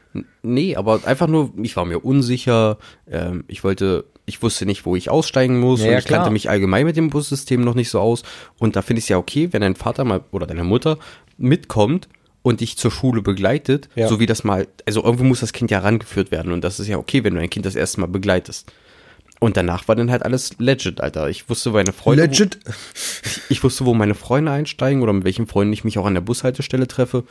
Nee, 0.43 0.77
aber 0.77 1.01
einfach 1.05 1.27
nur, 1.27 1.53
ich 1.63 1.77
war 1.77 1.85
mir 1.85 1.99
unsicher, 1.99 2.79
ähm, 3.07 3.45
ich 3.49 3.65
wollte, 3.65 4.07
ich 4.25 4.43
wusste 4.43 4.65
nicht, 4.65 4.87
wo 4.87 4.97
ich 4.97 5.11
aussteigen 5.11 5.61
muss 5.61 5.83
Ja, 5.83 5.93
und 5.93 5.99
ich 5.99 6.07
klar. 6.07 6.21
kannte 6.21 6.33
mich 6.33 6.49
allgemein 6.49 6.87
mit 6.87 6.97
dem 6.97 7.11
Bussystem 7.11 7.61
noch 7.61 7.75
nicht 7.75 7.91
so 7.91 8.01
aus. 8.01 8.23
Und 8.59 8.77
da 8.77 8.83
finde 8.83 8.99
ich 8.99 9.05
es 9.05 9.09
ja 9.11 9.19
okay, 9.19 9.53
wenn 9.53 9.61
dein 9.61 9.77
Vater 9.77 10.05
mal 10.05 10.23
oder 10.33 10.47
deine 10.47 10.65
Mutter 10.65 10.99
mitkommt 11.37 12.09
und 12.47 12.61
dich 12.61 12.77
zur 12.79 12.93
Schule 12.93 13.23
begleitet, 13.23 13.89
Ja. 13.97 14.07
so 14.07 14.21
wie 14.21 14.27
das 14.27 14.45
mal, 14.45 14.69
also 14.87 15.03
irgendwo 15.03 15.25
muss 15.25 15.41
das 15.41 15.53
Kind 15.53 15.73
ja 15.73 15.81
rangeführt 15.81 16.31
werden 16.31 16.53
und 16.53 16.63
das 16.63 16.79
ist 16.79 16.87
ja 16.87 16.97
okay, 16.97 17.25
wenn 17.25 17.35
du 17.35 17.41
ein 17.41 17.51
Kind 17.51 17.67
das 17.67 17.75
erste 17.75 18.01
Mal 18.01 18.07
begleitest. 18.07 18.73
Und 19.41 19.57
danach 19.57 19.89
war 19.89 19.97
dann 19.97 20.11
halt 20.13 20.23
alles 20.23 20.53
legit, 20.59 21.01
Alter. 21.01 21.29
Ich 21.29 21.49
wusste, 21.51 21.73
wo 21.73 21.77
meine 21.77 21.93
Freunde, 21.93 22.23
Legit. 22.25 22.59
ich 23.49 23.63
wusste, 23.65 23.85
wo 23.85 23.95
meine 23.95 24.15
Freunde 24.15 24.53
einsteigen 24.53 25.03
oder 25.03 25.13
mit 25.13 25.25
welchen 25.25 25.47
Freunden 25.49 25.73
ich 25.73 25.83
mich 25.85 25.99
auch 25.99 26.07
an 26.07 26.15
der 26.15 26.21
Bushaltestelle 26.23 26.87
treffe. 26.87 27.25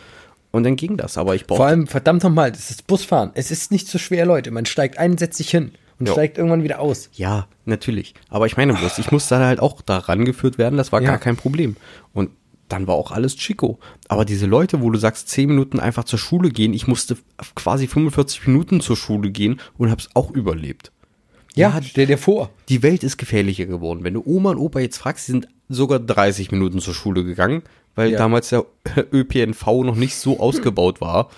Und 0.52 0.64
dann 0.64 0.76
ging 0.76 0.98
das. 0.98 1.18
Aber 1.18 1.34
ich 1.34 1.48
brauchte 1.48 1.58
Vor 1.58 1.66
allem, 1.68 1.88
verdammt 1.88 2.24
nochmal, 2.24 2.52
das 2.52 2.70
ist 2.70 2.86
Busfahren. 2.88 3.32
Es 3.34 3.50
ist 3.52 3.72
nicht 3.72 3.88
so 3.88 3.98
schwer, 3.98 4.26
Leute. 4.26 4.52
Man 4.52 4.66
steigt 4.66 4.98
ein, 5.00 5.18
setzt 5.18 5.38
sich 5.38 5.50
hin 5.50 5.72
und 6.00 6.08
Jo. 6.08 6.14
steigt 6.14 6.38
irgendwann 6.38 6.64
wieder 6.64 6.80
aus. 6.80 7.10
Ja, 7.14 7.48
natürlich. 7.66 8.14
Aber 8.30 8.46
ich 8.46 8.56
meine 8.58 8.74
bloß, 8.74 9.00
ich 9.00 9.12
musste 9.12 9.38
halt 9.40 9.60
auch 9.62 9.82
da 9.82 9.98
rangeführt 9.98 10.58
werden, 10.58 10.78
das 10.78 10.92
war 10.92 11.02
Ja. 11.02 11.08
gar 11.12 11.18
kein 11.20 11.38
Problem. 11.38 11.76
Und 12.14 12.30
dann 12.70 12.88
war 12.88 12.96
auch 12.96 13.12
alles 13.12 13.36
Chico. 13.36 13.80
Aber 14.08 14.26
diese 14.26 14.46
Leute, 14.46 14.82
wo 14.82 14.90
du 14.90 14.98
sagst, 14.98 15.30
10 15.30 15.50
Minuten 15.50 15.80
einfach 15.80 16.04
zur 16.06 16.20
Schule 16.20 16.50
gehen, 16.50 16.74
ich 16.74 16.88
musste 16.88 17.18
quasi 17.56 17.88
45 17.88 18.48
Minuten 18.48 18.82
zur 18.82 18.98
Schule 18.98 19.30
gehen 19.32 19.60
und 19.78 19.92
hab's 19.92 20.10
auch 20.14 20.32
überlebt. 20.32 20.92
Ja, 21.56 21.80
stell 21.82 22.08
dir 22.08 22.18
vor. 22.18 22.50
Die 22.68 22.84
Welt 22.84 23.04
ist 23.04 23.18
gefährlicher 23.18 23.66
geworden. 23.66 24.04
Wenn 24.04 24.14
du 24.16 24.24
Oma 24.26 24.52
und 24.52 24.58
Opa 24.58 24.80
jetzt 24.80 24.98
fragst, 24.98 25.28
die 25.28 25.32
sind 25.34 25.48
sogar 25.70 26.00
30 26.00 26.52
Minuten 26.52 26.80
zur 26.80 26.94
Schule 26.94 27.24
gegangen, 27.24 27.64
weil 27.96 28.12
Ja. 28.12 28.18
damals 28.18 28.50
der 28.50 28.66
ÖPNV 29.14 29.66
noch 29.84 29.96
nicht 29.96 30.16
so 30.16 30.40
ausgebaut 30.40 31.00
war. 31.02 31.30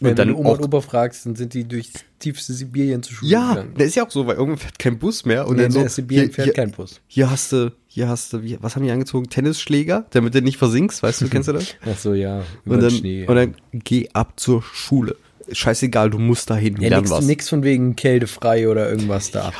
Wenn 0.00 0.16
du 0.16 0.36
Oma 0.36 0.50
und 0.50 0.64
Opa 0.64 0.80
fragst, 0.80 1.26
dann 1.26 1.36
sind 1.36 1.52
die 1.54 1.64
durchs 1.64 1.92
tiefste 2.18 2.52
Sibirien 2.52 3.02
zur 3.02 3.16
Schule 3.16 3.30
Ja, 3.30 3.50
gegangen. 3.50 3.74
das 3.76 3.86
ist 3.88 3.94
ja 3.96 4.06
auch 4.06 4.10
so, 4.10 4.26
weil 4.26 4.36
irgendwann 4.36 4.58
fährt 4.58 4.78
kein 4.78 4.98
Bus 4.98 5.24
mehr 5.24 5.46
und 5.46 5.56
Nee, 5.56 5.62
dann 5.64 5.72
so, 5.72 5.86
Sibirien 5.88 6.26
hier, 6.26 6.34
fährt 6.34 6.44
hier, 6.46 6.54
kein 6.54 6.70
Bus. 6.70 7.00
Hier 7.06 7.30
hast 7.30 7.52
du, 7.52 7.72
hier 7.86 8.08
hast 8.08 8.32
du, 8.32 8.40
was 8.60 8.76
haben 8.76 8.82
die 8.84 8.90
angezogen? 8.90 9.28
Tennisschläger, 9.28 10.06
damit 10.10 10.34
du 10.34 10.42
nicht 10.42 10.56
versinkst, 10.58 11.02
weißt 11.02 11.20
du, 11.22 11.28
kennst 11.28 11.48
du 11.48 11.52
das? 11.52 11.74
Ach 11.90 11.98
so, 11.98 12.14
ja. 12.14 12.42
Und 12.64 12.80
dann, 12.82 12.90
Schnee. 12.90 13.26
und 13.26 13.34
dann 13.36 13.54
geh 13.72 14.08
ab 14.12 14.34
zur 14.40 14.62
Schule. 14.62 15.16
Scheißegal, 15.52 16.10
du 16.10 16.18
musst 16.18 16.48
dahin, 16.48 16.80
ja, 16.80 16.96
nix, 16.98 17.10
was. 17.10 17.24
nix 17.24 17.48
von 17.48 17.64
wegen 17.64 17.96
kältefrei 17.96 18.68
oder 18.68 18.88
irgendwas 18.88 19.32
da. 19.32 19.52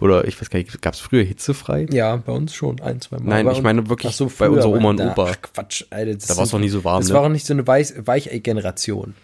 Oder 0.00 0.28
ich 0.28 0.40
weiß 0.40 0.50
gar 0.50 0.58
nicht, 0.60 0.80
gab's 0.82 1.00
früher 1.00 1.24
hitzefrei? 1.24 1.86
Ja, 1.90 2.14
bei 2.16 2.30
uns 2.30 2.54
schon 2.54 2.80
ein, 2.80 3.00
zwei 3.00 3.16
Mal. 3.18 3.24
Nein, 3.28 3.46
Bei 3.46 3.52
ich 3.52 3.62
meine 3.62 3.88
wirklich 3.88 4.14
so, 4.14 4.30
bei 4.38 4.48
unserer 4.48 4.70
Oma 4.70 4.90
und 4.90 5.00
Opa. 5.00 5.30
Ach, 5.32 5.42
Quatsch, 5.42 5.84
Alter. 5.90 6.14
Das 6.14 6.26
Da 6.26 6.36
war's 6.36 6.50
sind- 6.50 6.60
noch 6.60 6.64
nie 6.64 6.68
so 6.68 6.84
warm, 6.84 7.00
Das 7.00 7.08
ne? 7.08 7.14
war 7.14 7.22
auch 7.22 7.28
nicht 7.28 7.44
so 7.46 7.54
eine 7.54 7.66
Weiß 7.66 7.94
Weichei-Generation. 8.06 9.14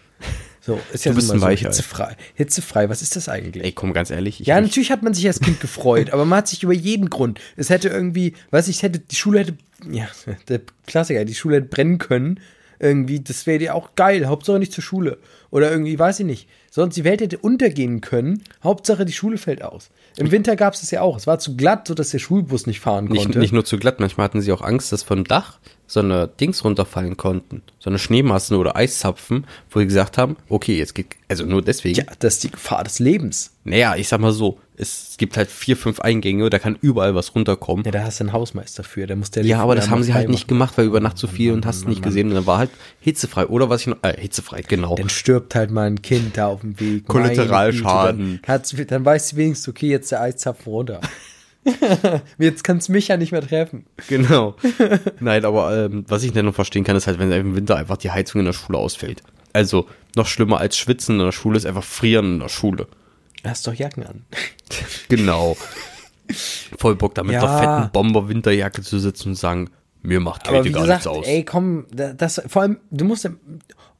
So, 0.61 0.79
ist 0.93 1.05
ja 1.05 1.11
Du 1.11 1.15
bist 1.17 1.31
ein 1.31 1.39
so 1.39 1.45
Weichei. 1.45 1.67
hitzefrei. 1.67 2.15
Hitzefrei, 2.35 2.89
was 2.89 3.01
ist 3.01 3.15
das 3.15 3.29
eigentlich? 3.29 3.63
Ey, 3.63 3.71
komm, 3.71 3.93
ganz 3.93 4.09
ehrlich. 4.09 4.41
Ich 4.41 4.47
Ja, 4.47 4.59
natürlich 4.59 4.91
hat 4.91 5.03
man 5.03 5.13
sich 5.13 5.25
als 5.27 5.39
Kind 5.39 5.59
gefreut, 5.61 6.11
aber 6.11 6.25
man 6.25 6.39
hat 6.39 6.47
sich 6.47 6.63
über 6.63 6.73
jeden 6.73 7.09
Grund. 7.09 7.39
Es 7.55 7.69
hätte 7.69 7.89
irgendwie, 7.89 8.33
weiß 8.51 8.67
ich, 8.67 8.83
hätte, 8.83 8.99
die 8.99 9.15
Schule 9.15 9.39
hätte, 9.39 9.57
ja, 9.89 10.07
der 10.49 10.61
Klassiker, 10.85 11.25
die 11.25 11.35
Schule 11.35 11.57
hätte 11.57 11.67
brennen 11.67 11.97
können. 11.97 12.39
Irgendwie, 12.81 13.19
das 13.19 13.45
wäre 13.45 13.59
dir 13.59 13.75
auch 13.75 13.95
geil. 13.95 14.25
Hauptsache 14.27 14.57
nicht 14.57 14.71
zur 14.71 14.83
Schule. 14.83 15.17
Oder 15.51 15.69
irgendwie, 15.69 15.99
weiß 15.99 16.21
ich 16.21 16.25
nicht. 16.25 16.47
Sonst 16.71 16.95
die 16.95 17.03
Welt 17.03 17.19
hätte 17.19 17.37
untergehen 17.37 17.99
können. 17.99 18.41
Hauptsache 18.63 19.03
die 19.03 19.11
Schule 19.11 19.37
fällt 19.37 19.63
aus. 19.63 19.89
Im 20.15 20.31
Winter 20.31 20.55
gab 20.55 20.75
es 20.75 20.81
das 20.81 20.91
ja 20.91 21.01
auch. 21.01 21.17
Es 21.17 21.27
war 21.27 21.39
zu 21.39 21.57
glatt, 21.57 21.87
sodass 21.89 22.11
der 22.11 22.19
Schulbus 22.19 22.67
nicht 22.67 22.79
fahren 22.79 23.05
nicht, 23.05 23.23
konnte. 23.23 23.39
nicht 23.39 23.51
nur 23.51 23.65
zu 23.65 23.77
glatt, 23.77 23.99
manchmal 23.99 24.25
hatten 24.25 24.41
sie 24.41 24.51
auch 24.53 24.61
Angst, 24.61 24.93
dass 24.93 25.03
vom 25.03 25.25
Dach 25.25 25.59
so 25.89 26.01
eine 26.01 26.27
Dings 26.27 26.63
runterfallen 26.63 27.17
konnten. 27.17 27.63
So 27.79 27.89
eine 27.89 27.97
Schneemassen 27.97 28.55
oder 28.55 28.75
Eiszapfen, 28.75 29.47
wo 29.71 29.79
sie 29.79 29.87
gesagt 29.87 30.19
haben, 30.19 30.37
okay, 30.47 30.77
jetzt 30.77 30.93
geht, 30.93 31.07
also 31.27 31.45
nur 31.45 31.63
deswegen. 31.63 31.95
ja, 31.97 32.03
das 32.19 32.35
ist 32.35 32.43
die 32.43 32.51
Gefahr 32.51 32.83
des 32.83 32.99
Lebens. 32.99 33.51
Naja, 33.63 33.95
ich 33.95 34.07
sag 34.07 34.19
mal 34.19 34.31
so, 34.31 34.59
es 34.77 35.15
gibt 35.17 35.35
halt 35.35 35.49
vier, 35.49 35.75
fünf 35.75 35.99
Eingänge, 35.99 36.47
da 36.51 36.59
kann 36.59 36.77
überall 36.79 37.15
was 37.15 37.33
runterkommen. 37.33 37.83
Ja, 37.85 37.91
da 37.91 38.03
hast 38.03 38.19
du 38.19 38.25
einen 38.25 38.33
Hausmeister 38.33 38.83
für. 38.83 39.07
Der 39.07 39.15
muss 39.15 39.31
der 39.31 39.43
Ja, 39.43 39.61
aber 39.61 39.73
das 39.73 39.89
haben 39.89 40.03
sie 40.03 40.13
halt 40.13 40.29
nicht 40.29 40.41
machen. 40.43 40.47
gemacht, 40.49 40.77
weil 40.77 40.85
über 40.85 40.99
Nacht 40.99 41.17
zu 41.17 41.27
viel 41.27 41.53
und 41.53 41.65
hast 41.65 41.87
nicht 41.87 42.03
gesehen 42.03 42.29
und 42.29 42.35
dann 42.35 42.45
war 42.45 42.59
halt 42.59 42.69
hitzefrei. 42.99 43.47
Oder 43.47 43.69
was 43.69 43.81
ich 43.81 43.87
noch, 43.87 43.97
äh, 44.03 44.15
hitzefrei, 44.15 44.61
genau. 44.61 44.95
Dann 44.95 45.09
stirbt 45.09 45.55
halt 45.55 45.71
mal 45.71 45.87
ein 45.87 46.03
Kind 46.03 46.37
da 46.37 46.47
auf 46.47 46.61
dem 46.61 46.79
Weg. 46.79 47.07
Kollateralschaden. 47.07 48.41
Dann, 48.45 48.87
dann 48.87 49.05
weiß 49.05 49.29
sie 49.29 49.37
wenigstens, 49.37 49.67
okay, 49.67 49.89
jetzt 49.89 50.11
der 50.11 50.21
Eiszapfen 50.21 50.71
runter. 50.71 51.01
jetzt 52.37 52.63
kann 52.63 52.77
es 52.77 52.89
mich 52.89 53.07
ja 53.09 53.17
nicht 53.17 53.31
mehr 53.31 53.41
treffen. 53.45 53.85
Genau. 54.07 54.55
Nein, 55.19 55.45
aber 55.45 55.85
ähm, 55.85 56.05
was 56.07 56.23
ich 56.23 56.31
denn 56.33 56.45
noch 56.45 56.55
verstehen 56.55 56.83
kann, 56.83 56.95
ist 56.95 57.07
halt, 57.07 57.19
wenn 57.19 57.31
im 57.31 57.55
Winter 57.55 57.75
einfach 57.77 57.97
die 57.97 58.11
Heizung 58.11 58.39
in 58.39 58.45
der 58.45 58.53
Schule 58.53 58.77
ausfällt. 58.77 59.21
Also 59.53 59.87
noch 60.15 60.27
schlimmer 60.27 60.59
als 60.59 60.77
Schwitzen 60.77 61.19
in 61.19 61.25
der 61.25 61.31
Schule 61.31 61.57
ist 61.57 61.65
einfach 61.65 61.83
Frieren 61.83 62.33
in 62.35 62.39
der 62.39 62.49
Schule. 62.49 62.87
Hast 63.45 63.65
doch 63.67 63.73
Jacken 63.73 64.03
an. 64.05 64.25
Genau. 65.09 65.57
Voll 66.77 66.95
Bock, 66.95 67.15
da 67.15 67.23
mit 67.23 67.33
Ja. 67.33 67.41
der 67.41 67.57
fetten 67.81 67.91
Bomber-Winterjacke 67.91 68.81
zu 68.83 68.99
sitzen 68.99 69.29
und 69.29 69.35
sagen, 69.35 69.69
mir 70.03 70.19
macht 70.19 70.43
Kälte 70.43 70.69
gar 70.71 70.83
gesagt, 70.83 71.05
nichts 71.05 71.07
aus. 71.07 71.25
ey, 71.27 71.43
komm, 71.43 71.85
da- 71.91 72.13
das, 72.13 72.41
vor 72.47 72.61
allem, 72.61 72.77
du 72.91 73.05
musst, 73.05 73.23
ja- 73.23 73.31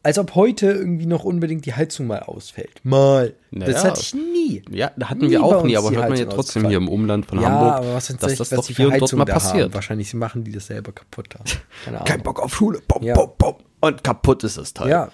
als 0.09 0.17
ob 0.17 0.33
heute 0.33 0.65
irgendwie 0.71 1.05
noch 1.05 1.23
unbedingt 1.23 1.67
die 1.67 1.73
Heizung 1.75 2.07
mal 2.07 2.19
ausfällt. 2.23 2.83
Mal. 2.83 3.35
Das 3.51 3.69
Naja. 3.69 3.83
hatte 3.83 4.01
ich 4.01 4.15
nie. 4.15 4.63
ja, 4.71 4.91
da 4.97 5.09
hatten 5.09 5.21
Nie 5.21 5.29
wir 5.29 5.43
auch 5.43 5.63
nie, 5.63 5.77
aber 5.77 5.91
hört 5.91 6.09
man 6.09 6.17
ja 6.17 6.25
trotzdem 6.25 6.67
hier 6.67 6.77
im 6.77 6.89
Umland 6.89 7.27
von 7.27 7.39
ja, 7.39 7.49
Hamburg, 7.49 7.73
aber 7.73 7.93
was 7.93 8.07
dass 8.07 8.17
dass 8.17 8.31
das 8.31 8.39
was 8.39 8.49
doch 8.49 8.65
die 8.65 8.73
hier 8.73 8.87
und 8.87 8.99
dort 8.99 9.13
mal 9.13 9.25
da 9.25 9.33
passiert. 9.33 9.65
Haben. 9.65 9.73
Wahrscheinlich 9.75 10.11
machen 10.15 10.43
die 10.43 10.51
das 10.51 10.65
selber 10.65 10.91
kaputt. 10.91 11.29
Kein 12.05 12.23
Bock 12.23 12.39
auf 12.41 12.55
Schule. 12.55 12.81
Bom, 12.87 13.03
Ja. 13.03 13.13
bom, 13.13 13.31
bom. 13.37 13.55
Und 13.81 14.03
kaputt 14.03 14.43
ist 14.43 14.57
das 14.57 14.73
Teil. 14.73 14.89
Ja, 14.89 15.11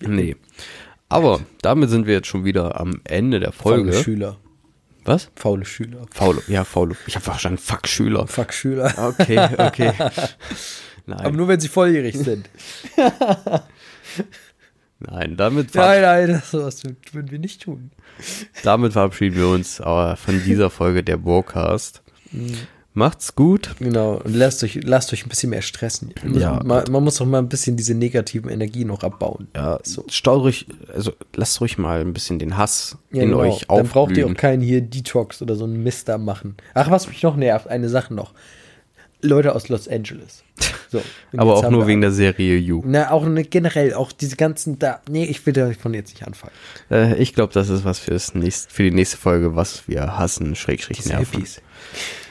Nee. 0.00 0.36
Aber 1.08 1.40
damit 1.62 1.88
sind 1.88 2.06
wir 2.06 2.12
jetzt 2.12 2.26
schon 2.28 2.44
wieder 2.44 2.78
am 2.78 3.00
Ende 3.04 3.40
der 3.40 3.52
faule 3.52 3.76
Folge. 3.76 3.92
Schüler. 3.94 4.36
Was? 5.06 5.30
Faule 5.34 5.64
Schüler. 5.64 6.02
Faule. 6.12 6.42
Ja, 6.48 6.64
faule. 6.64 6.94
Ich 7.06 7.14
habe 7.16 7.24
verstanden, 7.24 7.56
fuck 7.58 7.88
Schüler. 7.88 8.26
Fuck 8.26 8.52
Schüler. 8.52 8.92
Okay, 9.18 9.48
okay. 9.56 9.92
Nein, 11.06 11.20
Aber 11.20 11.30
nur 11.34 11.48
wenn 11.48 11.58
sie 11.58 11.68
volljährig 11.68 12.18
sind. 12.18 12.50
nein, 15.00 15.36
damit, 15.36 15.74
nein, 15.74 16.02
nein, 16.02 16.28
das 16.28 16.50
sowas 16.50 16.82
würden 17.12 17.30
wir 17.30 17.38
nicht 17.38 17.62
tun. 17.62 17.90
damit 18.62 18.92
verabschieden 18.94 19.36
wir 19.36 19.48
uns 19.48 19.80
aber 19.80 20.16
von 20.16 20.42
dieser 20.44 20.70
Folge 20.70 21.02
der 21.02 21.16
Broadcast. 21.16 22.02
Macht's 22.94 23.36
gut. 23.36 23.76
Genau, 23.78 24.14
und 24.16 24.34
lasst 24.34 24.64
euch, 24.64 24.80
lasst 24.82 25.12
euch 25.12 25.24
ein 25.24 25.28
bisschen 25.28 25.50
mehr 25.50 25.62
stressen. 25.62 26.12
Ja. 26.32 26.60
Man, 26.64 26.82
man 26.90 27.04
muss 27.04 27.16
doch 27.16 27.26
mal 27.26 27.38
ein 27.38 27.48
bisschen 27.48 27.76
diese 27.76 27.94
negativen 27.94 28.50
Energien 28.50 28.88
noch 28.88 29.04
abbauen. 29.04 29.46
Ja, 29.54 29.78
So. 29.84 30.04
staut 30.08 30.42
ruhig, 30.42 30.66
also 30.92 31.12
lasst 31.36 31.60
ruhig 31.60 31.78
mal 31.78 32.00
ein 32.00 32.12
bisschen 32.12 32.40
den 32.40 32.56
Hass 32.56 32.98
Ja, 33.12 33.22
in 33.22 33.28
genau. 33.30 33.42
euch 33.42 33.66
Dann 33.68 33.86
braucht 33.86 34.16
ihr 34.16 34.24
auch 34.24 34.30
aufblühen. 34.30 34.36
keinen 34.36 34.62
hier 34.62 34.80
Detox 34.80 35.40
oder 35.42 35.54
so 35.54 35.62
einen 35.64 35.80
Mister 35.84 36.18
machen. 36.18 36.56
Ach, 36.74 36.90
was 36.90 37.06
mich 37.06 37.22
noch 37.22 37.36
nervt, 37.36 37.68
eine 37.68 37.88
Sache 37.88 38.12
noch. 38.14 38.34
Leute 39.20 39.54
aus 39.54 39.68
Los 39.68 39.88
Angeles. 39.88 40.44
So, 40.90 41.02
Aber 41.36 41.54
auch 41.54 41.68
nur 41.68 41.86
wegen 41.86 42.00
der 42.00 42.12
Serie 42.12 42.56
You. 42.56 42.82
Na, 42.86 43.10
auch 43.10 43.26
ne, 43.26 43.44
generell, 43.44 43.92
auch 43.92 44.10
diese 44.10 44.36
ganzen 44.36 44.78
da. 44.78 45.02
Nee, 45.06 45.26
ich 45.26 45.44
will 45.44 45.52
davon 45.52 45.92
jetzt 45.92 46.14
nicht 46.14 46.26
anfangen. 46.26 46.54
Äh, 46.90 47.14
ich 47.16 47.34
glaube, 47.34 47.52
das 47.52 47.68
ist 47.68 47.84
was 47.84 47.98
fürs 47.98 48.34
nächst, 48.34 48.72
für 48.72 48.84
die 48.84 48.90
nächste 48.90 49.18
Folge, 49.18 49.54
was 49.54 49.86
wir 49.86 50.16
hassen, 50.16 50.56
schrägstrich 50.56 50.96
Diese 50.96 51.10
nerven. 51.10 51.40
Hippies. 51.40 51.60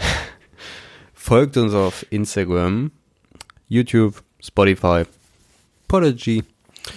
Folgt 1.13 1.55
uns 1.57 1.75
auf 1.75 2.03
Instagram, 2.09 2.89
YouTube, 3.67 4.23
Spotify, 4.41 5.03
Podigy. 5.87 6.43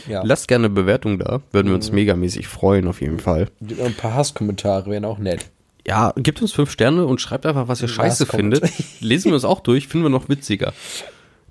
Ja. 0.08 0.22
Lasst 0.24 0.48
gerne 0.48 0.66
eine 0.66 0.74
Bewertung 0.74 1.18
da. 1.18 1.42
Würden 1.52 1.68
wir 1.68 1.74
uns 1.74 1.92
megamäßig 1.92 2.48
freuen, 2.48 2.88
auf 2.88 3.02
jeden 3.02 3.18
Fall. 3.18 3.48
Ein 3.60 3.94
paar 3.94 4.14
Hasskommentare 4.14 4.90
wären 4.90 5.04
auch 5.04 5.18
nett. 5.18 5.50
Ja, 5.86 6.12
gebt 6.16 6.42
uns 6.42 6.52
fünf 6.52 6.70
Sterne 6.70 7.06
und 7.06 7.20
schreibt 7.20 7.46
einfach, 7.46 7.68
was 7.68 7.80
ihr 7.80 7.88
Was 7.88 7.94
scheiße 7.94 8.26
kommt? 8.26 8.40
findet. 8.40 9.00
Lesen 9.00 9.30
wir 9.30 9.34
uns 9.34 9.44
auch 9.44 9.60
durch, 9.60 9.88
finden 9.88 10.04
wir 10.06 10.10
noch 10.10 10.28
witziger. 10.28 10.72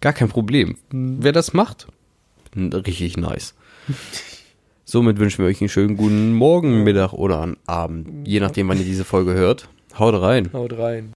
Gar 0.01 0.13
kein 0.13 0.29
Problem. 0.29 0.77
Wer 0.91 1.31
das 1.31 1.53
macht, 1.53 1.87
richtig 2.55 3.17
nice. 3.17 3.53
Somit 4.85 5.19
wünschen 5.19 5.39
wir 5.43 5.49
euch 5.49 5.61
einen 5.61 5.69
schönen 5.69 5.97
guten 5.97 6.33
Morgen, 6.33 6.83
Mittag 6.83 7.13
oder 7.13 7.41
einen 7.41 7.57
Abend. 7.65 8.27
Je 8.27 8.39
nachdem, 8.39 8.67
wann 8.69 8.77
ihr 8.79 8.85
diese 8.85 9.03
Folge 9.05 9.33
hört. 9.33 9.67
Haut 9.97 10.19
rein. 10.21 10.49
Haut 10.53 10.77
rein. 10.77 11.13